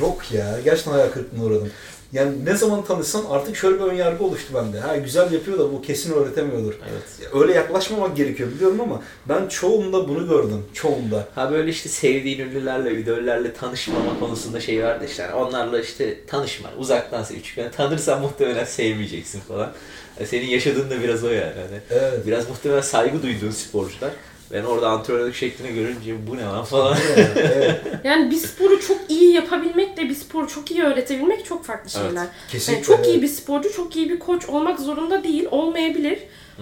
yok 0.01 0.33
ya 0.33 0.59
gerçekten 0.65 0.93
hayal 0.93 1.09
kırıklığına 1.09 1.45
uğradım. 1.45 1.71
Yani 2.13 2.45
ne 2.45 2.55
zaman 2.57 2.85
tanışsam 2.85 3.23
artık 3.31 3.57
şöyle 3.57 3.79
bir 3.79 3.85
ön 3.85 3.95
yargı 3.95 4.25
oluştu 4.25 4.55
bende. 4.55 4.81
Ha 4.81 4.97
güzel 4.97 5.33
yapıyor 5.33 5.59
da 5.59 5.73
bu 5.73 5.83
kesin 5.83 6.13
öğretemiyordur. 6.13 6.75
Evet. 6.91 7.31
Öyle 7.35 7.53
yaklaşmamak 7.53 8.17
gerekiyor 8.17 8.51
biliyorum 8.51 8.81
ama 8.81 9.03
ben 9.29 9.49
çoğunda 9.49 10.09
bunu 10.09 10.29
gördüm. 10.29 10.65
Çoğunda. 10.75 11.29
Ha 11.35 11.51
böyle 11.51 11.71
işte 11.71 11.89
sevdiğin 11.89 12.39
ünlülerle, 12.39 13.01
idollerle 13.01 13.53
tanışmama 13.55 14.19
konusunda 14.21 14.61
şey 14.61 14.85
vardı 14.85 15.05
işte. 15.09 15.23
Yani 15.23 15.35
onlarla 15.35 15.81
işte 15.81 16.27
tanışma, 16.27 16.69
uzaktan 16.79 17.23
sev. 17.23 17.37
Çünkü 17.43 17.61
yani 17.61 17.71
tanırsan 17.77 18.21
muhtemelen 18.21 18.65
sevmeyeceksin 18.65 19.41
falan. 19.41 19.73
Yani 20.19 20.29
senin 20.29 20.47
yaşadığın 20.47 20.91
da 20.91 21.03
biraz 21.03 21.25
o 21.25 21.29
yani. 21.31 21.55
Hani 21.55 21.81
Evet. 21.91 22.27
biraz 22.27 22.49
muhtemelen 22.49 22.81
saygı 22.81 23.23
duyduğun 23.23 23.51
sporcular. 23.51 24.11
Ben 24.53 24.63
orada 24.65 24.89
antrenörlük 24.89 25.35
şeklini 25.35 25.75
görünce 25.75 26.27
bu 26.27 26.37
ne 26.37 26.43
lan 26.45 26.65
falan. 26.65 26.97
evet. 27.17 27.81
Yani 28.05 28.31
bir 28.31 28.37
sporu 28.37 28.81
çok 28.81 28.99
iyi 29.09 29.33
yapabilmekle 29.33 30.09
bir 30.09 30.15
sporu 30.15 30.49
çok 30.49 30.71
iyi 30.71 30.83
öğretebilmek 30.83 31.45
çok 31.45 31.65
farklı 31.65 31.91
Evet. 32.01 32.07
şeyler. 32.09 32.27
Kesinlikle. 32.49 32.73
Yani 32.75 32.85
çok 32.99 33.07
iyi 33.07 33.13
evet. 33.13 33.23
bir 33.23 33.29
sporcu, 33.29 33.73
çok 33.73 33.97
iyi 33.97 34.11
bir 34.11 34.19
koç 34.19 34.49
olmak 34.49 34.81
zorunda 34.81 35.25
değil, 35.25 35.47
olmayabilir. 35.51 36.19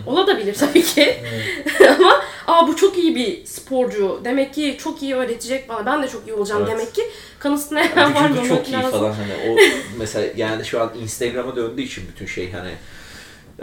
Olabilir 0.06 0.54
tabii 0.54 0.82
ki. 0.82 1.16
Ama 1.98 2.20
aa 2.46 2.68
bu 2.68 2.76
çok 2.76 2.98
iyi 2.98 3.14
bir 3.16 3.44
sporcu. 3.46 4.20
Demek 4.24 4.54
ki 4.54 4.76
çok 4.80 5.02
iyi 5.02 5.14
öğretecek 5.14 5.68
bana. 5.68 5.86
Ben 5.86 6.02
de 6.02 6.08
çok 6.08 6.26
iyi 6.28 6.32
olacağım 6.34 6.62
Evet. 6.62 6.72
demek 6.72 6.94
ki. 6.94 7.02
Kanısına 7.38 7.80
var 8.14 8.30
Vücudu 8.30 8.48
çok 8.48 8.68
iyi 8.68 8.72
lazım. 8.72 8.90
falan 8.90 9.12
hani 9.12 9.50
o 9.50 9.56
mesela 9.98 10.26
yani 10.36 10.64
şu 10.64 10.80
an 10.82 10.92
Instagram'a 11.02 11.56
döndüğü 11.56 11.82
için 11.82 12.04
bütün 12.08 12.26
şey 12.26 12.52
hani 12.52 12.70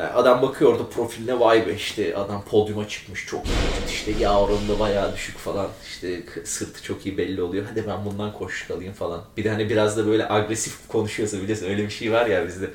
yani 0.02 0.14
adam 0.14 0.42
bakıyor 0.42 0.72
orada 0.72 0.90
profiline 0.90 1.40
vay 1.40 1.68
be 1.68 1.74
işte 1.76 2.16
adam 2.16 2.44
podyuma 2.46 2.88
çıkmış 2.88 3.26
çok 3.26 3.46
iyi 3.46 3.86
işte 3.90 4.12
yağ 4.20 4.40
oranı 4.40 4.70
da 4.70 4.80
bayağı 4.80 5.14
düşük 5.16 5.38
falan 5.38 5.68
işte 5.88 6.24
sırtı 6.44 6.84
çok 6.84 7.06
iyi 7.06 7.18
belli 7.18 7.42
oluyor 7.42 7.66
hadi 7.70 7.88
ben 7.88 8.06
bundan 8.06 8.34
koşu 8.34 8.74
alayım 8.74 8.94
falan. 8.94 9.24
Bir 9.38 9.44
de 9.44 9.50
hani 9.50 9.70
biraz 9.70 9.98
da 9.98 10.08
böyle 10.08 10.30
agresif 10.32 10.88
konuşuyorsa 10.88 11.42
biliyorsun 11.42 11.66
öyle 11.66 11.84
bir 11.84 11.90
şey 11.90 12.12
var 12.12 12.26
ya 12.26 12.48
bizde 12.48 12.70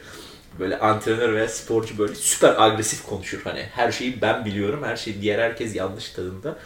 böyle 0.58 0.78
antrenör 0.78 1.34
veya 1.34 1.48
sporcu 1.48 1.98
böyle 1.98 2.14
süper 2.14 2.54
agresif 2.62 3.06
konuşur 3.06 3.40
hani 3.44 3.62
her 3.62 3.92
şeyi 3.92 4.22
ben 4.22 4.44
biliyorum 4.44 4.82
her 4.84 4.96
şey 4.96 5.20
diğer 5.22 5.38
herkes 5.38 5.74
yanlış 5.76 6.10
tadında. 6.10 6.56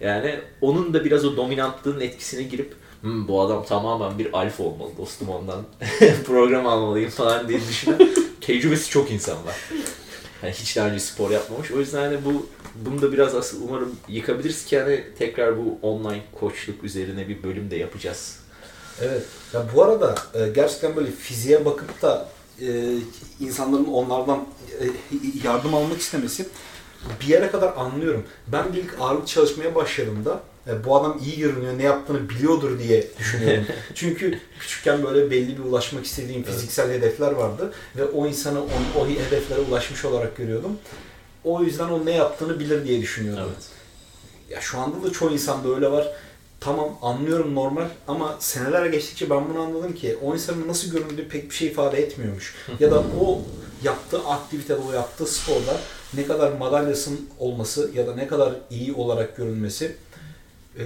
Yani 0.00 0.40
onun 0.60 0.94
da 0.94 1.04
biraz 1.04 1.24
o 1.24 1.36
dominantlığın 1.36 2.00
etkisine 2.00 2.42
girip 2.42 2.74
"Hmm, 3.00 3.28
bu 3.28 3.40
adam 3.42 3.64
tamamen 3.64 4.18
bir 4.18 4.38
alfa 4.38 4.62
olmalı 4.64 4.90
dostum 4.98 5.28
ondan 5.28 5.62
program 6.26 6.66
almalıyım 6.66 7.10
falan 7.10 7.48
diye 7.48 7.60
düşünen 7.60 7.98
tecrübesi 8.40 8.90
çok 8.90 9.10
insan 9.10 9.36
var. 9.46 9.56
Yani 10.42 10.52
hiç 10.52 10.76
daha 10.76 10.88
önce 10.88 11.00
spor 11.00 11.30
yapmamış. 11.30 11.70
O 11.70 11.78
yüzden 11.78 12.00
hani 12.00 12.24
bu 12.24 12.46
bunu 12.74 13.02
da 13.02 13.12
biraz 13.12 13.34
asıl 13.34 13.68
umarım 13.68 13.96
yıkabiliriz 14.08 14.64
ki 14.64 14.80
hani 14.80 15.04
tekrar 15.18 15.58
bu 15.58 15.78
online 15.82 16.22
koçluk 16.40 16.84
üzerine 16.84 17.28
bir 17.28 17.42
bölüm 17.42 17.70
de 17.70 17.76
yapacağız. 17.76 18.38
Evet. 19.02 19.22
Ya 19.54 19.66
bu 19.74 19.82
arada 19.82 20.14
e, 20.34 20.48
gerçekten 20.48 20.96
böyle 20.96 21.10
fiziğe 21.10 21.64
bakıp 21.64 22.02
da 22.02 22.28
e, 22.60 22.94
insanların 23.40 23.84
onlardan 23.84 24.46
e, 24.80 24.84
yardım 25.44 25.74
almak 25.74 26.00
istemesi 26.00 26.48
bir 27.20 27.26
yere 27.26 27.50
kadar 27.50 27.76
anlıyorum. 27.76 28.24
Ben 28.46 28.64
ilk 28.74 29.00
ağırlık 29.00 29.28
çalışmaya 29.28 29.74
başladığımda 29.74 30.40
e, 30.70 30.84
bu 30.84 30.96
adam 30.96 31.20
iyi 31.24 31.38
görünüyor, 31.38 31.78
ne 31.78 31.82
yaptığını 31.82 32.28
biliyordur 32.28 32.78
diye 32.78 33.06
düşünüyorum. 33.18 33.64
Çünkü 33.94 34.38
küçükken 34.60 35.02
böyle 35.02 35.30
belli 35.30 35.58
bir 35.58 35.64
ulaşmak 35.64 36.04
istediğim 36.04 36.42
fiziksel 36.42 36.90
hedefler 36.90 37.32
vardı 37.32 37.72
ve 37.96 38.04
o 38.04 38.26
insanı 38.26 38.60
o, 38.62 39.00
o 39.00 39.08
hedeflere 39.08 39.60
ulaşmış 39.60 40.04
olarak 40.04 40.36
görüyordum. 40.36 40.78
O 41.44 41.62
yüzden 41.62 41.88
o 41.88 42.06
ne 42.06 42.10
yaptığını 42.10 42.60
bilir 42.60 42.84
diye 42.84 43.00
düşünüyordum. 43.00 43.52
Ya 44.50 44.60
şu 44.60 44.78
anda 44.78 45.02
da 45.02 45.12
çoğu 45.12 45.30
insanda 45.30 45.74
öyle 45.74 45.92
var. 45.92 46.08
Tamam 46.60 46.98
anlıyorum 47.02 47.54
normal 47.54 47.88
ama 48.08 48.36
seneler 48.40 48.86
geçtikçe 48.86 49.30
ben 49.30 49.48
bunu 49.48 49.60
anladım 49.60 49.94
ki 49.94 50.18
o 50.22 50.34
insanın 50.34 50.68
nasıl 50.68 50.90
göründüğü 50.90 51.28
pek 51.28 51.50
bir 51.50 51.54
şey 51.54 51.68
ifade 51.68 51.98
etmiyormuş. 51.98 52.54
ya 52.80 52.90
da 52.90 52.98
o 52.98 53.42
yaptığı 53.82 54.18
aktivitede, 54.18 54.80
o 54.88 54.92
yaptığı 54.92 55.26
sporda 55.26 55.80
ne 56.14 56.26
kadar 56.26 56.52
madalyasının 56.52 57.28
olması 57.38 57.90
ya 57.94 58.06
da 58.06 58.14
ne 58.14 58.26
kadar 58.26 58.52
iyi 58.70 58.92
olarak 58.92 59.36
görünmesi 59.36 59.96
e, 60.78 60.84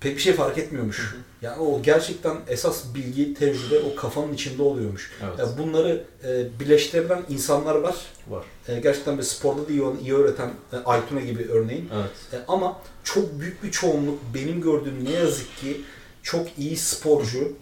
pek 0.00 0.16
bir 0.16 0.22
şey 0.22 0.32
fark 0.32 0.58
etmiyormuş. 0.58 1.14
Yani 1.42 1.58
o 1.58 1.82
gerçekten 1.82 2.36
esas 2.48 2.94
bilgi, 2.94 3.34
tecrübe 3.34 3.78
o 3.78 3.96
kafanın 3.96 4.34
içinde 4.34 4.62
oluyormuş. 4.62 5.12
Evet. 5.24 5.38
Ya 5.38 5.48
bunları 5.58 6.04
e, 6.24 6.60
birleştirebilen 6.60 7.22
insanlar 7.28 7.74
var. 7.74 7.96
Var. 8.28 8.44
E, 8.68 8.80
gerçekten 8.80 9.18
bir 9.18 9.22
sporda 9.22 9.68
da 9.68 9.72
iyi, 9.72 9.82
iyi 10.02 10.14
öğreten 10.14 10.50
e, 10.72 10.76
Aytuna 10.76 11.20
gibi 11.20 11.48
örneğin. 11.50 11.90
Evet. 11.94 12.10
E, 12.32 12.44
ama 12.48 12.80
çok 13.04 13.40
büyük 13.40 13.62
bir 13.62 13.70
çoğunluk 13.70 14.18
benim 14.34 14.60
gördüğüm 14.60 15.04
ne 15.04 15.10
yazık 15.10 15.56
ki 15.56 15.80
çok 16.22 16.46
iyi 16.58 16.76
sporcu, 16.76 17.52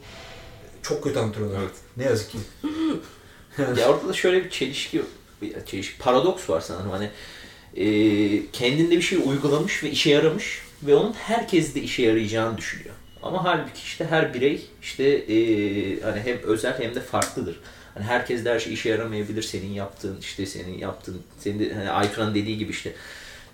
çok 0.82 1.04
kötü 1.04 1.18
antrenör. 1.18 1.58
Evet. 1.58 1.74
Ne 1.96 2.04
yazık 2.04 2.30
ki. 2.30 2.38
ya 3.58 3.88
orada 3.88 4.08
da 4.08 4.12
şöyle 4.12 4.44
bir 4.44 4.50
çelişki, 4.50 5.02
bir 5.42 5.64
çelişki, 5.66 5.98
paradoks 5.98 6.50
var 6.50 6.60
sanırım. 6.60 6.90
Hani 6.90 7.10
e, 7.76 7.86
kendinde 8.50 8.96
bir 8.96 9.02
şey 9.02 9.18
uygulamış 9.24 9.84
ve 9.84 9.90
işe 9.90 10.10
yaramış 10.10 10.62
ve 10.82 10.94
onun 10.94 11.12
herkes 11.12 11.74
de 11.74 11.80
işe 11.80 12.02
yarayacağını 12.02 12.58
düşünüyor. 12.58 12.94
Ama 13.22 13.44
halbuki 13.44 13.80
işte 13.84 14.06
her 14.06 14.34
birey 14.34 14.66
işte 14.82 15.04
e, 15.04 15.34
hani 16.00 16.20
hem 16.20 16.38
özel 16.42 16.78
hem 16.78 16.94
de 16.94 17.00
farklıdır. 17.00 17.60
Hani 17.94 18.04
herkes 18.04 18.44
de 18.44 18.50
her 18.50 18.58
şey 18.58 18.72
işe 18.72 18.88
yaramayabilir. 18.88 19.42
Senin 19.42 19.72
yaptığın 19.72 20.16
işte 20.20 20.46
senin 20.46 20.78
yaptığın 20.78 21.22
senin 21.38 21.58
de 21.58 21.74
hani 21.74 21.90
Aytun'un 21.90 22.34
dediği 22.34 22.58
gibi 22.58 22.70
işte 22.70 22.92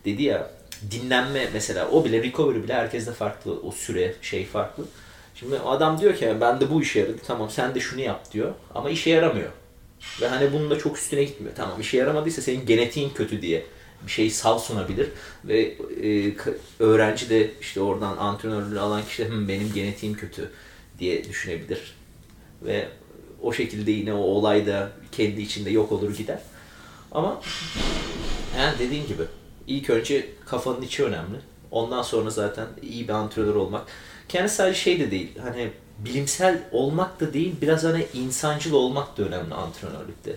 dedi 0.04 0.22
ya 0.22 0.50
dinlenme 0.90 1.48
mesela 1.52 1.88
o 1.90 2.04
bile 2.04 2.22
recovery 2.22 2.62
bile 2.62 2.74
herkeste 2.74 3.12
farklı. 3.12 3.60
O 3.60 3.72
süre 3.72 4.14
şey 4.22 4.46
farklı. 4.46 4.84
Şimdi 5.34 5.58
adam 5.58 6.00
diyor 6.00 6.16
ki 6.16 6.36
ben 6.40 6.60
de 6.60 6.70
bu 6.70 6.82
işe 6.82 7.00
yaradı. 7.00 7.18
Tamam 7.26 7.50
sen 7.50 7.74
de 7.74 7.80
şunu 7.80 8.00
yap 8.00 8.32
diyor. 8.32 8.52
Ama 8.74 8.90
işe 8.90 9.10
yaramıyor. 9.10 9.50
Ve 10.20 10.28
hani 10.28 10.52
bunun 10.52 10.70
da 10.70 10.78
çok 10.78 10.98
üstüne 10.98 11.24
gitmiyor. 11.24 11.54
Tamam 11.56 11.80
işe 11.80 11.96
yaramadıysa 11.96 12.42
senin 12.42 12.66
genetiğin 12.66 13.10
kötü 13.10 13.42
diye 13.42 13.64
bir 14.06 14.10
şey 14.12 14.30
sal 14.30 14.58
sunabilir. 14.58 15.08
Ve 15.44 15.60
e, 16.04 16.34
öğrenci 16.78 17.30
de 17.30 17.50
işte 17.60 17.80
oradan 17.80 18.16
antrenörlüğü 18.16 18.80
alan 18.80 19.04
kişi 19.04 19.24
de 19.24 19.28
"Hı, 19.28 19.48
benim 19.48 19.72
genetiğim 19.72 20.14
kötü 20.14 20.50
diye 20.98 21.24
düşünebilir. 21.24 21.94
Ve 22.62 22.88
o 23.42 23.52
şekilde 23.52 23.90
yine 23.90 24.12
o 24.12 24.18
olay 24.18 24.66
da 24.66 24.90
kendi 25.12 25.40
içinde 25.42 25.70
yok 25.70 25.92
olur 25.92 26.16
gider. 26.16 26.38
Ama 27.12 27.40
yani 28.58 28.78
dediğin 28.78 29.06
gibi 29.06 29.22
ilk 29.66 29.90
önce 29.90 30.26
kafanın 30.46 30.82
içi 30.82 31.04
önemli. 31.04 31.38
Ondan 31.70 32.02
sonra 32.02 32.30
zaten 32.30 32.66
iyi 32.82 33.08
bir 33.08 33.12
antrenör 33.12 33.54
olmak. 33.54 33.86
Kendi 34.28 34.48
sadece 34.48 34.80
şey 34.80 35.00
de 35.00 35.10
değil. 35.10 35.38
Hani 35.42 35.70
bilimsel 35.98 36.62
olmak 36.72 37.20
da 37.20 37.32
değil. 37.32 37.54
Biraz 37.62 37.84
hani 37.84 38.06
insancıl 38.14 38.72
olmak 38.72 39.18
da 39.18 39.22
önemli 39.22 39.54
antrenörlükte. 39.54 40.36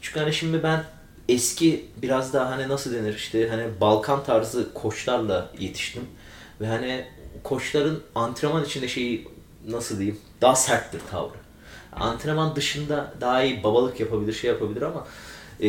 Çünkü 0.00 0.20
hani 0.20 0.32
şimdi 0.34 0.62
ben 0.62 0.84
eski 1.30 1.84
biraz 2.02 2.32
daha 2.32 2.50
hani 2.50 2.68
nasıl 2.68 2.94
denir 2.94 3.14
işte 3.14 3.48
hani 3.48 3.80
Balkan 3.80 4.24
tarzı 4.24 4.74
koçlarla 4.74 5.50
yetiştim. 5.58 6.02
Ve 6.60 6.66
hani 6.66 7.04
koçların 7.42 8.02
antrenman 8.14 8.64
içinde 8.64 8.88
şeyi 8.88 9.28
nasıl 9.68 9.98
diyeyim 9.98 10.18
daha 10.40 10.56
serttir 10.56 11.00
tavrı. 11.10 11.34
Antrenman 11.92 12.56
dışında 12.56 13.14
daha 13.20 13.42
iyi 13.42 13.62
babalık 13.62 14.00
yapabilir, 14.00 14.32
şey 14.32 14.50
yapabilir 14.50 14.82
ama 14.82 15.06
e, 15.62 15.68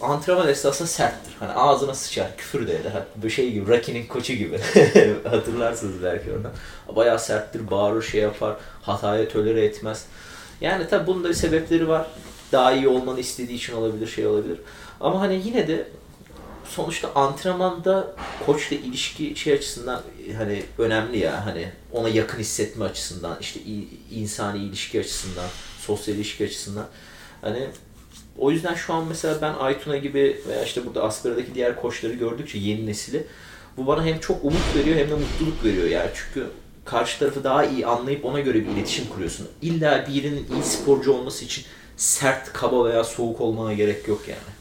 antrenman 0.00 0.48
esnasında 0.48 0.88
serttir. 0.88 1.34
Hani 1.38 1.52
ağzına 1.52 1.94
sıçar, 1.94 2.36
küfür 2.36 2.66
de 2.66 2.76
eder. 2.76 2.92
Bir 3.16 3.30
şey 3.30 3.52
gibi, 3.52 3.70
Rocky'nin 3.70 4.06
koçu 4.06 4.32
gibi. 4.32 4.58
Hatırlarsınız 5.24 6.02
belki 6.02 6.32
oradan. 6.32 6.52
Bayağı 6.96 7.18
serttir, 7.18 7.70
bağırır, 7.70 8.02
şey 8.02 8.20
yapar, 8.20 8.56
hataya 8.82 9.28
tolere 9.28 9.64
etmez. 9.64 10.06
Yani 10.60 10.88
tabi 10.88 11.06
bunun 11.06 11.24
da 11.24 11.34
sebepleri 11.34 11.88
var. 11.88 12.06
Daha 12.52 12.72
iyi 12.72 12.88
olmanı 12.88 13.20
istediği 13.20 13.56
için 13.56 13.72
olabilir, 13.72 14.06
şey 14.06 14.26
olabilir. 14.26 14.58
Ama 15.00 15.20
hani 15.20 15.42
yine 15.44 15.68
de 15.68 15.88
sonuçta 16.64 17.14
antrenmanda 17.14 18.14
koçla 18.46 18.76
ilişki 18.76 19.36
şey 19.36 19.52
açısından 19.52 20.02
hani 20.36 20.62
önemli 20.78 21.18
ya 21.18 21.46
hani 21.46 21.68
ona 21.92 22.08
yakın 22.08 22.38
hissetme 22.38 22.84
açısından 22.84 23.36
işte 23.40 23.60
insani 24.10 24.58
ilişki 24.58 25.00
açısından 25.00 25.46
sosyal 25.80 26.16
ilişki 26.16 26.44
açısından 26.44 26.86
hani 27.40 27.66
o 28.38 28.50
yüzden 28.50 28.74
şu 28.74 28.94
an 28.94 29.04
mesela 29.08 29.38
ben 29.42 29.54
Aytuna 29.54 29.96
gibi 29.96 30.40
veya 30.48 30.64
işte 30.64 30.86
burada 30.86 31.02
Aspera'daki 31.02 31.54
diğer 31.54 31.80
koçları 31.80 32.12
gördükçe 32.12 32.58
yeni 32.58 32.86
nesili 32.86 33.26
bu 33.76 33.86
bana 33.86 34.04
hem 34.04 34.20
çok 34.20 34.44
umut 34.44 34.76
veriyor 34.76 34.96
hem 34.96 35.10
de 35.10 35.14
mutluluk 35.14 35.64
veriyor 35.64 35.86
yani 35.86 36.10
çünkü 36.14 36.46
karşı 36.84 37.18
tarafı 37.18 37.44
daha 37.44 37.64
iyi 37.64 37.86
anlayıp 37.86 38.24
ona 38.24 38.40
göre 38.40 38.54
bir 38.54 38.70
iletişim 38.70 39.06
kuruyorsun. 39.08 39.48
İlla 39.62 40.06
birinin 40.08 40.46
iyi 40.54 40.62
sporcu 40.62 41.12
olması 41.12 41.44
için 41.44 41.64
sert, 41.96 42.52
kaba 42.52 42.84
veya 42.84 43.04
soğuk 43.04 43.40
olmana 43.40 43.72
gerek 43.72 44.08
yok 44.08 44.20
yani. 44.28 44.57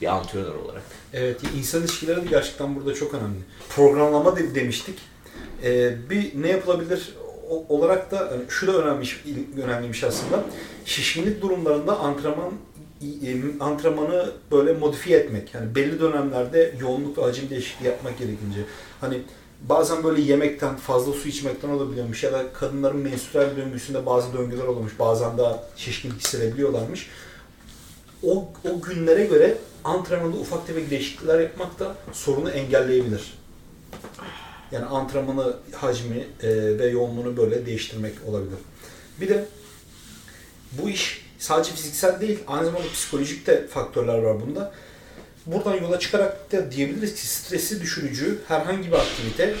Bir 0.00 0.06
antrenör 0.06 0.54
olarak. 0.54 0.82
Evet, 1.12 1.40
insan 1.58 1.80
ilişkileri 1.80 2.22
de 2.22 2.26
gerçekten 2.26 2.76
burada 2.76 2.94
çok 2.94 3.14
önemli. 3.14 3.38
Programlama 3.68 4.36
de- 4.36 4.54
demiştik. 4.54 4.98
Ee, 5.64 6.10
bir 6.10 6.42
ne 6.42 6.48
yapılabilir 6.48 7.14
olarak 7.68 8.10
da 8.10 8.18
hani 8.18 8.42
şu 8.48 8.66
da 8.66 8.72
önemliymiş, 8.82 9.24
önemliymiş 9.64 10.04
aslında. 10.04 10.44
Şişkinlik 10.84 11.42
durumlarında 11.42 11.98
antrenman 11.98 12.52
e, 13.02 13.60
antrenmanı 13.60 14.32
böyle 14.50 14.72
modifiye 14.72 15.18
etmek. 15.18 15.54
Yani 15.54 15.74
belli 15.74 16.00
dönemlerde 16.00 16.74
yoğunluk 16.80 17.18
ve 17.18 17.22
hacim 17.22 17.50
değişikliği 17.50 17.86
yapmak 17.86 18.18
gerekince. 18.18 18.60
Hani 19.00 19.22
bazen 19.68 20.04
böyle 20.04 20.22
yemekten, 20.22 20.76
fazla 20.76 21.12
su 21.12 21.28
içmekten 21.28 21.68
olabiliyormuş 21.68 22.22
ya 22.24 22.32
da 22.32 22.52
kadınların 22.52 23.00
menstrüel 23.00 23.56
döngüsünde 23.56 24.06
bazı 24.06 24.32
döngüler 24.32 24.64
olmuş. 24.64 24.92
Bazen 24.98 25.38
daha 25.38 25.64
şişkin 25.76 26.10
hissedebiliyorlarmış. 26.10 27.08
O, 28.22 28.48
o 28.70 28.80
günlere 28.80 29.24
göre 29.24 29.58
antrenmanda 29.84 30.36
ufak 30.36 30.66
tefek 30.66 30.90
değişiklikler 30.90 31.40
yapmak 31.40 31.78
da 31.78 31.96
sorunu 32.12 32.50
engelleyebilir. 32.50 33.38
Yani 34.72 34.84
antrenmanı 34.86 35.56
hacmi 35.72 36.26
e, 36.42 36.78
ve 36.78 36.86
yoğunluğunu 36.86 37.36
böyle 37.36 37.66
değiştirmek 37.66 38.14
olabilir. 38.28 38.58
Bir 39.20 39.28
de 39.28 39.44
bu 40.72 40.90
iş 40.90 41.26
sadece 41.38 41.72
fiziksel 41.72 42.20
değil, 42.20 42.38
aynı 42.46 42.64
zamanda 42.64 42.88
psikolojik 42.92 43.46
de 43.46 43.66
faktörler 43.66 44.18
var 44.18 44.40
bunda. 44.40 44.72
Buradan 45.46 45.74
yola 45.74 45.98
çıkarak 45.98 46.52
da 46.52 46.72
diyebiliriz 46.72 47.14
ki 47.14 47.26
stresi 47.26 47.82
düşürücü 47.82 48.38
herhangi 48.48 48.88
bir 48.88 48.96
aktivite 48.96 49.54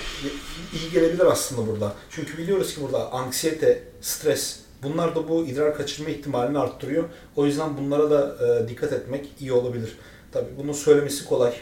iyi 0.74 0.90
gelebilir 0.92 1.24
aslında 1.24 1.66
burada. 1.66 1.94
Çünkü 2.10 2.38
biliyoruz 2.38 2.74
ki 2.74 2.80
burada 2.80 3.12
anksiyete, 3.12 3.82
stres 4.00 4.56
bunlar 4.82 5.14
da 5.16 5.28
bu 5.28 5.44
idrar 5.46 5.76
kaçırma 5.76 6.10
ihtimalini 6.10 6.58
arttırıyor. 6.58 7.04
O 7.36 7.46
yüzden 7.46 7.76
bunlara 7.78 8.10
da 8.10 8.36
e, 8.46 8.68
dikkat 8.68 8.92
etmek 8.92 9.28
iyi 9.40 9.52
olabilir. 9.52 9.96
Tabii 10.32 10.48
bunun 10.62 10.72
söylemesi 10.72 11.24
kolay, 11.24 11.54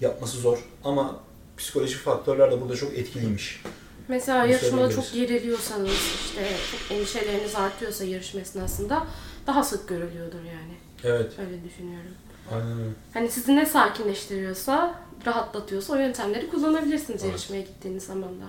yapması 0.00 0.38
zor 0.38 0.68
ama 0.84 1.20
psikolojik 1.56 1.98
faktörler 1.98 2.50
de 2.52 2.60
burada 2.60 2.76
çok 2.76 2.98
etkiliymiş. 2.98 3.62
Mesela 4.08 4.44
Bunu 4.44 4.52
yarışmada 4.52 4.90
çok 4.90 5.12
geriliyorsanız, 5.12 5.90
işte 6.24 6.48
çok 6.70 6.96
endişeleriniz 6.96 7.54
artıyorsa 7.54 8.04
yarışma 8.04 8.40
esnasında 8.40 9.06
daha 9.46 9.62
sık 9.64 9.88
görülüyordur 9.88 10.38
yani. 10.38 10.74
Evet, 11.04 11.32
Öyle 11.38 11.64
düşünüyorum. 11.64 12.10
aynen 12.52 12.78
öyle. 12.80 12.90
Hani 13.14 13.30
sizi 13.30 13.56
ne 13.56 13.66
sakinleştiriyorsa, 13.66 14.94
rahatlatıyorsa 15.26 15.92
o 15.92 15.96
yöntemleri 15.96 16.50
kullanabilirsiniz 16.50 17.22
Evet. 17.22 17.32
yarışmaya 17.32 17.60
gittiğiniz 17.60 18.02
zaman 18.04 18.28
da. 18.30 18.44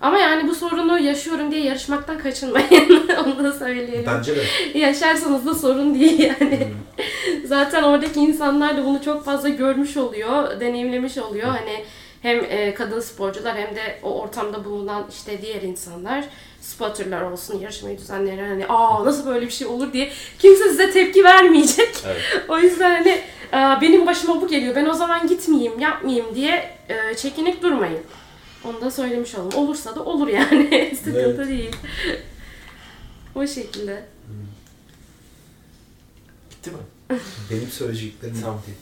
Ama 0.00 0.18
yani 0.18 0.48
bu 0.48 0.54
sorunu 0.54 0.98
yaşıyorum 0.98 1.50
diye 1.50 1.62
yarışmaktan 1.62 2.18
kaçınmayın. 2.18 3.08
Onu 3.24 3.44
da 3.44 3.52
söyleyelim. 3.52 4.06
Bence 4.06 4.36
de. 4.36 4.44
Yaşarsanız 4.78 5.46
da 5.46 5.54
sorun 5.54 5.94
değil 6.00 6.18
yani. 6.18 6.58
Hmm. 6.58 7.44
Zaten 7.44 7.82
oradaki 7.82 8.20
insanlar 8.20 8.76
da 8.76 8.84
bunu 8.84 9.02
çok 9.04 9.24
fazla 9.24 9.48
görmüş 9.48 9.96
oluyor, 9.96 10.60
deneyimlemiş 10.60 11.18
oluyor. 11.18 11.48
Hani 11.48 11.84
hem 12.22 12.44
e, 12.48 12.74
kadın 12.74 13.00
sporcular 13.00 13.56
hem 13.56 13.76
de 13.76 13.98
o 14.02 14.20
ortamda 14.20 14.64
bulunan 14.64 15.06
işte 15.10 15.42
diğer 15.42 15.62
insanlar, 15.62 16.24
spotterlar 16.60 17.22
olsun, 17.22 17.58
yarışmayı 17.60 17.98
düzenleyen 17.98 18.48
hani 18.48 18.66
aa 18.66 19.04
nasıl 19.04 19.26
böyle 19.26 19.46
bir 19.46 19.52
şey 19.52 19.66
olur 19.66 19.92
diye 19.92 20.10
kimse 20.38 20.68
size 20.68 20.90
tepki 20.90 21.24
vermeyecek. 21.24 21.94
Evet. 22.06 22.20
o 22.48 22.58
yüzden 22.58 22.90
hani 22.90 23.20
e, 23.52 23.80
benim 23.80 24.06
başıma 24.06 24.40
bu 24.40 24.48
geliyor, 24.48 24.74
ben 24.74 24.86
o 24.86 24.94
zaman 24.94 25.26
gitmeyeyim, 25.26 25.78
yapmayayım 25.78 26.34
diye 26.34 26.70
e, 26.88 27.16
çekinik 27.16 27.62
durmayın. 27.62 28.00
Onu 28.64 28.80
da 28.80 28.90
söylemiş 28.90 29.34
olalım. 29.34 29.54
Olursa 29.54 29.94
da 29.96 30.04
olur 30.04 30.28
yani. 30.28 30.92
Sıkıntı 30.98 31.18
Evet. 31.20 31.48
değil. 31.48 31.76
o 33.34 33.46
şekilde. 33.46 34.04
Bitti 36.50 36.70
mi? 36.70 36.76
Benim 37.50 37.68
söyleyeceklerim 37.70 38.36
Tamam. 38.42 38.60
değil. 38.66 38.78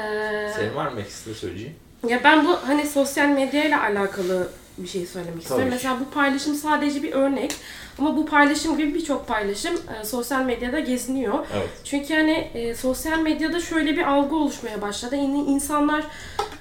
Ee, 0.00 0.52
Senin 0.56 0.74
var 0.74 0.88
mı 0.92 1.00
ekstra 1.00 1.34
söyleyeceğin? 1.34 1.74
Ya 2.08 2.20
ben 2.24 2.46
bu 2.46 2.58
hani 2.66 2.86
sosyal 2.86 3.28
medya 3.28 3.64
ile 3.64 3.76
alakalı 3.76 4.48
bir 4.78 4.88
şey 4.88 5.06
söylemek 5.06 5.42
istiyorum. 5.42 5.64
ki. 5.64 5.70
Mesela 5.70 6.00
bu 6.00 6.14
paylaşım 6.14 6.54
sadece 6.54 7.02
bir 7.02 7.12
örnek 7.12 7.54
ama 7.98 8.16
bu 8.16 8.26
paylaşım 8.26 8.76
gibi 8.76 8.94
birçok 8.94 9.28
paylaşım 9.28 9.74
e, 9.74 10.04
sosyal 10.04 10.44
medyada 10.44 10.80
geziniyor. 10.80 11.46
Evet. 11.56 11.68
Çünkü 11.84 12.14
hani 12.14 12.50
e, 12.54 12.74
sosyal 12.74 13.18
medyada 13.18 13.60
şöyle 13.60 13.96
bir 13.96 14.02
algı 14.02 14.36
oluşmaya 14.36 14.82
başladı. 14.82 15.16
Yani 15.16 15.38
insanlar 15.38 16.04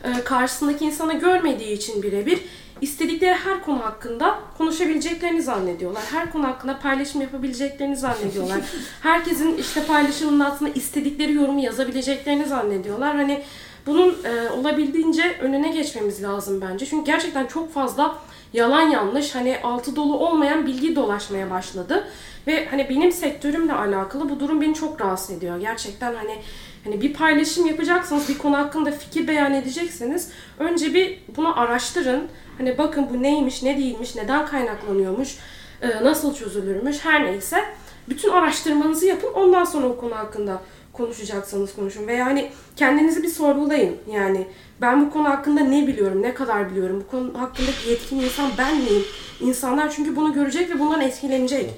e, 0.03 0.23
karşısındaki 0.23 0.85
insanı 0.85 1.19
görmediği 1.19 1.71
için 1.71 2.03
birebir 2.03 2.39
istedikleri 2.81 3.33
her 3.33 3.63
konu 3.63 3.79
hakkında 3.79 4.39
konuşabileceklerini 4.57 5.41
zannediyorlar. 5.41 6.03
Her 6.11 6.31
konu 6.31 6.47
hakkında 6.47 6.79
paylaşım 6.79 7.21
yapabileceklerini 7.21 7.95
zannediyorlar. 7.95 8.61
Herkesin 9.01 9.57
işte 9.57 9.85
paylaşımının 9.85 10.39
altına 10.39 10.69
istedikleri 10.69 11.33
yorumu 11.33 11.59
yazabileceklerini 11.59 12.45
zannediyorlar. 12.45 13.15
Hani 13.15 13.43
bunun 13.85 14.17
e, 14.23 14.49
olabildiğince 14.49 15.35
önüne 15.41 15.69
geçmemiz 15.69 16.23
lazım 16.23 16.61
bence. 16.61 16.85
Çünkü 16.85 17.05
gerçekten 17.05 17.45
çok 17.45 17.73
fazla 17.73 18.17
yalan 18.53 18.89
yanlış, 18.89 19.35
hani 19.35 19.57
altı 19.63 19.95
dolu 19.95 20.17
olmayan 20.17 20.65
bilgi 20.65 20.95
dolaşmaya 20.95 21.49
başladı. 21.49 22.07
Ve 22.47 22.65
hani 22.65 22.89
benim 22.89 23.11
sektörümle 23.11 23.73
alakalı 23.73 24.29
bu 24.29 24.39
durum 24.39 24.61
beni 24.61 24.73
çok 24.73 25.01
rahatsız 25.01 25.37
ediyor. 25.37 25.59
Gerçekten 25.59 26.15
hani 26.15 26.37
hani 26.83 27.01
bir 27.01 27.13
paylaşım 27.13 27.67
yapacaksınız, 27.67 28.29
bir 28.29 28.37
konu 28.37 28.57
hakkında 28.57 28.91
fikir 28.91 29.27
beyan 29.27 29.53
edeceksiniz. 29.53 30.29
Önce 30.59 30.93
bir 30.93 31.19
bunu 31.37 31.59
araştırın. 31.59 32.27
Hani 32.57 32.77
bakın 32.77 33.07
bu 33.13 33.23
neymiş, 33.23 33.63
ne 33.63 33.77
değilmiş, 33.77 34.15
neden 34.15 34.45
kaynaklanıyormuş, 34.45 35.37
e, 35.81 36.03
nasıl 36.03 36.35
çözülürmüş, 36.35 37.05
her 37.05 37.23
neyse. 37.25 37.63
Bütün 38.09 38.29
araştırmanızı 38.29 39.05
yapın. 39.05 39.33
Ondan 39.33 39.63
sonra 39.63 39.87
o 39.87 39.97
konu 39.97 40.15
hakkında 40.15 40.61
konuşacaksanız 41.01 41.75
konuşun. 41.75 42.07
Veya 42.07 42.25
hani 42.25 42.49
kendinizi 42.75 43.23
bir 43.23 43.27
sorgulayın. 43.27 43.97
Yani 44.13 44.47
ben 44.81 45.05
bu 45.05 45.11
konu 45.11 45.29
hakkında 45.29 45.61
ne 45.61 45.87
biliyorum, 45.87 46.21
ne 46.21 46.33
kadar 46.33 46.71
biliyorum, 46.71 47.03
bu 47.05 47.11
konu 47.11 47.41
hakkındaki 47.41 47.89
yetkin 47.89 48.19
insan 48.19 48.51
ben 48.57 48.77
miyim? 48.77 49.03
İnsanlar 49.41 49.91
çünkü 49.91 50.15
bunu 50.15 50.33
görecek 50.33 50.75
ve 50.75 50.79
bundan 50.79 51.01
etkilenecek. 51.01 51.69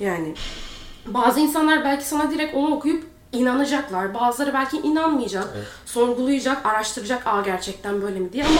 Yani 0.00 0.34
bazı 1.06 1.40
insanlar 1.40 1.84
belki 1.84 2.04
sana 2.04 2.30
direkt 2.30 2.54
onu 2.54 2.74
okuyup 2.74 3.04
inanacaklar. 3.32 4.14
Bazıları 4.14 4.52
belki 4.54 4.76
inanmayacak, 4.76 5.48
Evet. 5.56 5.66
sorgulayacak, 5.86 6.66
araştıracak 6.66 7.26
aa 7.26 7.40
gerçekten 7.40 8.02
böyle 8.02 8.18
mi 8.18 8.32
diye 8.32 8.44
ama 8.44 8.58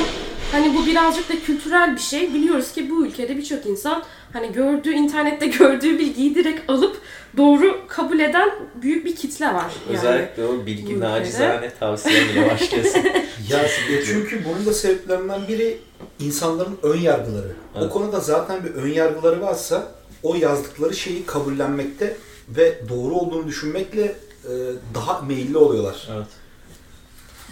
hani 0.53 0.75
bu 0.77 0.87
birazcık 0.87 1.29
da 1.29 1.41
kültürel 1.47 1.95
bir 1.95 2.01
şey. 2.01 2.35
Biliyoruz 2.35 2.73
ki 2.73 2.91
bu 2.91 3.07
ülkede 3.07 3.37
birçok 3.37 3.67
insan 3.67 4.03
hani 4.33 4.53
gördüğü 4.53 4.93
internette 4.93 5.47
gördüğü 5.59 5.99
bilgiyi 5.99 6.35
direkt 6.35 6.71
alıp 6.71 6.97
doğru 7.37 7.81
kabul 7.89 8.19
eden 8.19 8.51
büyük 8.83 9.05
bir 9.05 9.17
kitle 9.17 9.47
var. 9.47 9.73
Yani. 9.89 9.99
Özellikle 9.99 10.47
o 10.47 10.67
bilgi 10.67 10.97
Bu 10.97 11.01
nacizane 11.01 11.71
tavsiyemle 11.81 12.51
başlayasın. 12.51 13.03
Ya 13.51 13.63
e, 13.63 14.05
çünkü 14.07 14.45
bunun 14.45 14.67
da 14.67 14.73
sebeplerinden 14.73 15.49
biri 15.49 15.79
insanların 16.21 16.79
ön 16.83 16.99
yargıları. 16.99 17.53
O 17.75 17.79
Evet. 17.81 17.91
konuda 17.93 18.21
zaten 18.21 18.65
bir 18.65 18.71
ön 18.71 18.89
yargıları 18.89 19.41
varsa 19.43 19.89
o 20.23 20.35
yazdıkları 20.35 20.95
şeyi 20.97 21.27
kabullenmekte 21.27 22.17
ve 22.49 22.79
doğru 22.89 23.15
olduğunu 23.15 23.47
düşünmekle 23.47 24.15
e, 24.45 24.53
daha 24.95 25.21
meyilli 25.21 25.57
oluyorlar. 25.57 26.09
evet. 26.17 26.27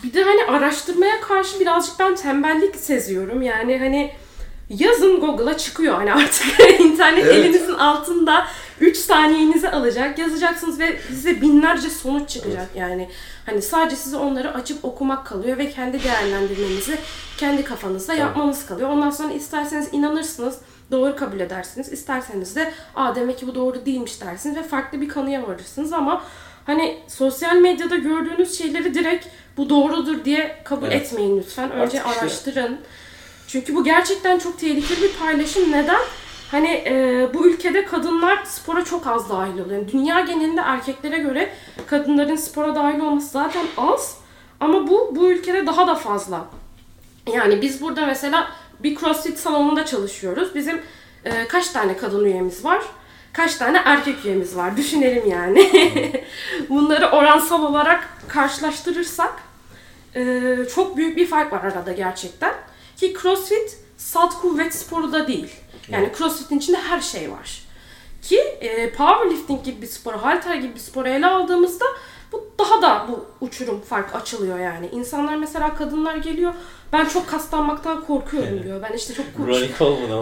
Bir 0.02 0.14
de 0.14 0.22
hani 0.24 0.44
araştırmaya 0.44 1.20
karşı 1.20 1.60
birazcık 1.60 1.98
ben 1.98 2.14
tembellik 2.16 2.76
seziyorum. 2.76 3.42
Yani 3.42 3.78
hani 3.78 4.12
yazın 4.70 5.20
Google'a 5.20 5.56
çıkıyor 5.56 5.94
hani 5.94 6.12
artık 6.12 6.46
internet 6.80 7.24
Evet. 7.24 7.34
elinizin 7.34 7.74
altında 7.74 8.46
3 8.80 8.96
saniyenizi 8.96 9.70
alacak. 9.70 10.18
Yazacaksınız 10.18 10.78
ve 10.80 11.00
size 11.08 11.40
binlerce 11.40 11.90
sonuç 11.90 12.28
çıkacak 12.30 12.68
yani. 12.74 13.08
Hani 13.46 13.62
sadece 13.62 13.96
size 13.96 14.16
onları 14.16 14.54
açıp 14.54 14.84
okumak 14.84 15.26
kalıyor 15.26 15.58
ve 15.58 15.70
kendi 15.70 16.04
değerlendirmenizi 16.04 16.98
kendi 17.36 17.64
kafanızda 17.64 18.06
Tabii. 18.12 18.20
yapmanız 18.20 18.66
kalıyor. 18.66 18.88
Ondan 18.90 19.10
sonra 19.10 19.32
isterseniz 19.32 19.88
inanırsınız, 19.92 20.58
doğru 20.90 21.16
kabul 21.16 21.40
edersiniz. 21.40 21.92
İsterseniz 21.92 22.56
de 22.56 22.72
aa 22.96 23.14
demek 23.14 23.38
ki 23.38 23.46
bu 23.46 23.54
doğru 23.54 23.86
değilmiş 23.86 24.20
dersiniz 24.20 24.56
ve 24.56 24.62
farklı 24.62 25.00
bir 25.00 25.08
kanıya 25.08 25.48
varırsınız 25.48 25.92
ama 25.92 26.22
Hani 26.68 26.98
sosyal 27.08 27.56
medyada 27.56 27.96
gördüğünüz 27.96 28.58
şeyleri 28.58 28.94
direkt 28.94 29.26
bu 29.56 29.70
doğrudur 29.70 30.24
diye 30.24 30.56
kabul 30.64 30.86
Evet. 30.86 31.02
etmeyin 31.02 31.38
lütfen. 31.38 31.70
Önce 31.72 32.02
Artık 32.02 32.12
işte- 32.12 32.20
araştırın. 32.24 32.78
Çünkü 33.48 33.74
bu 33.74 33.84
gerçekten 33.84 34.38
çok 34.38 34.58
tehlikeli 34.58 35.02
bir 35.02 35.12
paylaşım. 35.12 35.72
Neden? 35.72 36.00
Hani 36.50 36.68
e, 36.86 37.26
bu 37.34 37.46
ülkede 37.46 37.84
kadınlar 37.84 38.44
spora 38.44 38.84
çok 38.84 39.06
az 39.06 39.30
dahil 39.30 39.52
oluyor. 39.52 39.70
Yani 39.70 39.92
dünya 39.92 40.20
genelinde 40.20 40.60
erkeklere 40.60 41.18
göre 41.18 41.50
kadınların 41.86 42.36
spora 42.36 42.74
dahil 42.74 43.00
olması 43.00 43.28
zaten 43.28 43.66
az. 43.76 44.16
Ama 44.60 44.88
bu 44.88 45.12
bu 45.16 45.30
ülkede 45.30 45.66
daha 45.66 45.86
da 45.86 45.94
fazla. 45.94 46.44
Yani 47.32 47.62
biz 47.62 47.82
burada 47.82 48.06
mesela 48.06 48.48
bir 48.82 48.96
crossfit 48.96 49.38
salonunda 49.38 49.86
çalışıyoruz. 49.86 50.54
Bizim 50.54 50.82
e, 51.24 51.48
kaç 51.48 51.68
tane 51.68 51.96
kadın 51.96 52.24
üyemiz 52.24 52.64
var? 52.64 52.82
Kaç 53.38 53.56
tane 53.56 53.82
erkek 53.84 54.24
üyemiz 54.24 54.56
var? 54.56 54.76
Düşünelim 54.76 55.30
yani. 55.30 55.70
Bunları 56.68 57.06
oransal 57.06 57.62
olarak 57.62 58.08
karşılaştırırsak 58.28 59.32
e, 60.14 60.54
çok 60.74 60.96
büyük 60.96 61.16
bir 61.16 61.26
fark 61.26 61.52
var 61.52 61.64
arada 61.64 61.92
gerçekten. 61.92 62.54
Ki 62.96 63.14
crossfit 63.22 63.78
salt 63.96 64.34
kuvvet 64.40 64.74
sporu 64.74 65.12
da 65.12 65.28
değil. 65.28 65.50
Yani 65.88 66.10
crossfit'in 66.18 66.58
içinde 66.58 66.76
her 66.76 67.00
şey 67.00 67.30
var. 67.30 67.62
Ki 68.22 68.38
e, 68.40 68.92
powerlifting 68.92 69.64
gibi 69.64 69.82
bir 69.82 69.86
sporu, 69.86 70.22
halter 70.22 70.54
gibi 70.54 70.74
bir 70.74 70.80
sporu 70.80 71.08
ele 71.08 71.26
aldığımızda 71.26 71.84
bu 72.32 72.46
daha 72.58 72.82
da 72.82 73.06
bu 73.08 73.24
uçurum 73.46 73.80
fark 73.80 74.14
açılıyor 74.14 74.58
yani. 74.58 74.88
İnsanlar 74.92 75.36
mesela 75.36 75.74
kadınlar 75.74 76.16
geliyor 76.16 76.52
ben 76.92 77.04
çok 77.04 77.28
kaslanmaktan 77.28 78.04
korkuyorum 78.04 78.62
diyor. 78.62 78.82
Ben 78.82 78.96
işte 78.96 79.14
çok 79.14 79.26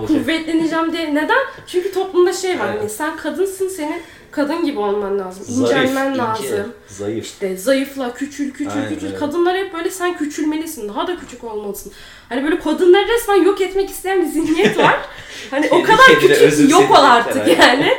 kuvvetleneceğim 0.08 0.92
diye. 0.92 1.14
Neden? 1.14 1.38
Çünkü 1.66 1.92
toplumda 1.92 2.32
şey 2.32 2.60
var 2.60 2.68
Evet. 2.70 2.80
hani 2.80 2.90
sen 2.90 3.16
kadınsın 3.16 3.68
senin 3.68 4.02
kadın 4.36 4.64
gibi 4.64 4.78
olman 4.78 5.18
lazım. 5.18 5.44
Zayıf, 5.48 5.70
İncelmen 5.70 6.10
ince, 6.10 6.18
lazım. 6.18 6.72
Zayıf. 6.88 7.24
İşte 7.24 7.56
zayıfla, 7.56 8.14
küçül, 8.14 8.52
küçül, 8.52 8.72
Aynen 8.72 8.88
küçül. 8.88 9.16
Kadınlar 9.16 9.56
hep 9.56 9.74
böyle 9.74 9.90
sen 9.90 10.16
küçülmelisin, 10.16 10.88
daha 10.88 11.06
da 11.06 11.16
küçük 11.16 11.44
olmalısın. 11.44 11.92
Hani 12.28 12.44
böyle 12.44 12.58
kadınları 12.58 13.08
resmen 13.08 13.42
yok 13.42 13.60
etmek 13.60 13.90
isteyen 13.90 14.22
bir 14.22 14.26
zihniyet 14.26 14.78
var. 14.84 14.96
Hani 15.50 15.68
o 15.70 15.82
kadar 15.82 16.20
küçük 16.20 16.70
yok 16.70 16.90
ol 16.90 16.94
artık 16.94 17.48
aynen. 17.48 17.60
yani. 17.60 17.92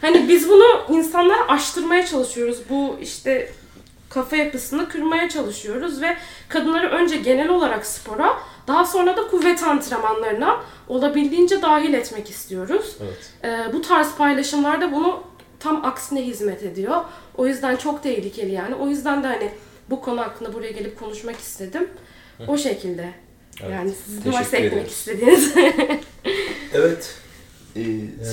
Hani 0.00 0.28
biz 0.28 0.48
bunu 0.48 0.96
insanlara 0.98 1.48
aştırmaya 1.48 2.06
çalışıyoruz. 2.06 2.58
Bu 2.70 2.96
işte 3.02 3.52
kafa 4.08 4.36
yapısını 4.36 4.88
kırmaya 4.88 5.28
çalışıyoruz 5.28 6.02
ve 6.02 6.16
kadınları 6.48 6.88
önce 6.88 7.16
genel 7.16 7.48
olarak 7.48 7.86
spora, 7.86 8.36
daha 8.66 8.84
sonra 8.84 9.16
da 9.16 9.26
kuvvet 9.28 9.62
antrenmanlarına 9.62 10.60
olabildiğince 10.88 11.62
dahil 11.62 11.94
etmek 11.94 12.30
istiyoruz. 12.30 12.96
Evet. 13.02 13.30
Ee, 13.44 13.72
bu 13.72 13.82
tarz 13.82 14.14
paylaşımlarda 14.14 14.92
bunu 14.92 15.22
tam 15.60 15.84
aksine 15.84 16.26
hizmet 16.26 16.62
ediyor. 16.62 16.96
O 17.36 17.46
yüzden 17.46 17.76
çok 17.76 18.02
tehlikeli 18.02 18.52
yani. 18.52 18.74
O 18.74 18.88
yüzden 18.88 19.22
de 19.22 19.26
hani 19.26 19.50
bu 19.90 20.00
konu 20.00 20.20
hakkında 20.20 20.54
buraya 20.54 20.70
gelip 20.70 20.98
konuşmak 20.98 21.36
istedim. 21.38 21.88
O 22.48 22.58
şekilde. 22.58 23.10
Evet. 23.60 23.72
Yani 23.72 23.92
sizin 24.06 24.20
Teşekkür 24.20 24.38
varsa 24.38 24.56
eklemek 24.56 24.72
ederiz. 24.78 24.92
istediğiniz. 24.92 25.54
Evet. 26.74 27.14
Ee, 27.76 27.82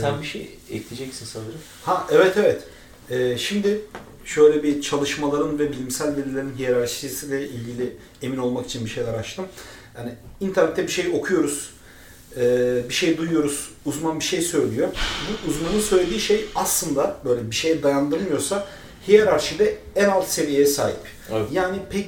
sen 0.01 0.21
bir 0.21 0.27
şey 0.27 0.57
ekleyeceksin 0.71 1.25
sanırım. 1.25 1.59
Ha 1.83 2.07
evet 2.11 2.37
evet. 2.37 2.63
Ee, 3.09 3.37
şimdi 3.37 3.81
şöyle 4.25 4.63
bir 4.63 4.81
çalışmaların 4.81 5.59
ve 5.59 5.71
bilimsel 5.71 6.15
verilerin 6.17 6.53
hiyerarşisiyle 6.57 7.49
ilgili 7.49 7.95
emin 8.21 8.37
olmak 8.37 8.65
için 8.65 8.85
bir 8.85 8.89
şeyler 8.89 9.13
açtım. 9.13 9.45
Yani 9.97 10.11
internette 10.39 10.83
bir 10.83 10.91
şey 10.91 11.07
okuyoruz, 11.13 11.69
bir 12.89 12.93
şey 12.93 13.17
duyuyoruz, 13.17 13.69
uzman 13.85 14.19
bir 14.19 14.25
şey 14.25 14.41
söylüyor. 14.41 14.87
Bu 15.27 15.49
uzmanın 15.49 15.79
söylediği 15.79 16.19
şey 16.19 16.45
aslında 16.55 17.17
böyle 17.25 17.51
bir 17.51 17.55
şeye 17.55 17.83
dayandırmıyorsa 17.83 18.67
hiyerarşide 19.07 19.77
en 19.95 20.09
alt 20.09 20.27
seviyeye 20.27 20.65
sahip. 20.65 20.97
Evet. 21.31 21.47
Yani 21.51 21.77
pek 21.89 22.07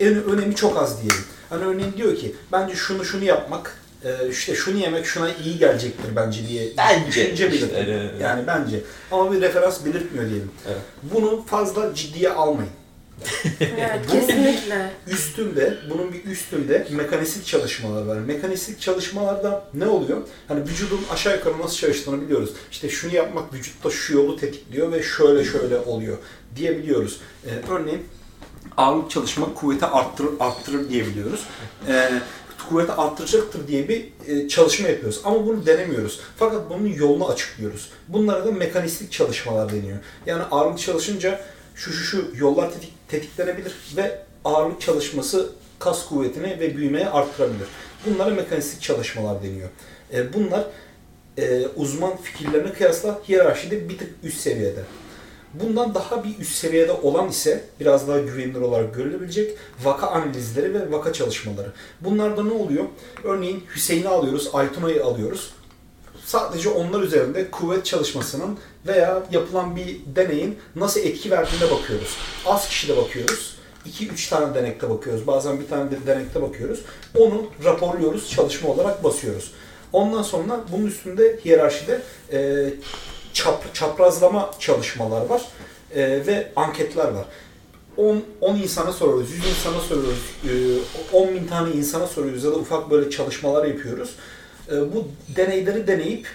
en, 0.00 0.24
önemi 0.24 0.54
çok 0.54 0.78
az 0.78 1.02
diyelim. 1.02 1.24
Hani 1.50 1.64
örneğin 1.64 1.92
diyor 1.96 2.16
ki 2.16 2.34
bence 2.52 2.74
şunu 2.74 3.04
şunu 3.04 3.24
yapmak, 3.24 3.82
e, 4.04 4.28
işte 4.30 4.54
şunu 4.54 4.78
yemek 4.78 5.06
şuna 5.06 5.34
iyi 5.34 5.58
gelecektir 5.58 6.16
bence 6.16 6.48
diye 6.48 6.68
Bence. 6.76 7.06
düşünce 7.06 7.50
İşte, 7.50 7.66
evet, 7.76 7.88
evet. 7.88 8.20
Yani 8.20 8.46
bence. 8.46 8.80
Ama 9.10 9.32
bir 9.32 9.40
referans 9.40 9.84
belirtmiyor 9.84 10.28
diyelim. 10.28 10.50
Evet. 10.66 10.80
Bunu 11.02 11.44
fazla 11.46 11.94
ciddiye 11.94 12.30
almayın. 12.30 12.72
Evet, 13.60 14.00
Bunun 14.08 14.20
kesinlikle. 14.20 14.90
Üstünde, 15.06 15.78
bunun 15.90 16.12
bir 16.12 16.24
üstünde 16.24 16.86
mekanistik 16.90 17.46
çalışmalar 17.46 18.06
var. 18.06 18.18
Mekanistik 18.18 18.80
çalışmalarda 18.80 19.64
ne 19.74 19.86
oluyor? 19.86 20.18
Hani 20.48 20.62
vücudun 20.62 21.00
aşağı 21.10 21.36
yukarı 21.36 21.58
nasıl 21.58 21.76
çalıştığını 21.76 22.22
biliyoruz. 22.22 22.50
İşte 22.70 22.88
şunu 22.88 23.14
yapmak 23.14 23.54
vücutta 23.54 23.90
şu 23.90 24.14
yolu 24.14 24.36
tetikliyor 24.36 24.92
ve 24.92 25.02
şöyle 25.02 25.44
şöyle 25.44 25.78
oluyor 25.78 26.18
diyebiliyoruz. 26.56 27.20
Ee, 27.46 27.50
örneğin 27.70 28.02
ağırlık 28.76 29.10
çalışmak 29.10 29.54
kuvveti 29.56 29.86
arttırır, 29.86 30.30
arttırır 30.40 30.88
diyebiliyoruz. 30.88 31.40
Ee, 31.88 32.10
kuvveti 32.68 32.92
arttıracaktır 32.92 33.68
diye 33.68 33.88
bir 33.88 34.08
e, 34.26 34.48
çalışma 34.48 34.88
yapıyoruz. 34.88 35.20
Ama 35.24 35.46
bunu 35.46 35.66
denemiyoruz. 35.66 36.20
Fakat 36.36 36.70
bunun 36.70 36.86
yolunu 36.86 37.28
açıklıyoruz. 37.28 37.90
Bunlara 38.08 38.44
da 38.44 38.52
mekanistik 38.52 39.12
çalışmalar 39.12 39.72
deniyor. 39.72 39.98
Yani 40.26 40.42
ağırlık 40.42 40.78
çalışınca 40.78 41.40
şu 41.74 41.92
şu 41.92 42.04
şu 42.04 42.30
yollar 42.34 42.72
tetik, 42.72 42.92
tetiklenebilir 43.12 43.74
ve 43.96 44.18
ağırlık 44.44 44.80
çalışması 44.80 45.52
kas 45.78 46.08
kuvvetini 46.08 46.60
ve 46.60 46.76
büyümeyi 46.76 47.06
arttırabilir. 47.06 47.68
Bunlara 48.06 48.30
mekanistik 48.30 48.82
çalışmalar 48.82 49.42
deniyor. 49.42 49.68
E, 50.12 50.32
bunlar 50.32 50.64
e, 51.38 51.66
uzman 51.76 52.16
fikirlerine 52.16 52.72
kıyasla 52.72 53.20
hiyerarşide 53.28 53.88
bir 53.88 53.98
tık 53.98 54.10
üst 54.22 54.40
seviyede. 54.40 54.80
Bundan 55.54 55.94
daha 55.94 56.24
bir 56.24 56.38
üst 56.38 56.54
seviyede 56.54 56.92
olan 56.92 57.28
ise 57.28 57.64
biraz 57.80 58.08
daha 58.08 58.18
güvenilir 58.18 58.60
olarak 58.60 58.94
görülebilecek 58.94 59.58
vaka 59.84 60.06
analizleri 60.06 60.74
ve 60.74 60.92
vaka 60.92 61.12
çalışmaları. 61.12 61.72
Bunlarda 62.00 62.44
ne 62.44 62.52
oluyor? 62.52 62.84
Örneğin 63.24 63.64
Hüseyin'i 63.74 64.08
alıyoruz, 64.08 64.50
Aytuna'yı 64.52 65.04
alıyoruz. 65.04 65.52
Sadece 66.24 66.68
onlar 66.68 67.00
üzerinde 67.00 67.50
kuvvet 67.50 67.84
çalışmasının 67.84 68.58
veya 68.86 69.22
yapılan 69.30 69.76
bir 69.76 70.00
deneyin 70.16 70.58
nasıl 70.76 71.00
etki 71.00 71.30
verdiğine 71.30 71.70
bakıyoruz. 71.70 72.16
Az 72.46 72.68
kişide 72.68 72.96
bakıyoruz. 72.96 73.56
2-3 73.86 74.30
tane 74.30 74.54
denekte 74.54 74.90
bakıyoruz. 74.90 75.26
Bazen 75.26 75.60
bir 75.60 75.68
tane 75.68 75.90
de 75.90 75.96
denekte 76.06 76.42
bakıyoruz. 76.42 76.80
Onu 77.18 77.46
raporluyoruz, 77.64 78.30
çalışma 78.30 78.70
olarak 78.70 79.04
basıyoruz. 79.04 79.52
Ondan 79.92 80.22
sonra 80.22 80.60
bunun 80.72 80.86
üstünde 80.86 81.40
hiyerarşide 81.44 82.00
e, 82.32 82.68
çap, 83.32 83.74
çaprazlama 83.74 84.50
çalışmalar 84.58 85.26
var 85.26 85.42
e, 85.94 86.26
ve 86.26 86.52
anketler 86.56 87.08
var. 87.08 87.24
10, 87.96 88.22
10 88.40 88.56
insana 88.56 88.92
soruyoruz, 88.92 89.30
100 89.30 89.46
insana 89.46 89.80
soruyoruz, 89.80 90.24
e, 91.12 91.16
10 91.16 91.34
bin 91.34 91.46
tane 91.46 91.74
insana 91.74 92.06
soruyoruz 92.06 92.44
ya 92.44 92.50
da 92.50 92.56
ufak 92.56 92.90
böyle 92.90 93.10
çalışmalar 93.10 93.64
yapıyoruz. 93.64 94.10
E, 94.72 94.94
bu 94.94 95.08
deneyleri 95.36 95.86
deneyip 95.86 96.28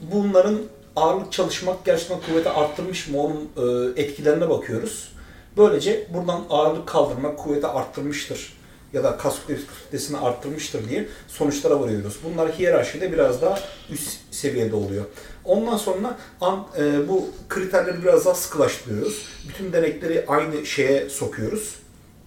bunların 0.00 0.58
ağırlık 0.96 1.32
çalışmak 1.32 1.84
gerçekten 1.84 2.20
kuvveti 2.20 2.48
arttırmış 2.48 3.08
mı 3.08 3.22
onun 3.22 3.50
e, 3.96 4.02
etkilerine 4.02 4.50
bakıyoruz. 4.50 5.12
Böylece 5.56 6.06
buradan 6.14 6.44
ağırlık 6.50 6.88
kaldırmak 6.88 7.38
kuvveti 7.38 7.66
arttırmıştır 7.66 8.52
ya 8.92 9.04
da 9.04 9.16
kas 9.16 9.36
kütlesini 9.46 10.18
arttırmıştır 10.18 10.88
diye 10.88 11.08
sonuçlara 11.28 11.80
varıyoruz. 11.80 12.18
Bunlar 12.24 12.52
hiyerarşide 12.52 13.12
biraz 13.12 13.42
daha 13.42 13.58
üst 13.90 14.20
seviyede 14.30 14.76
oluyor. 14.76 15.04
Ondan 15.44 15.76
sonra 15.76 16.18
an, 16.40 16.66
e, 16.78 17.08
bu 17.08 17.28
kriterleri 17.48 18.02
biraz 18.02 18.26
daha 18.26 18.34
sıkılaştırıyoruz. 18.34 19.26
Bütün 19.48 19.72
denekleri 19.72 20.24
aynı 20.28 20.66
şeye 20.66 21.08
sokuyoruz. 21.08 21.74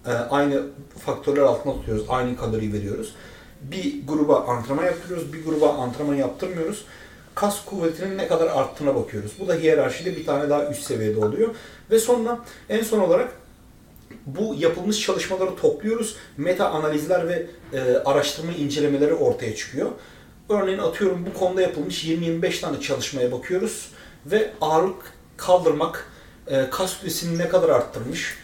E, 0.06 0.10
aynı 0.10 0.62
faktörler 1.04 1.42
altına 1.42 1.72
tutuyoruz. 1.72 2.04
Aynı 2.08 2.36
kaloriyi 2.36 2.72
veriyoruz. 2.72 3.14
Bir 3.62 4.06
gruba 4.06 4.44
antrenman 4.44 4.84
yaptırıyoruz, 4.84 5.32
bir 5.32 5.44
gruba 5.44 5.68
antrenman 5.72 6.14
yaptırmıyoruz. 6.14 6.84
Kas 7.36 7.64
kuvvetinin 7.64 8.18
ne 8.18 8.28
kadar 8.28 8.46
arttığına 8.46 8.94
bakıyoruz. 8.94 9.32
Bu 9.40 9.48
da 9.48 9.54
hiyerarşide 9.54 10.16
bir 10.16 10.26
tane 10.26 10.50
daha 10.50 10.70
üst 10.70 10.82
seviyede 10.82 11.24
oluyor. 11.24 11.54
Ve 11.90 11.98
sonra 11.98 12.38
en 12.68 12.82
son 12.82 13.00
olarak 13.00 13.32
bu 14.26 14.54
yapılmış 14.58 15.00
çalışmaları 15.00 15.56
topluyoruz. 15.56 16.16
Meta 16.36 16.70
analizler 16.70 17.28
ve 17.28 17.46
e, 17.72 17.80
araştırma 17.80 18.52
incelemeleri 18.52 19.14
ortaya 19.14 19.56
çıkıyor. 19.56 19.90
Örneğin 20.48 20.78
atıyorum 20.78 21.26
bu 21.26 21.38
konuda 21.38 21.62
yapılmış 21.62 22.04
20-25 22.04 22.60
tane 22.60 22.80
çalışmaya 22.80 23.32
bakıyoruz 23.32 23.90
ve 24.26 24.50
ağırlık 24.60 25.12
kaldırmak 25.36 26.10
e, 26.46 26.70
kas 26.70 26.94
kütlesini 26.94 27.38
ne 27.38 27.48
kadar 27.48 27.68
arttırmış, 27.68 28.34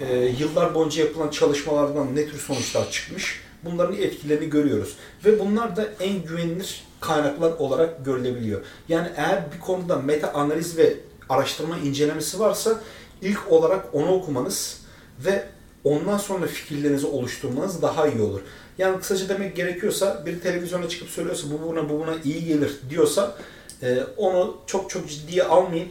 e, 0.00 0.16
yıllar 0.16 0.74
boyunca 0.74 1.04
yapılan 1.04 1.28
çalışmalardan 1.28 2.16
ne 2.16 2.28
tür 2.28 2.38
sonuçlar 2.38 2.90
çıkmış 2.90 3.40
bunların 3.64 3.96
etkilerini 3.96 4.50
görüyoruz. 4.50 4.96
Ve 5.24 5.38
bunlar 5.38 5.76
da 5.76 5.88
en 6.00 6.22
güvenilir 6.22 6.89
kaynaklar 7.00 7.52
olarak 7.52 8.04
görülebiliyor. 8.04 8.60
Yani 8.88 9.08
eğer 9.16 9.52
bir 9.54 9.60
konuda 9.60 9.96
meta 9.96 10.32
analiz 10.32 10.76
ve 10.78 10.96
araştırma 11.28 11.78
incelemesi 11.78 12.40
varsa 12.40 12.80
ilk 13.22 13.52
olarak 13.52 13.94
onu 13.94 14.14
okumanız 14.14 14.80
ve 15.18 15.44
ondan 15.84 16.18
sonra 16.18 16.46
fikirlerinizi 16.46 17.06
oluşturmanız 17.06 17.82
daha 17.82 18.06
iyi 18.06 18.22
olur. 18.22 18.40
Yani 18.78 18.98
kısaca 18.98 19.28
demek 19.28 19.56
gerekiyorsa 19.56 20.22
bir 20.26 20.40
televizyona 20.40 20.88
çıkıp 20.88 21.08
söylüyorsa 21.08 21.46
bu 21.50 21.68
buna 21.68 21.88
bu 21.88 22.00
buna 22.00 22.14
iyi 22.24 22.44
gelir 22.44 22.80
diyorsa 22.90 23.36
e, 23.82 23.98
onu 24.16 24.56
çok 24.66 24.90
çok 24.90 25.08
ciddiye 25.08 25.42
almayın. 25.42 25.88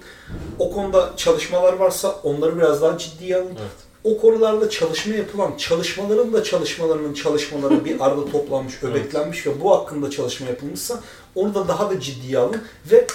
O 0.60 0.72
konuda 0.72 1.14
çalışmalar 1.18 1.74
varsa 1.74 2.12
onları 2.12 2.58
biraz 2.58 2.82
daha 2.82 2.98
ciddiye 2.98 3.36
alın. 3.36 3.46
Evet. 3.48 3.89
O 4.04 4.18
konularla 4.18 4.70
çalışma 4.70 5.16
yapılan 5.16 5.58
çalışmaların 5.58 6.34
da 6.34 6.44
çalışmalarının 6.44 7.14
çalışmaları 7.14 7.86
bir 7.86 8.00
arada 8.06 8.32
toplanmış, 8.32 8.84
öbeklenmiş 8.84 9.48
ve 9.48 9.62
bu 9.62 9.72
hakkında 9.72 10.10
çalışma 10.10 10.48
yapılmışsa 10.48 11.00
onu 11.36 11.56
da 11.56 11.68
daha 11.68 11.90
da 11.90 12.00
ciddiye 12.00 12.38
alın 12.38 12.62
ve 12.92 13.08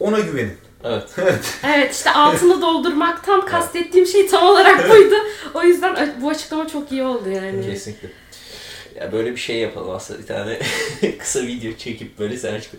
ona 0.00 0.20
güvenin. 0.20 0.56
Evet. 0.84 1.08
Evet 1.66 1.94
işte 1.94 2.10
altını 2.10 2.62
doldurmaktan 2.62 3.46
kastettiğim 3.46 4.06
şey 4.06 4.28
tam 4.28 4.46
olarak 4.46 4.90
buydu. 4.90 5.14
O 5.54 5.62
yüzden 5.62 6.16
bu 6.22 6.28
açıklama 6.30 6.68
çok 6.68 6.92
iyi 6.92 7.02
oldu 7.02 7.28
yani. 7.28 7.66
Kesinlikle. 7.66 8.08
Ya 9.00 9.12
böyle 9.12 9.30
bir 9.30 9.36
şey 9.36 9.56
yapalım 9.56 9.90
aslında 9.90 10.20
bir 10.20 10.26
tane 10.26 10.58
kısa 11.18 11.42
video 11.42 11.72
çekip 11.72 12.18
böyle 12.18 12.36
sen 12.36 12.60
çık. 12.60 12.70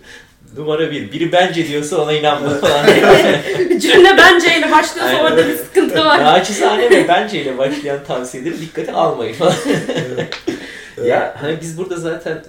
Numara 0.56 0.90
bir. 0.90 1.12
Biri 1.12 1.32
bence 1.32 1.68
diyorsa 1.68 2.02
ona 2.02 2.12
inanma 2.12 2.48
falan. 2.48 2.86
Cümle 3.78 4.16
benceyle 4.16 4.70
başlıyorsa 4.70 5.16
Aynen. 5.16 5.24
orada 5.24 5.48
bir 5.48 5.56
sıkıntı 5.56 6.04
var. 6.04 6.24
Naçizane 6.24 6.90
ve 6.90 7.08
bence 7.08 7.42
ile 7.42 7.58
başlayan 7.58 8.04
tavsiyeleri 8.06 8.60
dikkate 8.60 8.92
almayın 8.92 9.34
falan. 9.34 9.54
Evet. 9.88 10.38
ya 11.06 11.34
hani 11.40 11.60
biz 11.60 11.78
burada 11.78 11.96
zaten 11.96 12.44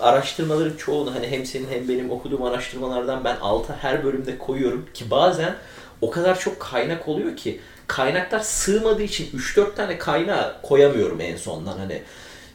araştırmaların 0.00 0.76
çoğunu 0.76 1.14
hani 1.14 1.26
hem 1.26 1.46
senin 1.46 1.66
hem 1.70 1.88
benim 1.88 2.10
okuduğum 2.10 2.42
araştırmalardan 2.42 3.24
ben 3.24 3.36
alta 3.36 3.76
her 3.82 4.04
bölümde 4.04 4.38
koyuyorum 4.38 4.88
ki 4.94 5.10
bazen 5.10 5.54
o 6.00 6.10
kadar 6.10 6.38
çok 6.38 6.60
kaynak 6.60 7.08
oluyor 7.08 7.36
ki 7.36 7.60
kaynaklar 7.86 8.40
sığmadığı 8.40 9.02
için 9.02 9.38
3-4 9.38 9.74
tane 9.74 9.98
kaynağı 9.98 10.62
koyamıyorum 10.62 11.20
en 11.20 11.36
sondan 11.36 11.78
hani. 11.78 12.02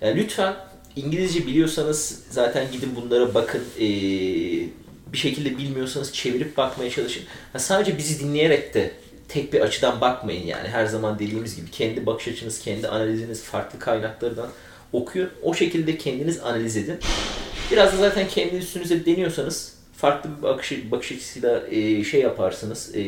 Yani 0.02 0.16
lütfen 0.16 0.54
İngilizce 0.96 1.48
biliyorsanız 1.48 2.24
zaten 2.30 2.72
gidin 2.72 2.96
bunlara 2.96 3.34
bakın. 3.34 3.64
Ee, 3.80 3.84
bir 5.14 5.18
şekilde 5.18 5.58
bilmiyorsanız 5.58 6.14
çevirip 6.14 6.58
bakmaya 6.58 6.90
çalışın. 6.90 7.24
Ha, 7.54 7.60
sadece 7.60 7.98
bizi 7.98 8.20
dinleyerek 8.20 8.74
de 8.74 8.92
tek 9.30 9.54
bir 9.54 9.62
açıdan 9.62 10.02
bakmayın 10.02 10.48
yani. 10.48 10.68
Her 10.68 10.86
zaman 10.86 11.20
dediğimiz 11.20 11.56
gibi 11.56 11.72
kendi 11.72 12.06
bakış 12.06 12.28
açınız, 12.28 12.60
kendi 12.60 12.88
analiziniz 12.88 13.44
farklı 13.44 13.80
kaynaklardan 13.80 14.50
okuyun. 14.94 15.30
O 15.44 15.54
şekilde 15.54 15.98
kendiniz 15.98 16.40
analiz 16.40 16.78
edin. 16.78 16.98
Biraz 17.72 17.94
da 17.94 17.98
zaten 17.98 18.28
kendi 18.28 18.56
üstünüze 18.56 19.06
deniyorsanız 19.06 19.74
farklı 19.98 20.30
bir 20.38 20.44
bakış, 20.44 20.92
bakış 20.92 21.12
açısıyla 21.12 21.68
e, 21.68 22.04
şey 22.04 22.22
yaparsınız. 22.22 22.96
E, 22.96 23.04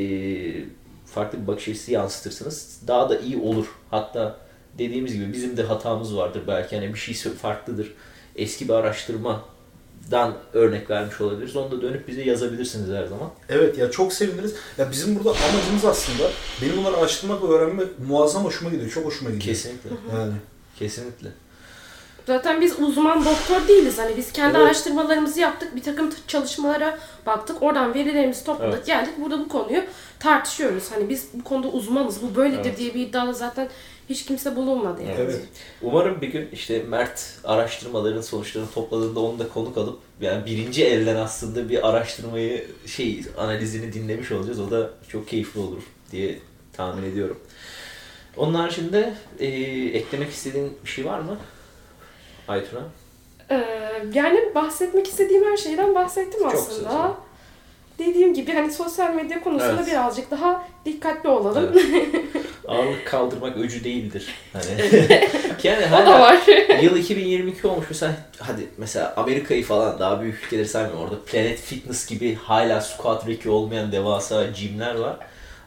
farklı 1.06 1.42
bir 1.42 1.48
bakış 1.48 1.68
açısı 1.68 1.92
yansıtırsınız. 1.92 2.80
Daha 2.88 3.10
da 3.10 3.20
iyi 3.20 3.38
olur. 3.38 3.66
Hatta 3.92 4.45
dediğimiz 4.78 5.14
gibi 5.14 5.34
bizim 5.34 5.58
de 5.58 5.64
hatamız 5.64 6.18
vardır 6.18 6.42
belki. 6.48 6.76
Hani 6.76 6.94
bir 6.94 7.00
şey 7.00 7.32
farklıdır. 7.32 7.94
Eski 8.36 8.68
bir 8.68 8.74
araştırmadan 8.74 10.34
örnek 10.54 10.90
vermiş 10.90 11.22
olabiliriz. 11.22 11.56
Onu 11.56 11.72
da 11.72 11.82
dönüp 11.82 12.08
bize 12.08 12.24
yazabilirsiniz 12.24 12.90
her 12.90 13.06
zaman. 13.06 13.30
Evet 13.50 13.78
ya 13.78 13.92
çok 13.92 14.14
seviniriz. 14.14 14.56
Ya 14.78 14.92
bizim 14.92 15.16
burada 15.16 15.30
amacımız 15.30 15.86
aslında 15.86 16.30
benim 16.62 16.78
bunları 16.78 16.98
araştırmak 16.98 17.44
ve 17.44 17.48
öğrenmek 17.48 17.88
muazzam 18.08 18.46
hoşuma 18.46 18.72
gidiyor. 18.72 18.92
Çok 18.92 19.06
hoşuma 19.06 19.30
gidiyor. 19.32 19.46
Kesinlikle. 19.56 19.90
Yani. 20.14 20.34
Kesinlikle. 20.80 21.30
Zaten 22.28 22.62
biz 22.62 22.80
uzman 22.80 23.26
doktor 23.26 23.68
değiliz. 23.68 23.98
Hani 23.98 24.18
biz 24.18 24.32
kendi 24.32 24.58
Evet. 24.58 24.68
araştırmalarımızı 24.68 25.40
yaptık. 25.40 25.76
Bir 25.76 25.84
takım 25.84 26.10
çalışmalara 26.28 26.98
baktık. 27.26 27.64
Oradan 27.64 27.94
verilerimizi 27.94 28.44
topladık. 28.46 28.74
Evet. 28.76 28.86
Geldik 28.86 29.14
burada 29.22 29.40
bu 29.40 29.48
konuyu 29.48 29.84
tartışıyoruz. 30.20 30.92
Hani 30.92 31.10
biz 31.10 31.28
bu 31.34 31.44
konuda 31.44 31.68
uzmanız. 31.68 32.22
Bu 32.22 32.36
böyledir 32.36 32.66
Evet. 32.66 32.78
diye 32.78 32.94
bir 32.94 33.00
iddiada 33.00 33.34
zaten 33.34 33.70
hiç 34.10 34.26
kimse 34.26 34.56
bulunmadı 34.56 35.02
yani. 35.02 35.16
Evet. 35.20 35.42
Umarım 35.82 36.22
bir 36.22 36.28
gün 36.28 36.50
işte 36.54 36.84
Mert 36.90 37.40
araştırmaların 37.44 38.22
sonuçlarını 38.22 38.72
topladığında 38.72 39.20
onu 39.20 39.40
da 39.40 39.50
konuk 39.50 39.78
alıp 39.78 40.00
yani 40.22 40.46
birinci 40.46 40.86
elden 40.86 41.16
aslında 41.16 41.70
bir 41.70 41.90
araştırmayı 41.90 42.68
şey 42.86 43.24
analizini 43.38 43.94
dinlemiş 43.94 44.32
olacağız. 44.32 44.60
O 44.60 44.72
da 44.72 44.90
çok 45.10 45.28
keyifli 45.28 45.60
olur 45.60 45.84
diye 46.12 46.40
tahmin 46.74 47.04
ediyorum. 47.12 47.40
Onun 48.38 48.54
haricinde 48.54 49.14
e, 49.40 49.48
eklemek 49.98 50.30
istediğin 50.32 50.78
bir 50.84 50.90
şey 50.90 51.06
var 51.06 51.20
mı? 51.20 51.38
Aytuna? 52.48 52.82
Ee, 53.52 53.56
yani 54.14 54.52
bahsetmek 54.56 55.08
istediğim 55.08 55.44
her 55.44 55.58
şeyden 55.58 55.96
bahsettim 55.96 56.40
Çok 56.42 56.54
aslında. 56.54 56.78
güzel. 56.90 57.12
Dediğim 58.00 58.34
gibi 58.34 58.52
hani 58.54 58.72
sosyal 58.72 59.14
medya 59.14 59.44
konusunda 59.44 59.76
Evet. 59.76 59.88
birazcık 59.88 60.32
daha 60.32 60.64
dikkatli 60.86 61.30
olalım. 61.30 61.76
Ağırlık 62.68 63.06
kaldırmak 63.08 63.58
öcü 63.58 63.84
değildir. 63.84 64.28
Hani 64.54 64.66
yani 65.64 65.86
o 65.96 66.06
da 66.06 66.20
var. 66.20 66.38
yıl 66.82 66.98
2022 66.98 67.68
olmuş 67.68 67.86
mesela 67.90 68.14
hadi 68.40 68.68
mesela 68.78 69.14
Amerika'yı 69.18 69.64
falan 69.64 70.00
daha 70.00 70.22
büyük 70.22 70.44
ülkeleri 70.44 70.68
saymıyorum 70.68 71.04
orada 71.04 71.16
Planet 71.26 71.60
Fitness 71.60 72.08
gibi 72.08 72.36
hala 72.36 72.82
squat 72.82 73.28
rack'i 73.30 73.50
olmayan 73.50 73.92
devasa 73.92 74.46
gymler 74.46 74.96
var. 74.96 75.18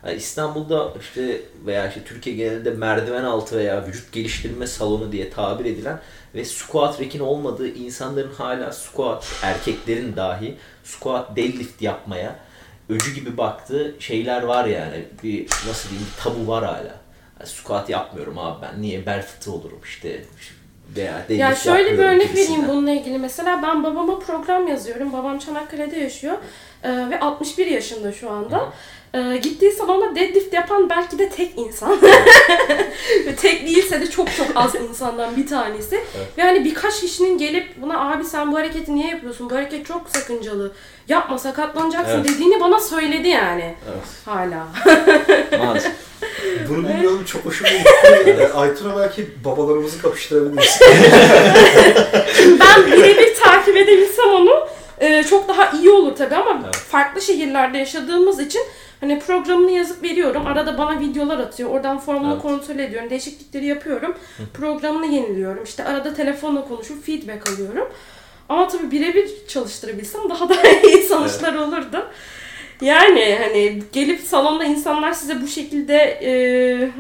Yani 0.07 0.17
İstanbul'da 0.17 0.93
işte 1.01 1.41
veya 1.67 1.89
işte 1.89 2.05
Türkiye 2.05 2.37
genelinde 2.37 2.71
merdiven 2.71 3.25
altı 3.25 3.59
veya 3.59 3.87
vücut 3.87 4.13
geliştirme 4.13 4.67
salonu 4.67 5.13
diye 5.13 5.31
tabir 5.31 5.65
edilen 5.65 6.01
ve 6.35 6.45
squat 6.45 7.01
rack'in 7.01 7.21
olmadığı 7.21 7.69
insanların 7.69 8.33
hala 8.33 8.73
squat 8.73 9.27
erkeklerin 9.43 10.17
dahi 10.17 10.57
squat 10.85 11.37
deadlift 11.37 11.83
yapmaya 11.83 12.37
öcü 12.89 13.15
gibi 13.15 13.37
baktığı 13.37 13.95
şeyler 13.99 14.43
var 14.43 14.65
yani. 14.65 15.05
Bir 15.23 15.47
nasıl 15.69 15.89
diyeyim 15.91 16.09
bir 16.17 16.23
tabu 16.23 16.49
var 16.49 16.65
hala. 16.65 16.95
Yani 17.41 17.49
squat 17.49 17.91
yapmıyorum 17.91 18.39
abi 18.39 18.63
ben. 18.63 18.83
Niye 18.83 19.07
bel 19.07 19.23
fıtığı 19.23 19.53
olurum 19.53 19.81
işte 19.85 20.25
veya 20.97 21.15
deadlift 21.15 21.41
Ya 21.41 21.55
şöyle 21.55 21.93
bir 21.93 21.99
örnek 21.99 22.23
gibisinden. 22.29 22.53
vereyim 22.53 22.69
bununla 22.69 22.91
ilgili. 22.91 23.19
Mesela 23.19 23.61
ben 23.63 23.85
babama 23.85 24.19
program 24.19 24.69
yazıyorum. 24.69 25.13
Babam 25.13 25.39
Çanakkale'de 25.39 25.97
yaşıyor. 25.99 26.37
Ee, 26.83 27.11
ve 27.11 27.21
61 27.21 27.67
yaşında 27.67 28.13
şu 28.13 28.31
anda. 28.31 28.73
Ee, 29.15 29.37
gittiği 29.43 29.73
salonda 29.73 30.15
deadlift 30.15 30.55
yapan 30.55 30.91
belki 30.91 31.19
de 31.19 31.29
tek 31.29 31.59
insan. 31.59 32.03
ve 33.27 33.37
tek 33.37 33.67
değilse 33.67 34.01
de 34.01 34.11
çok 34.11 34.37
çok 34.37 34.47
az 34.55 34.75
insandan 34.75 35.37
bir 35.37 35.47
tanesi. 35.47 36.01
Ve 36.39 36.43
hani 36.43 36.65
birkaç 36.65 37.01
kişinin 37.01 37.39
gelip 37.39 37.83
buna 37.83 38.11
abi 38.13 38.25
sen 38.25 38.53
bu 38.53 38.57
hareketi 38.57 38.95
niye 38.95 39.09
yapıyorsun? 39.09 39.51
Bu 39.51 39.55
hareket 39.55 39.87
çok 39.87 40.03
sakıncalı. 40.09 40.73
Yapma 41.09 41.39
sakatlanacaksın 41.39 42.15
Evet. 42.15 42.29
dediğini 42.29 42.61
bana 42.61 42.81
söyledi 42.81 43.29
yani. 43.29 43.75
Evet. 43.89 44.05
Hala. 44.25 44.67
Maalesef. 45.65 45.93
Bunu 46.69 46.89
bilmiyorum 46.89 47.25
çok 47.25 47.45
hoşuma 47.45 47.71
gitti. 47.71 48.49
Aytun'a 48.55 48.97
belki 48.97 49.27
babalarımızı 49.45 50.03
kapıştırabiliriz. 50.03 50.81
ben 52.61 52.87
birebir 52.87 53.35
takip 53.43 53.77
edebilsem 53.77 54.29
onu 54.29 54.69
e, 55.01 55.23
çok 55.25 55.49
daha 55.49 55.71
iyi 55.71 55.91
olur 55.91 56.17
tabii 56.17 56.35
ama 56.37 56.61
Evet. 56.65 56.77
farklı 56.77 57.23
şehirlerde 57.23 57.79
yaşadığımız 57.79 58.41
için 58.41 58.63
hani 59.01 59.19
programını 59.19 59.71
yazıp 59.71 60.03
veriyorum. 60.03 60.47
Arada 60.47 60.79
bana 60.79 61.01
videolar 61.01 61.39
atıyor. 61.39 61.71
Oradan 61.71 61.99
formunu 61.99 62.33
Evet. 62.33 62.43
kontrol 62.43 62.79
ediyorum. 62.79 63.11
Değişiklikleri 63.11 63.67
yapıyorum. 63.67 64.15
Programını 64.55 65.07
yeniliyorum. 65.07 65.65
İşte 65.65 65.85
arada 65.85 66.15
telefonla 66.15 66.69
konuşup 66.69 67.05
feedback 67.07 67.51
alıyorum. 67.53 67.89
Ama 68.49 68.69
tabii 68.69 68.91
birebir 68.91 69.31
çalıştırabilsem 69.49 70.21
daha 70.31 70.49
da 70.49 70.55
iyi 70.87 71.03
sonuçlar 71.03 71.55
olurdu. 71.55 72.07
Yani 72.81 73.39
hani 73.43 73.83
gelip 73.93 74.21
salonda 74.21 74.65
insanlar 74.65 75.13
size 75.13 75.43
bu 75.43 75.47
şekilde 75.49 75.97
e, 76.23 76.31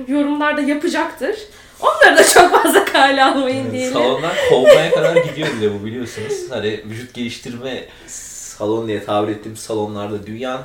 yorumlarda 0.08 0.60
yapacaktır. 0.60 1.36
Onları 1.80 2.16
da 2.16 2.24
çok 2.24 2.62
fazla 2.62 2.84
kale 2.84 3.24
almayın 3.24 3.72
diyelim. 3.72 3.92
Salondan 3.92 4.32
kovmaya 4.48 4.90
kadar 4.90 5.16
gidiyor 5.16 5.48
bile 5.48 5.74
bu 5.74 5.84
biliyorsunuz. 5.84 6.34
Hani 6.50 6.80
vücut 6.84 7.14
geliştirme 7.14 7.84
salon 8.06 8.88
diye 8.88 9.04
tabir 9.04 9.32
ettiğim 9.32 9.56
salonlarda 9.56 10.26
dünyanın 10.26 10.64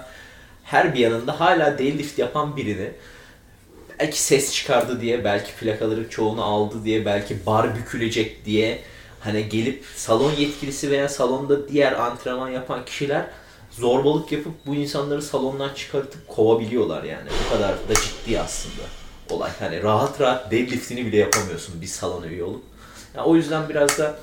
her 0.63 0.93
bir 0.93 0.99
yanında 0.99 1.39
hala 1.39 1.77
deadlift 1.77 2.19
yapan 2.19 2.57
birini 2.57 2.91
belki 3.99 4.21
ses 4.21 4.53
çıkardı 4.53 5.01
diye, 5.01 5.23
belki 5.23 5.51
plakaların 5.51 6.09
çoğunu 6.09 6.43
aldı 6.43 6.83
diye, 6.83 7.05
belki 7.05 7.45
bar 7.45 7.75
bükülecek 7.75 8.45
diye 8.45 8.81
hani 9.19 9.49
gelip 9.49 9.85
salon 9.95 10.31
yetkilisi 10.31 10.91
veya 10.91 11.09
salonda 11.09 11.69
diğer 11.69 11.91
antrenman 11.93 12.49
yapan 12.49 12.85
kişiler 12.85 13.25
zorbalık 13.71 14.31
yapıp 14.31 14.53
bu 14.65 14.75
insanları 14.75 15.21
salondan 15.21 15.73
çıkartıp 15.73 16.27
kovabiliyorlar 16.27 17.03
yani. 17.03 17.29
Bu 17.45 17.53
kadar 17.55 17.71
da 17.71 17.93
ciddi 17.93 18.39
aslında 18.39 19.02
olay. 19.29 19.51
Hani 19.59 19.83
rahat 19.83 20.21
rahat 20.21 20.51
deadliftini 20.51 21.05
bile 21.05 21.17
yapamıyorsun 21.17 21.81
bir 21.81 21.87
salona 21.87 22.25
üye 22.27 22.43
olup. 22.43 22.63
Yani 23.15 23.25
o 23.27 23.35
yüzden 23.35 23.69
biraz 23.69 23.97
da 23.99 24.15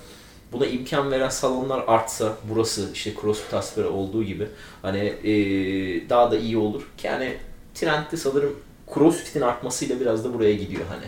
buna 0.53 0.67
imkan 0.67 1.11
veren 1.11 1.29
salonlar 1.29 1.85
artsa 1.87 2.37
burası 2.49 2.89
işte 2.95 3.13
CrossFit 3.21 3.55
Aspera 3.55 3.89
olduğu 3.89 4.25
gibi 4.25 4.49
hani 4.83 4.99
eee, 5.23 6.09
daha 6.09 6.31
da 6.31 6.39
iyi 6.39 6.57
olur. 6.57 6.83
Yani 7.03 7.37
trendde 7.75 8.17
sanırım 8.17 8.57
CrossFit'in 8.95 9.41
artmasıyla 9.41 10.01
biraz 10.01 10.25
da 10.25 10.35
buraya 10.35 10.55
gidiyor 10.55 10.83
hani. 10.89 11.05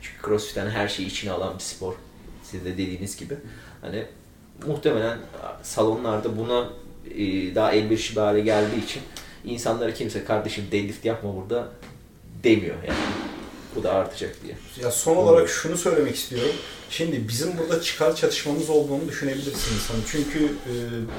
Çünkü 0.00 0.22
CrossFit 0.26 0.56
hani 0.56 0.70
her 0.70 0.88
şeyi 0.88 1.06
içine 1.06 1.30
alan 1.32 1.54
bir 1.54 1.62
spor. 1.62 1.94
Siz 2.42 2.64
de 2.64 2.72
dediğiniz 2.72 3.16
gibi. 3.16 3.34
Hani 3.80 4.04
muhtemelen 4.66 5.18
salonlarda 5.62 6.38
buna 6.38 6.68
eee, 7.16 7.54
daha 7.54 7.72
elverişli 7.72 8.16
bir 8.16 8.20
hale 8.20 8.40
geldiği 8.40 8.84
için 8.84 9.02
insanlara 9.44 9.94
kimse 9.94 10.24
kardeşim 10.24 10.64
deadlift 10.72 11.04
yapma 11.04 11.36
burada 11.36 11.68
demiyor 12.44 12.76
yani. 12.86 12.98
Bu 13.76 13.82
da 13.82 13.92
artacak 13.92 14.36
diye. 14.44 14.56
Ya 14.82 14.90
son 14.90 15.16
olarak 15.16 15.48
şunu 15.48 15.76
söylemek 15.76 16.16
istiyorum. 16.16 16.52
Şimdi 16.90 17.28
bizim 17.28 17.58
burada 17.58 17.82
çıkar 17.82 18.16
çatışmamız 18.16 18.70
olduğunu 18.70 19.08
düşünebilirsiniz. 19.08 19.90
Hani 19.92 20.00
çünkü 20.10 20.44
e, 20.44 20.72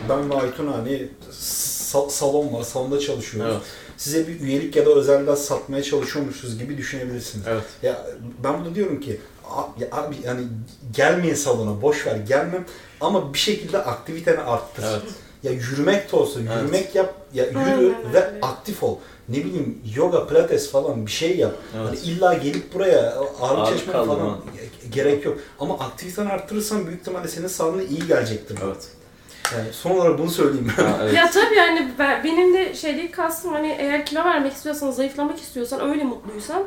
ben 0.10 0.30
ve 0.30 0.36
Aytun 0.36 0.68
hani 0.68 1.08
sa- 1.32 2.10
salon 2.10 2.54
var, 2.54 2.64
salonda 2.64 3.00
çalışıyoruz. 3.00 3.54
Evet. 3.54 3.64
Size 3.98 4.28
bir 4.28 4.40
üyelik 4.40 4.76
ya 4.76 4.86
da 4.86 4.90
özelden 4.90 5.36
satmaya 5.36 5.84
çalışıyormuşuz 5.84 6.60
gibi 6.60 6.78
düşünebilirsiniz. 6.78 7.46
Evet. 7.48 7.64
Ya 7.84 8.08
ben 8.44 8.60
burada 8.60 8.76
diyorum 8.76 9.00
ki 9.00 9.20
ya 9.80 9.88
abi 9.92 10.16
yani 10.24 10.42
gelmeyin 10.94 11.36
salona, 11.36 11.82
boş 11.82 12.08
ver 12.08 12.16
gelmem 12.16 12.66
ama 13.02 13.34
bir 13.34 13.40
şekilde 13.40 13.78
aktiviteni 13.78 14.40
arttır. 14.40 14.84
Evet. 14.92 15.02
Ya 15.44 15.52
yürümek 15.52 16.12
de 16.12 16.16
olsa 16.16 16.40
Evet. 16.40 16.52
yürümek 16.62 16.96
yap, 16.96 17.14
ya 17.34 17.46
yürü 17.46 17.58
Aynen 17.58 17.80
ve 18.14 18.26
öyle. 18.28 18.40
aktif 18.42 18.84
ol. 18.84 18.98
Ne 19.30 19.38
bileyim 19.38 19.82
yoga, 19.96 20.28
pilates 20.28 20.72
falan 20.72 21.06
bir 21.06 21.12
şey 21.12 21.38
yap. 21.38 21.54
Evet. 21.78 21.88
Hani 21.88 21.98
illa 21.98 22.34
gelip 22.34 22.74
buraya 22.74 23.16
ağırlık 23.42 23.68
çalışmaya 23.68 23.94
falan 23.94 24.08
kaldırman. 24.08 24.40
gerek 24.92 25.26
yok. 25.26 25.38
Ama 25.60 25.80
aktiviteni 25.80 26.30
arttırırsan 26.30 26.88
büyük 26.88 27.02
ihtimalle 27.02 27.28
senin 27.28 27.48
sağlığına 27.48 27.84
iyi 27.84 28.08
gelecektir. 28.08 28.60
Evet. 28.66 28.88
Yani 29.56 29.74
son 29.74 29.92
olarak 29.92 30.20
bunu 30.20 30.30
söyleyeyim. 30.30 30.72
Ha, 30.76 31.00
evet. 31.02 31.14
Ya 31.14 31.32
tabii 31.32 31.56
yani 31.56 31.92
ben, 32.00 32.24
benim 32.24 32.54
de 32.54 32.76
şey 32.76 32.98
değil 32.98 33.12
kastım 33.12 33.54
hani 33.54 33.76
eğer 33.80 34.06
kilo 34.06 34.24
vermek 34.26 34.54
istiyorsan, 34.54 34.92
zayıflamak 34.92 35.40
istiyorsan, 35.40 35.90
öyle 35.90 36.04
mutluysan 36.04 36.64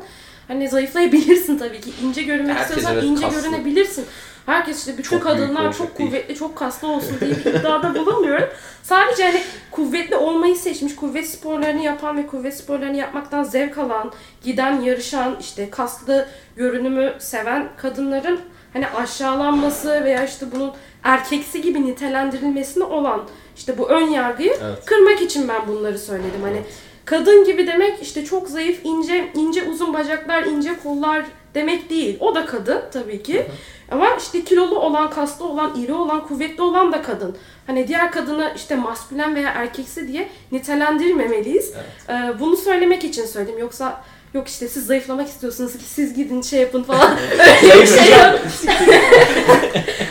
hani 0.47 0.69
zayıflayabilirsin 0.69 1.57
tabii 1.57 1.81
ki. 1.81 1.91
İnce 2.03 2.23
görünmek 2.23 2.55
Herkes 2.55 2.69
istiyorsan 2.69 2.93
evet, 2.93 3.03
ince 3.03 3.21
kaslı. 3.21 3.41
görünebilirsin. 3.41 4.05
Herkes 4.45 4.79
işte 4.79 4.97
bütün 4.97 5.09
Çok 5.09 5.23
kadınlar 5.23 5.73
çok 5.77 5.97
değil. 5.99 6.09
kuvvetli, 6.09 6.35
çok 6.35 6.55
kaslı 6.55 6.87
olsun 6.87 7.17
diye 7.21 7.31
bir 7.31 7.45
iddiada 7.59 7.95
bulunmuyorum. 7.95 8.49
Sadece 8.83 9.23
hani 9.23 9.41
kuvvetli 9.71 10.15
olmayı 10.15 10.55
seçmiş, 10.55 10.95
kuvvet 10.95 11.29
sporlarını 11.29 11.81
yapan 11.83 12.17
ve 12.17 12.27
kuvvet 12.27 12.57
sporlarını 12.57 12.97
yapmaktan 12.97 13.43
zevk 13.43 13.77
alan, 13.77 14.11
giden, 14.43 14.81
yarışan, 14.81 15.37
işte 15.39 15.69
kaslı 15.69 16.27
görünümü 16.55 17.13
seven 17.19 17.67
kadınların 17.77 18.39
hani 18.73 18.87
aşağılanması 18.87 20.03
veya 20.03 20.25
işte 20.25 20.45
bunun 20.55 20.71
erkeksi 21.03 21.61
gibi 21.61 21.85
nitelendirilmesine 21.85 22.83
olan 22.83 23.21
işte 23.57 23.77
bu 23.77 23.89
ön 23.89 24.07
yargıyı 24.07 24.53
Evet. 24.63 24.85
kırmak 24.85 25.21
için 25.21 25.47
ben 25.47 25.67
bunları 25.67 25.99
söyledim. 25.99 26.41
Hani 26.41 26.61
kadın 27.05 27.43
gibi 27.45 27.67
demek 27.67 28.01
işte 28.01 28.25
çok 28.25 28.47
zayıf, 28.47 28.79
ince, 28.83 29.31
ince 29.35 29.63
uzun 29.63 29.93
bacaklar, 29.93 30.43
ince 30.43 30.69
kollar 30.83 31.25
demek 31.55 31.89
değil. 31.89 32.17
O 32.19 32.35
da 32.35 32.45
kadın 32.45 32.81
tabii 32.93 33.23
ki. 33.23 33.45
Ama 33.91 34.15
işte 34.19 34.43
kilolu 34.43 34.79
olan, 34.79 35.09
kaslı 35.09 35.45
olan, 35.45 35.81
iri 35.83 35.93
olan, 35.93 36.27
kuvvetli 36.27 36.63
olan 36.63 36.91
da 36.93 37.01
kadın. 37.01 37.37
Hani 37.67 37.87
diğer 37.87 38.11
kadını 38.11 38.53
işte 38.55 38.75
maskülen 38.75 39.35
veya 39.35 39.49
erkeksi 39.49 40.07
diye 40.07 40.29
nitelendirmemeliyiz. 40.51 41.73
Ee, 42.09 42.13
bunu 42.39 42.57
söylemek 42.57 43.03
için 43.03 43.25
söyledim. 43.25 43.57
Yoksa 43.57 44.03
yok 44.33 44.47
işte 44.47 44.67
siz 44.67 44.85
zayıflamak 44.85 45.27
istiyorsunuz 45.27 45.73
ki 45.73 45.83
siz 45.83 46.13
gidin 46.13 46.41
şey 46.41 46.59
yapın 46.59 46.83
falan. 46.83 47.17
Öyle 47.63 47.81
bir 47.81 47.87
şey 47.87 48.11
yok. 48.11 48.39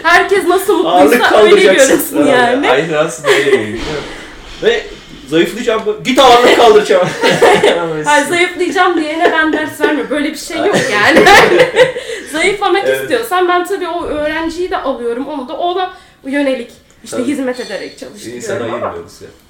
Herkes 0.02 0.44
nasıl 0.44 0.78
mutluysa 0.78 1.42
öyle 1.42 1.60
görünsün 1.60 2.26
yani. 2.26 2.70
Aynen 2.70 2.92
aslında 2.92 3.28
öyle 3.28 3.50
geliyor. 3.50 3.80
Ve 4.62 4.82
zayıflayacağım. 5.30 5.84
mı? 5.86 5.94
Git 6.04 6.18
ağırlık 6.18 6.56
kaldıracağım. 6.56 7.08
Hayır 8.04 8.26
zayıflayacağım 8.26 9.00
diyene 9.00 9.32
ben 9.32 9.52
ders 9.52 9.80
vermiyorum. 9.80 10.10
Böyle 10.10 10.30
bir 10.32 10.38
şey 10.38 10.56
yok 10.56 10.76
yani. 10.92 11.24
Zayıflamak 12.32 12.82
Evet. 12.86 13.00
istiyorsan 13.02 13.48
ben 13.48 13.64
tabii 13.66 13.88
o 13.88 14.04
öğrenciyi 14.04 14.70
de 14.70 14.76
alıyorum. 14.76 15.26
Onu 15.28 15.48
da 15.48 15.56
ona 15.56 15.92
yönelik 16.26 16.70
işte 17.04 17.16
Tabii. 17.16 17.28
hizmet 17.28 17.60
ederek 17.60 17.92
İnsan 17.92 18.08
çalıştırıyorum 18.08 18.74
ama 18.74 18.86
ya. 18.86 18.94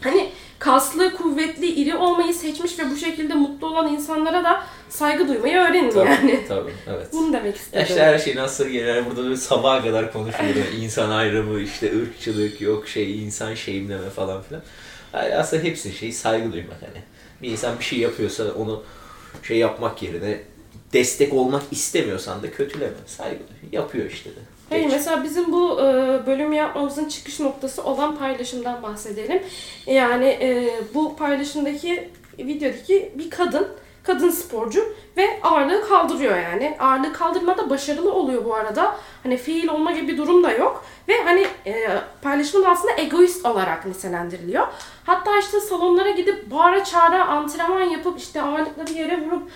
hani 0.00 0.28
kaslı, 0.58 1.16
kuvvetli, 1.16 1.66
iri 1.66 1.96
olmayı 1.96 2.34
seçmiş 2.34 2.78
ve 2.78 2.90
bu 2.90 2.96
şekilde 2.96 3.34
mutlu 3.34 3.66
olan 3.66 3.88
insanlara 3.88 4.44
da 4.44 4.62
saygı 4.88 5.28
duymayı 5.28 5.56
öğrenin 5.56 5.90
Tabii, 5.90 6.08
yani. 6.10 6.40
tabii, 6.48 6.70
evet. 6.90 7.06
Bunu 7.12 7.32
demek 7.32 7.54
Ya 7.56 7.60
istedim. 7.62 7.86
işte 7.88 8.02
her 8.02 8.18
şeyin 8.18 8.36
aslı 8.36 8.68
gelir. 8.68 9.04
Burada 9.06 9.22
böyle 9.24 9.36
sabaha 9.36 9.82
kadar 9.82 10.12
konuşuluyor. 10.12 10.66
İnsan 10.80 11.10
ayrımı, 11.10 11.60
işte 11.60 11.92
ırkçılık, 12.02 12.60
yok 12.60 12.88
şey, 12.88 13.24
insan 13.24 13.54
şeyimleme 13.54 14.10
falan 14.10 14.42
filan. 14.42 14.62
Yani 15.14 15.34
aslında 15.34 15.62
hepsi 15.62 15.92
şey 15.92 16.12
saygı 16.12 16.52
duymak 16.52 16.76
hani. 16.80 17.02
Bir 17.42 17.50
insan 17.50 17.78
bir 17.78 17.84
şey 17.84 17.98
yapıyorsa 17.98 18.44
onu 18.52 18.82
şey 19.42 19.58
yapmak 19.58 20.02
yerine 20.02 20.38
destek 20.92 21.34
olmak 21.34 21.62
istemiyorsan 21.70 22.42
da 22.42 22.50
kötüleme. 22.50 22.92
Saygı 23.06 23.38
duy. 23.38 23.68
Yapıyor 23.72 24.10
işte 24.10 24.30
de. 24.30 24.40
Hayır 24.68 24.84
Geç. 24.84 24.92
mesela 24.92 25.24
bizim 25.24 25.52
bu 25.52 25.80
e, 25.80 25.86
bölüm 26.26 26.52
yapmamızın 26.52 27.08
çıkış 27.08 27.40
noktası 27.40 27.84
olan 27.84 28.16
paylaşımdan 28.16 28.82
bahsedelim. 28.82 29.42
Yani 29.86 30.26
e, 30.26 30.70
bu 30.94 31.16
paylaşımdaki 31.16 32.08
videodaki 32.38 33.12
bir 33.14 33.30
kadın, 33.30 33.68
kadın 34.02 34.30
sporcu 34.30 34.94
ve 35.16 35.26
ağırlığı 35.42 35.88
kaldırıyor 35.88 36.36
yani. 36.36 36.76
Ağırlığı 36.80 37.12
kaldırmada 37.12 37.70
başarılı 37.70 38.12
oluyor 38.12 38.44
bu 38.44 38.54
arada. 38.54 38.96
Hani 39.22 39.36
fiil 39.36 39.68
olma 39.68 39.92
gibi 39.92 40.08
bir 40.08 40.18
durum 40.18 40.42
da 40.44 40.52
yok. 40.52 40.84
Ve 41.10 41.22
hani 41.24 41.46
e, 41.66 41.88
paylaşımın 42.22 42.64
aslında 42.64 42.92
egoist 42.96 43.46
olarak 43.46 43.86
nitelendiriliyor. 43.86 44.66
Hatta 45.04 45.38
işte 45.38 45.60
salonlara 45.60 46.10
gidip 46.10 46.50
bağıra 46.50 46.84
çağıra 46.84 47.26
antrenman 47.26 47.80
yapıp 47.80 48.18
işte 48.18 48.42
ağırlıkları 48.42 48.92
yere 48.92 49.20
vurup 49.20 49.50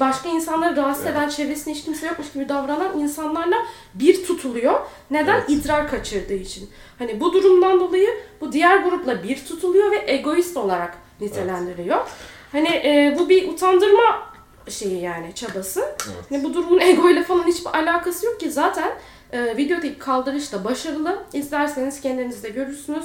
başka 0.00 0.28
insanları 0.28 0.76
rahatsız 0.76 1.06
eden, 1.06 1.28
çevresinde 1.28 1.74
hiç 1.74 1.84
kimse 1.84 2.06
yokmuş 2.06 2.32
gibi 2.32 2.48
davranan 2.48 2.98
insanlarla 2.98 3.56
bir 3.94 4.24
tutuluyor. 4.24 4.80
Neden? 5.10 5.34
Evet. 5.34 5.50
İdrar 5.50 5.90
kaçırdığı 5.90 6.34
için. 6.34 6.70
Hani 6.98 7.20
bu 7.20 7.32
durumdan 7.32 7.80
dolayı 7.80 8.08
bu 8.40 8.52
diğer 8.52 8.76
grupla 8.78 9.22
bir 9.22 9.44
tutuluyor 9.44 9.90
ve 9.90 10.04
egoist 10.06 10.56
olarak 10.56 10.98
nitelendiriliyor. 11.20 12.06
Hani 12.52 12.68
e, 12.68 13.16
bu 13.18 13.28
bir 13.28 13.48
utandırma 13.48 14.22
şeyi 14.68 15.02
yani 15.02 15.34
çabası. 15.34 15.80
Evet. 15.80 16.24
Hani 16.30 16.44
bu 16.44 16.54
durumun 16.54 16.80
ego 16.80 17.10
ile 17.10 17.24
falan 17.24 17.46
hiçbir 17.46 17.70
alakası 17.70 18.26
yok 18.26 18.40
ki 18.40 18.50
zaten 18.50 18.92
e, 19.32 19.56
videodaki 19.56 19.98
kaldırış 19.98 20.52
da 20.52 20.64
başarılı. 20.64 21.18
İzlerseniz 21.32 22.00
kendiniz 22.00 22.42
de 22.42 22.48
görürsünüz. 22.48 23.04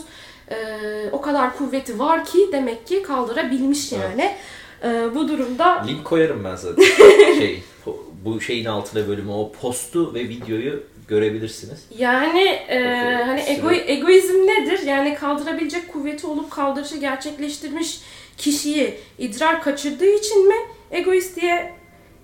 E, 0.51 0.55
o 1.11 1.21
kadar 1.21 1.57
kuvveti 1.57 1.99
var 1.99 2.25
ki 2.25 2.49
demek 2.51 2.87
ki 2.87 3.01
kaldırabilmiş 3.03 3.93
Evet. 3.93 4.03
yani. 4.03 4.35
E, 4.83 5.15
bu 5.15 5.27
durumda 5.27 5.83
Link 5.87 6.05
koyarım 6.05 6.43
ben 6.43 6.55
zaten. 6.55 6.83
şey, 7.39 7.63
bu 8.25 8.41
şeyin 8.41 8.65
altına 8.65 9.07
bölümü 9.07 9.31
o 9.31 9.51
postu 9.51 10.13
ve 10.13 10.19
videoyu 10.19 10.83
görebilirsiniz. 11.07 11.79
Yani 11.97 12.43
e, 12.43 12.83
hani 13.25 13.41
ego, 13.47 13.71
egoizm 13.71 14.47
nedir? 14.47 14.79
Yani 14.79 15.15
kaldırabilecek 15.15 15.93
kuvveti 15.93 16.27
olup 16.27 16.51
kaldırışı 16.51 16.97
gerçekleştirmiş 16.97 18.01
kişiyi 18.37 18.93
idrar 19.17 19.61
kaçırdığı 19.61 20.15
için 20.15 20.47
mi 20.47 20.55
egoist 20.91 21.41
diye 21.41 21.73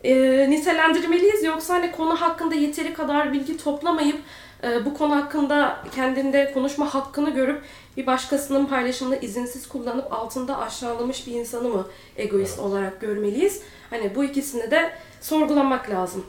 e, 0.08 0.50
nitelendirmeliyiz 0.50 1.44
yoksa 1.44 1.74
hani 1.74 1.92
konu 1.92 2.22
hakkında 2.22 2.56
yeteri 2.56 2.94
kadar 2.94 3.34
bilgi 3.34 3.58
toplamayıp 3.58 4.20
e, 4.64 4.86
bu 4.86 4.94
konu 4.94 5.16
hakkında 5.16 5.84
kendinde 5.96 6.52
konuşma 6.54 6.94
hakkını 6.94 7.30
görüp 7.30 7.62
bir 7.98 8.08
başkasının 8.08 8.66
paylaşımını 8.66 9.20
izinsiz 9.22 9.68
kullanıp 9.68 10.14
altında 10.14 10.60
aşağılamış 10.60 11.28
bir 11.28 11.32
insanı 11.32 11.70
mı 11.70 11.88
egoist 12.18 12.60
olarak 12.60 13.02
görmeliyiz? 13.02 13.62
Hani 13.90 14.16
bu 14.16 14.24
ikisini 14.24 14.72
de 14.72 14.92
sorgulamak 15.22 15.90
lazım. 15.90 16.26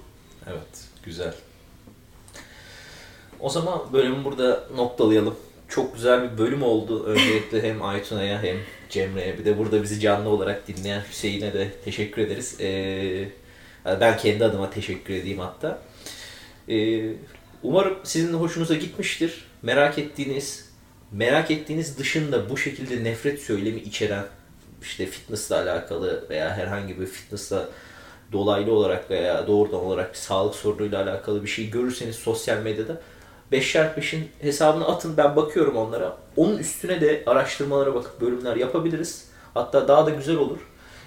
Evet, 0.47 0.85
güzel. 1.05 1.35
O 3.41 3.49
zaman 3.49 3.81
bölümü 3.93 4.25
burada 4.25 4.65
noktalayalım. 4.77 5.37
Çok 5.69 5.95
güzel 5.95 6.23
bir 6.23 6.39
bölüm 6.39 6.63
oldu. 6.63 7.05
Öncelikle 7.05 7.63
hem 7.63 7.83
Aytuna'ya 7.83 8.43
hem 8.43 8.57
Cemre'ye 8.89 9.39
bir 9.39 9.45
de 9.45 9.59
burada 9.59 9.83
bizi 9.83 10.01
canlı 10.01 10.29
olarak 10.29 10.69
dinleyen 10.69 11.03
Hüseyin'e 11.11 11.53
de 11.53 11.71
teşekkür 11.85 12.23
ederiz. 12.23 12.61
Ee, 12.61 13.29
ben 14.01 14.17
kendi 14.17 14.45
adıma 14.45 14.71
teşekkür 14.71 15.15
edeyim 15.15 15.39
hatta. 15.39 15.79
Ee, 16.69 17.13
umarım 17.63 17.99
sizin 18.05 18.35
hoşunuza 18.35 18.75
gitmiştir. 18.75 19.45
Merak 19.63 19.99
ettiğiniz, 19.99 20.71
merak 21.13 21.51
ettiğiniz 21.51 21.99
dışında 21.99 22.51
bu 22.51 22.57
şekilde 22.57 23.05
nefret 23.05 23.41
söylemi 23.41 23.81
içeren 23.81 24.25
işte 24.83 25.07
fitnessle 25.07 25.55
alakalı 25.55 26.25
veya 26.31 26.57
herhangi 26.57 27.01
bir 27.01 27.07
fitnessla 27.07 27.69
dolaylı 28.33 28.73
olarak 28.73 29.11
veya 29.11 29.47
doğrudan 29.47 29.81
olarak 29.81 30.13
bir 30.13 30.19
sağlık 30.19 30.55
sorunuyla 30.55 31.03
alakalı 31.03 31.43
bir 31.43 31.49
şey 31.49 31.71
görürseniz 31.71 32.17
sosyal 32.17 32.59
medyada 32.59 33.01
5x5'in 33.53 34.29
hesabını 34.41 34.89
atın 34.89 35.17
ben 35.17 35.37
bakıyorum 35.37 35.77
onlara. 35.77 36.17
Onun 36.37 36.59
üstüne 36.59 37.01
de 37.01 37.23
araştırmalara 37.27 37.95
bakıp 37.95 38.21
bölümler 38.21 38.57
yapabiliriz. 38.57 39.29
Hatta 39.55 39.89
daha 39.89 40.07
da 40.07 40.11
güzel 40.11 40.37
olur. 40.37 40.59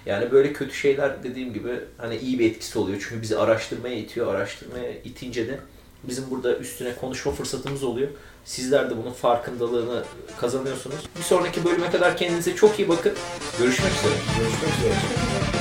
Yani 0.06 0.32
böyle 0.32 0.52
kötü 0.52 0.74
şeyler 0.74 1.24
dediğim 1.24 1.52
gibi 1.52 1.80
hani 1.98 2.16
iyi 2.16 2.38
bir 2.38 2.50
etkisi 2.50 2.78
oluyor. 2.78 3.04
Çünkü 3.08 3.22
bizi 3.22 3.38
araştırmaya 3.38 3.94
itiyor. 3.94 4.34
Araştırmaya 4.34 4.92
itince 4.92 5.48
de 5.48 5.58
bizim 6.04 6.24
burada 6.30 6.56
üstüne 6.56 6.94
konuşma 6.94 7.32
fırsatımız 7.32 7.84
oluyor. 7.84 8.08
Sizler 8.44 8.90
de 8.90 8.96
bunun 8.96 9.12
farkındalığını 9.12 10.04
kazanıyorsunuz. 10.40 10.96
Bir 11.18 11.22
sonraki 11.22 11.64
bölüme 11.64 11.90
kadar 11.90 12.16
kendinize 12.16 12.56
çok 12.56 12.78
iyi 12.78 12.88
bakın. 12.88 13.12
Görüşmek 13.58 13.92
üzere. 13.92 14.14
Görüşmek 14.38 14.78
üzere. 14.78 15.51